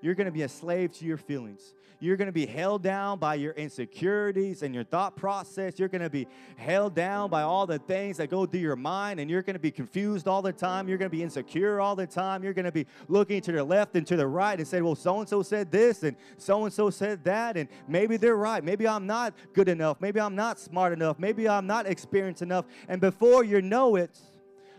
You're 0.01 0.15
going 0.15 0.27
to 0.27 0.33
be 0.33 0.43
a 0.43 0.49
slave 0.49 0.93
to 0.93 1.05
your 1.05 1.17
feelings. 1.17 1.75
You're 1.99 2.17
going 2.17 2.27
to 2.27 2.33
be 2.33 2.45
held 2.45 2.83
down 2.83 3.19
by 3.19 3.37
your 3.37 3.53
insecurities 3.55 4.63
and 4.63 4.75
your 4.75 4.85
thought 4.85 5.17
process. 5.17 5.79
You're 5.79 5.89
going 5.89 6.03
to 6.03 6.11
be 6.11 6.27
held 6.57 6.95
down 6.95 7.31
by 7.31 7.43
all 7.43 7.67
the 7.67 7.79
things 7.79 8.19
that 8.19 8.29
go 8.29 8.45
through 8.45 8.61
your 8.61 8.77
mind, 8.77 9.19
and 9.19 9.31
you're 9.31 9.41
going 9.43 9.55
to 9.55 9.61
be 9.61 9.71
confused 9.71 10.29
all 10.29 10.43
the 10.43 10.53
time. 10.53 10.89
You're 10.89 10.99
going 10.99 11.11
to 11.11 11.17
be 11.17 11.23
insecure 11.23 11.81
all 11.81 11.97
the 11.97 12.07
time. 12.07 12.45
You're 12.45 12.53
going 12.53 12.67
to 12.67 12.73
be 12.73 12.87
looking 13.09 13.41
to 13.43 13.53
the 13.53 13.65
left 13.65 13.97
and 13.97 14.07
to 14.09 14.17
the 14.17 14.27
right 14.27 14.59
and 14.59 14.69
say, 14.69 14.83
Well, 14.83 14.95
so 14.95 15.21
and 15.21 15.29
so 15.29 15.43
said 15.43 15.71
this, 15.71 16.03
and 16.03 16.17
so 16.37 16.65
and 16.65 16.73
so 16.73 16.91
said 16.91 17.25
that, 17.25 17.57
and 17.57 17.69
maybe 17.89 18.19
they're 18.19 18.37
right. 18.37 18.63
Maybe 18.63 18.87
I'm 18.87 19.07
not 19.07 19.33
good 19.55 19.69
enough. 19.69 19.99
Maybe 20.01 20.21
I'm 20.21 20.37
not 20.37 20.61
smart 20.61 20.93
enough. 20.93 21.19
Maybe 21.19 21.49
I'm 21.49 21.67
not 21.67 21.87
experienced 21.87 22.43
enough. 22.43 22.67
And 22.89 23.01
before 23.01 23.43
you 23.43 23.63
know 23.63 23.97
it, 23.97 24.19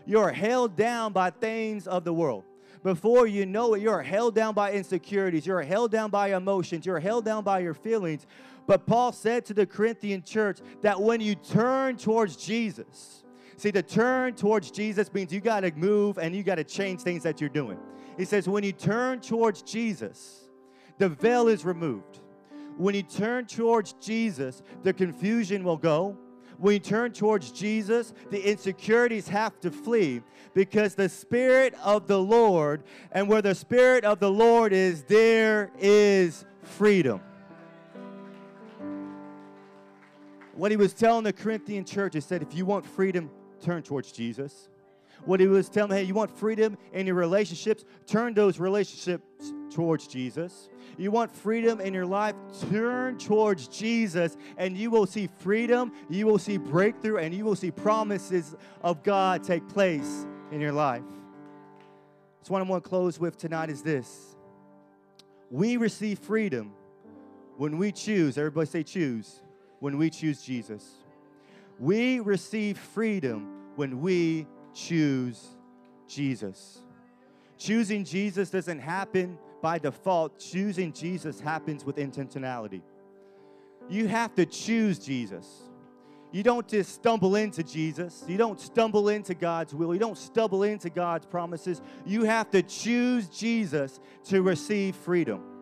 you're 0.06 0.30
held 0.30 0.76
down 0.76 1.12
by 1.12 1.30
things 1.30 1.88
of 1.88 2.04
the 2.04 2.12
world 2.12 2.44
before 2.82 3.26
you 3.26 3.46
know 3.46 3.74
it, 3.74 3.82
you're 3.82 4.02
held 4.02 4.34
down 4.34 4.54
by 4.54 4.72
insecurities, 4.72 5.46
you're 5.46 5.62
held 5.62 5.90
down 5.90 6.10
by 6.10 6.34
emotions, 6.34 6.86
you're 6.86 7.00
held 7.00 7.24
down 7.24 7.44
by 7.44 7.60
your 7.60 7.74
feelings. 7.74 8.26
But 8.66 8.86
Paul 8.86 9.12
said 9.12 9.44
to 9.46 9.54
the 9.54 9.66
Corinthian 9.66 10.22
church 10.22 10.58
that 10.82 11.00
when 11.00 11.20
you 11.20 11.34
turn 11.34 11.96
towards 11.96 12.36
Jesus, 12.36 13.24
see, 13.56 13.72
to 13.72 13.82
turn 13.82 14.34
towards 14.34 14.70
Jesus 14.70 15.12
means 15.12 15.32
you 15.32 15.40
got 15.40 15.60
to 15.60 15.72
move 15.74 16.18
and 16.18 16.34
you 16.34 16.42
got 16.42 16.56
to 16.56 16.64
change 16.64 17.00
things 17.00 17.22
that 17.22 17.40
you're 17.40 17.50
doing. 17.50 17.78
He 18.16 18.24
says, 18.24 18.48
when 18.48 18.64
you 18.64 18.72
turn 18.72 19.20
towards 19.20 19.62
Jesus, 19.62 20.48
the 20.98 21.08
veil 21.08 21.48
is 21.48 21.64
removed. 21.64 22.20
When 22.76 22.94
you 22.94 23.02
turn 23.02 23.46
towards 23.46 23.94
Jesus, 23.94 24.62
the 24.82 24.92
confusion 24.92 25.64
will 25.64 25.76
go 25.76 26.16
when 26.58 26.74
you 26.74 26.78
turn 26.80 27.12
towards 27.12 27.52
Jesus, 27.52 28.12
the 28.30 28.50
insecurities 28.50 29.28
have 29.28 29.58
to 29.60 29.70
flee 29.70 30.22
because 30.54 30.94
the 30.94 31.08
Spirit 31.08 31.74
of 31.84 32.06
the 32.08 32.20
Lord, 32.20 32.82
and 33.12 33.28
where 33.28 33.42
the 33.42 33.54
Spirit 33.54 34.04
of 34.04 34.18
the 34.18 34.30
Lord 34.30 34.72
is, 34.72 35.04
there 35.04 35.70
is 35.78 36.44
freedom. 36.62 37.20
What 40.54 40.72
he 40.72 40.76
was 40.76 40.92
telling 40.92 41.22
the 41.22 41.32
Corinthian 41.32 41.84
church, 41.84 42.14
he 42.14 42.20
said, 42.20 42.42
if 42.42 42.52
you 42.52 42.66
want 42.66 42.84
freedom, 42.84 43.30
turn 43.62 43.82
towards 43.82 44.10
Jesus. 44.10 44.68
What 45.28 45.40
he 45.40 45.46
was 45.46 45.68
telling, 45.68 45.90
me, 45.90 45.98
hey, 45.98 46.02
you 46.04 46.14
want 46.14 46.30
freedom 46.30 46.78
in 46.92 47.06
your 47.06 47.14
relationships, 47.16 47.84
turn 48.06 48.32
those 48.34 48.58
relationships 48.58 49.52
towards 49.70 50.06
Jesus 50.06 50.70
you 50.98 51.12
want 51.12 51.30
freedom 51.30 51.80
in 51.80 51.94
your 51.94 52.04
life, 52.04 52.34
turn 52.70 53.18
towards 53.18 53.68
Jesus 53.68 54.36
and 54.56 54.76
you 54.76 54.90
will 54.90 55.06
see 55.06 55.28
freedom, 55.38 55.92
you 56.10 56.26
will 56.26 56.38
see 56.38 56.56
breakthrough, 56.58 57.18
and 57.18 57.32
you 57.32 57.44
will 57.44 57.54
see 57.54 57.70
promises 57.70 58.56
of 58.82 59.04
God 59.04 59.44
take 59.44 59.66
place 59.68 60.26
in 60.50 60.60
your 60.60 60.72
life. 60.72 61.04
So, 62.42 62.52
what 62.52 62.60
I 62.60 62.64
want 62.64 62.82
to 62.82 62.88
close 62.88 63.20
with 63.20 63.36
tonight 63.36 63.70
is 63.70 63.82
this 63.82 64.36
we 65.50 65.76
receive 65.76 66.18
freedom 66.18 66.72
when 67.56 67.78
we 67.78 67.92
choose, 67.92 68.36
everybody 68.36 68.66
say 68.66 68.82
choose, 68.82 69.40
when 69.78 69.98
we 69.98 70.10
choose 70.10 70.42
Jesus. 70.42 70.84
We 71.78 72.18
receive 72.18 72.76
freedom 72.76 73.72
when 73.76 74.00
we 74.00 74.48
choose 74.86 75.44
Jesus. 76.06 76.82
Choosing 77.56 78.04
Jesus 78.04 78.50
doesn't 78.50 78.78
happen 78.78 79.38
by 79.60 79.78
default, 79.78 80.38
choosing 80.38 80.92
Jesus 80.92 81.40
happens 81.40 81.84
with 81.84 81.96
intentionality. 81.96 82.82
You 83.88 84.06
have 84.06 84.34
to 84.36 84.46
choose 84.46 84.98
Jesus. 84.98 85.46
You 86.30 86.42
don't 86.42 86.68
just 86.68 86.94
stumble 86.94 87.36
into 87.36 87.62
Jesus. 87.62 88.22
You 88.28 88.36
don't 88.36 88.60
stumble 88.60 89.08
into 89.08 89.34
God's 89.34 89.74
will. 89.74 89.94
You 89.94 90.00
don't 90.00 90.18
stumble 90.18 90.62
into 90.62 90.90
God's 90.90 91.26
promises. 91.26 91.80
You 92.04 92.24
have 92.24 92.50
to 92.50 92.62
choose 92.62 93.28
Jesus 93.28 93.98
to 94.24 94.42
receive 94.42 94.94
freedom. 94.94 95.57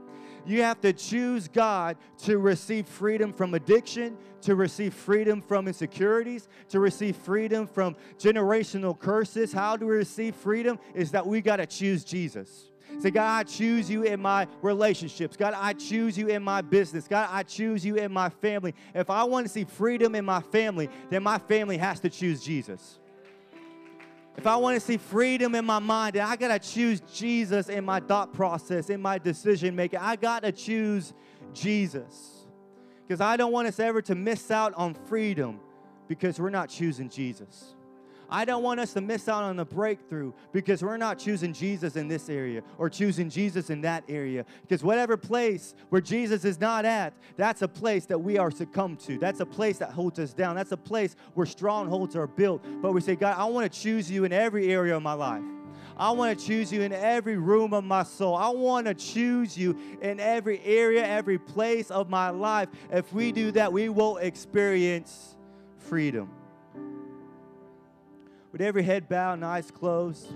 You 0.47 0.63
have 0.63 0.81
to 0.83 0.93
choose 0.93 1.49
God 1.49 1.97
to 2.19 2.39
receive 2.39 2.87
freedom 2.87 3.33
from 3.33 3.55
addiction, 3.55 4.17
to 4.43 4.55
receive 4.55 4.95
freedom 4.95 5.43
from 5.43 5.67
insecurities, 5.67 6.49
to 6.69 6.79
receive 6.79 7.17
freedom 7.17 7.67
from 7.67 7.97
generational 8.19 8.99
curses. 8.99 9.53
How 9.53 9.77
do 9.77 9.87
we 9.87 9.97
receive 9.97 10.37
freedom? 10.37 10.79
Is 10.95 11.11
that 11.11 11.27
we 11.27 11.41
got 11.41 11.57
to 11.57 11.67
choose 11.67 12.05
Jesus. 12.05 12.71
Say, 13.01 13.11
God, 13.11 13.41
I 13.41 13.43
choose 13.43 13.91
you 13.91 14.05
in 14.05 14.23
my 14.23 14.47
relationships. 14.63 15.37
God, 15.37 15.55
I 15.57 15.73
choose 15.73 16.17
you 16.17 16.29
in 16.29 16.43
my 16.43 16.63
business. 16.63 17.07
God, 17.09 17.29
I 17.31 17.43
choose 17.43 17.85
you 17.85 17.97
in 17.97 18.13
my 18.13 18.29
family. 18.29 18.75
If 18.95 19.11
I 19.11 19.25
want 19.25 19.47
to 19.47 19.53
see 19.53 19.65
freedom 19.65 20.15
in 20.15 20.25
my 20.25 20.41
family, 20.41 20.89
then 21.11 21.23
my 21.23 21.39
family 21.39 21.77
has 21.77 22.01
to 22.01 22.09
choose 22.09 22.43
Jesus. 22.43 23.01
If 24.37 24.47
I 24.47 24.57
want 24.57 24.75
to 24.75 24.81
see 24.81 24.99
freedom 24.99 25.55
in 25.55 25.65
my 25.65 25.79
mind, 25.79 26.17
I 26.17 26.37
got 26.37 26.49
to 26.49 26.59
choose 26.59 27.01
Jesus 27.13 27.69
in 27.69 27.85
my 27.85 28.01
thought 28.01 28.33
process, 28.35 28.91
in 28.91 29.01
my 29.01 29.19
decision 29.19 29.75
making. 29.75 30.01
I 30.01 30.17
got 30.17 30.43
to 30.43 30.53
choose 30.53 31.15
Jesus. 31.55 32.47
Because 33.07 33.21
I 33.21 33.37
don't 33.37 33.53
want 33.53 33.69
us 33.69 33.81
ever 33.81 34.03
to 34.03 34.15
miss 34.15 34.51
out 34.51 34.75
on 34.75 34.95
freedom 34.95 35.61
because 36.09 36.39
we're 36.41 36.51
not 36.51 36.69
choosing 36.69 37.09
Jesus. 37.09 37.76
I 38.29 38.45
don't 38.45 38.63
want 38.63 38.81
us 38.81 38.93
to 38.95 39.01
miss 39.01 39.29
out 39.29 39.45
on 39.45 39.57
the 39.57 39.65
breakthrough 39.65 40.33
because 40.53 40.83
we're 40.83 40.97
not 40.97 41.19
choosing 41.19 41.53
Jesus 41.53 41.97
in 41.97 42.09
this 42.09 42.29
area 42.29 42.63
or 42.79 42.91
choosing 42.91 43.31
Jesus 43.31 43.71
in 43.71 43.81
that 43.83 44.05
area. 44.09 44.45
Because 44.63 44.83
whatever 44.83 45.17
place 45.17 45.75
where 45.91 46.01
Jesus 46.01 46.45
is 46.45 46.61
not 46.61 46.85
at, 46.85 47.13
that's 47.37 47.63
a 47.63 47.69
place 47.69 48.07
that 48.07 48.19
we 48.19 48.39
are 48.39 48.51
succumb 48.51 48.97
to. 48.97 49.19
That's 49.19 49.41
a 49.41 49.47
place 49.47 49.79
that 49.79 49.91
holds 49.91 50.19
us 50.19 50.33
down. 50.33 50.57
That's 50.57 50.73
a 50.73 50.77
place 50.77 51.15
where 51.35 51.47
strongholds 51.47 52.17
are 52.17 52.27
built. 52.27 52.65
But 52.83 52.93
we 52.93 53.01
say, 53.01 53.17
God, 53.17 53.37
I 53.39 53.45
want 53.45 53.71
to 53.73 53.81
choose 53.81 54.11
you 54.11 54.25
in 54.25 54.33
every 54.33 54.73
area 54.73 54.97
of 54.97 55.03
my 55.03 55.13
life. 55.13 55.45
I 55.99 56.11
want 56.11 56.39
to 56.39 56.47
choose 56.47 56.71
you 56.71 56.83
in 56.83 56.93
every 56.93 57.39
room 57.39 57.73
of 57.73 57.83
my 57.83 58.03
soul. 58.03 58.35
I 58.35 58.51
want 58.51 58.87
to 58.87 58.93
choose 58.93 59.57
you 59.57 59.79
in 60.03 60.21
every 60.21 60.61
area, 60.63 61.07
every 61.07 61.39
place 61.39 61.91
of 61.91 62.11
my 62.11 62.29
life. 62.29 62.69
If 62.91 63.13
we 63.15 63.33
do 63.33 63.51
that, 63.53 63.73
we 63.73 63.89
will 63.89 64.19
experience 64.19 65.37
freedom 65.79 66.31
with 68.57 68.67
every 68.67 68.83
head 68.83 69.07
bowed 69.07 69.35
and 69.35 69.45
eyes 69.45 69.71
closed, 69.71 70.29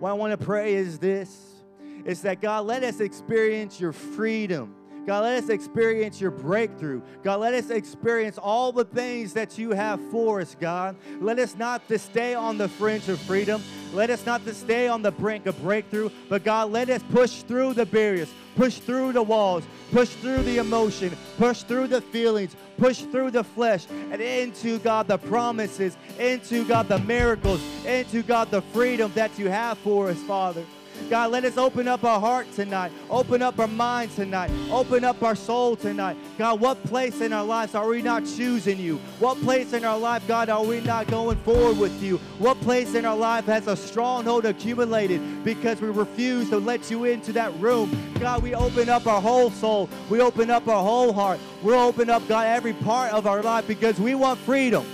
what 0.00 0.10
I 0.10 0.12
want 0.12 0.38
to 0.38 0.44
pray 0.44 0.74
is 0.74 0.98
this 0.98 1.62
is 2.04 2.20
that 2.20 2.42
God, 2.42 2.66
let 2.66 2.84
us 2.84 3.00
experience 3.00 3.80
your 3.80 3.94
freedom. 3.94 4.74
God, 5.08 5.24
let 5.24 5.42
us 5.42 5.48
experience 5.48 6.20
your 6.20 6.30
breakthrough. 6.30 7.00
God, 7.22 7.40
let 7.40 7.54
us 7.54 7.70
experience 7.70 8.36
all 8.36 8.72
the 8.72 8.84
things 8.84 9.32
that 9.32 9.56
you 9.56 9.70
have 9.70 9.98
for 10.10 10.42
us, 10.42 10.54
God. 10.60 10.96
Let 11.18 11.38
us 11.38 11.56
not 11.56 11.88
to 11.88 11.98
stay 11.98 12.34
on 12.34 12.58
the 12.58 12.68
fringe 12.68 13.08
of 13.08 13.18
freedom. 13.20 13.62
Let 13.94 14.10
us 14.10 14.26
not 14.26 14.44
to 14.44 14.52
stay 14.52 14.86
on 14.86 15.00
the 15.00 15.10
brink 15.10 15.46
of 15.46 15.58
breakthrough, 15.62 16.10
but 16.28 16.44
God, 16.44 16.72
let 16.72 16.90
us 16.90 17.02
push 17.04 17.40
through 17.40 17.72
the 17.72 17.86
barriers, 17.86 18.28
push 18.54 18.80
through 18.80 19.12
the 19.12 19.22
walls, 19.22 19.64
push 19.92 20.10
through 20.10 20.42
the 20.42 20.58
emotion, 20.58 21.16
push 21.38 21.62
through 21.62 21.86
the 21.86 22.02
feelings, 22.02 22.54
push 22.76 23.00
through 23.00 23.30
the 23.30 23.44
flesh, 23.44 23.86
and 24.10 24.20
into 24.20 24.78
God 24.80 25.08
the 25.08 25.16
promises, 25.16 25.96
into 26.18 26.66
God 26.68 26.86
the 26.86 26.98
miracles, 26.98 27.62
into 27.86 28.22
God 28.22 28.50
the 28.50 28.60
freedom 28.60 29.10
that 29.14 29.38
you 29.38 29.48
have 29.48 29.78
for 29.78 30.10
us, 30.10 30.22
Father. 30.24 30.66
God, 31.08 31.30
let 31.32 31.44
us 31.44 31.56
open 31.56 31.88
up 31.88 32.04
our 32.04 32.20
heart 32.20 32.50
tonight, 32.52 32.92
open 33.08 33.40
up 33.40 33.58
our 33.58 33.66
mind 33.66 34.14
tonight, 34.14 34.50
open 34.70 35.04
up 35.04 35.22
our 35.22 35.34
soul 35.34 35.74
tonight. 35.74 36.16
God, 36.36 36.60
what 36.60 36.82
place 36.84 37.20
in 37.20 37.32
our 37.32 37.44
lives 37.44 37.74
are 37.74 37.88
we 37.88 38.02
not 38.02 38.24
choosing 38.26 38.78
you? 38.78 38.96
What 39.18 39.40
place 39.40 39.72
in 39.72 39.84
our 39.84 39.98
life, 39.98 40.26
God, 40.28 40.48
are 40.48 40.64
we 40.64 40.80
not 40.80 41.06
going 41.08 41.38
forward 41.38 41.78
with 41.78 42.02
you? 42.02 42.18
What 42.38 42.60
place 42.60 42.94
in 42.94 43.04
our 43.04 43.16
life 43.16 43.46
has 43.46 43.66
a 43.66 43.76
stronghold 43.76 44.44
accumulated 44.44 45.44
because 45.44 45.80
we 45.80 45.88
refuse 45.88 46.50
to 46.50 46.58
let 46.58 46.90
you 46.90 47.04
into 47.04 47.32
that 47.32 47.58
room? 47.58 47.96
God, 48.20 48.42
we 48.42 48.54
open 48.54 48.88
up 48.88 49.06
our 49.06 49.20
whole 49.20 49.50
soul, 49.50 49.88
we 50.10 50.20
open 50.20 50.50
up 50.50 50.68
our 50.68 50.82
whole 50.82 51.12
heart, 51.12 51.40
we'll 51.62 51.80
open 51.80 52.10
up, 52.10 52.26
God, 52.28 52.46
every 52.46 52.74
part 52.74 53.12
of 53.12 53.26
our 53.26 53.42
life 53.42 53.66
because 53.66 53.98
we 53.98 54.14
want 54.14 54.38
freedom. 54.40 54.84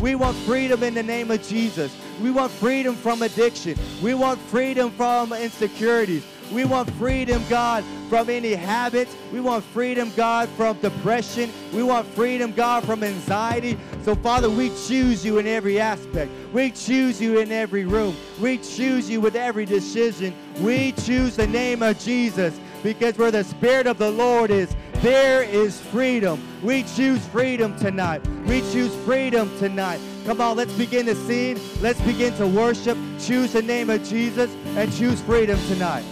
We 0.00 0.14
want 0.14 0.36
freedom 0.38 0.84
in 0.84 0.94
the 0.94 1.02
name 1.02 1.30
of 1.30 1.42
Jesus. 1.42 1.92
We 2.20 2.30
want 2.30 2.50
freedom 2.52 2.96
from 2.96 3.22
addiction. 3.22 3.78
We 4.02 4.14
want 4.14 4.40
freedom 4.40 4.90
from 4.90 5.32
insecurities. 5.32 6.24
We 6.52 6.64
want 6.64 6.90
freedom, 6.92 7.42
God, 7.48 7.84
from 8.08 8.30
any 8.30 8.54
habits. 8.54 9.14
We 9.32 9.40
want 9.40 9.64
freedom, 9.64 10.10
God, 10.16 10.48
from 10.50 10.78
depression. 10.78 11.52
We 11.74 11.82
want 11.82 12.06
freedom, 12.08 12.52
God, 12.52 12.84
from 12.84 13.04
anxiety. 13.04 13.78
So, 14.02 14.14
Father, 14.14 14.48
we 14.48 14.70
choose 14.86 15.24
you 15.24 15.38
in 15.38 15.46
every 15.46 15.78
aspect. 15.78 16.30
We 16.52 16.70
choose 16.70 17.20
you 17.20 17.38
in 17.38 17.52
every 17.52 17.84
room. 17.84 18.16
We 18.40 18.58
choose 18.58 19.10
you 19.10 19.20
with 19.20 19.36
every 19.36 19.66
decision. 19.66 20.34
We 20.60 20.92
choose 20.92 21.36
the 21.36 21.46
name 21.46 21.82
of 21.82 21.98
Jesus 21.98 22.58
because 22.82 23.18
where 23.18 23.30
the 23.30 23.44
Spirit 23.44 23.86
of 23.86 23.98
the 23.98 24.10
Lord 24.10 24.50
is, 24.50 24.74
there 24.94 25.42
is 25.42 25.80
freedom. 25.80 26.42
We 26.62 26.82
choose 26.82 27.24
freedom 27.26 27.78
tonight. 27.78 28.26
We 28.46 28.60
choose 28.72 28.94
freedom 29.04 29.50
tonight. 29.58 30.00
Come 30.28 30.40
on, 30.42 30.58
let's 30.58 30.74
begin 30.74 31.06
to 31.06 31.14
sing. 31.14 31.58
Let's 31.80 32.02
begin 32.02 32.34
to 32.34 32.46
worship. 32.46 32.98
Choose 33.18 33.54
the 33.54 33.62
name 33.62 33.88
of 33.88 34.06
Jesus 34.06 34.54
and 34.76 34.92
choose 34.92 35.22
freedom 35.22 35.58
tonight. 35.68 36.04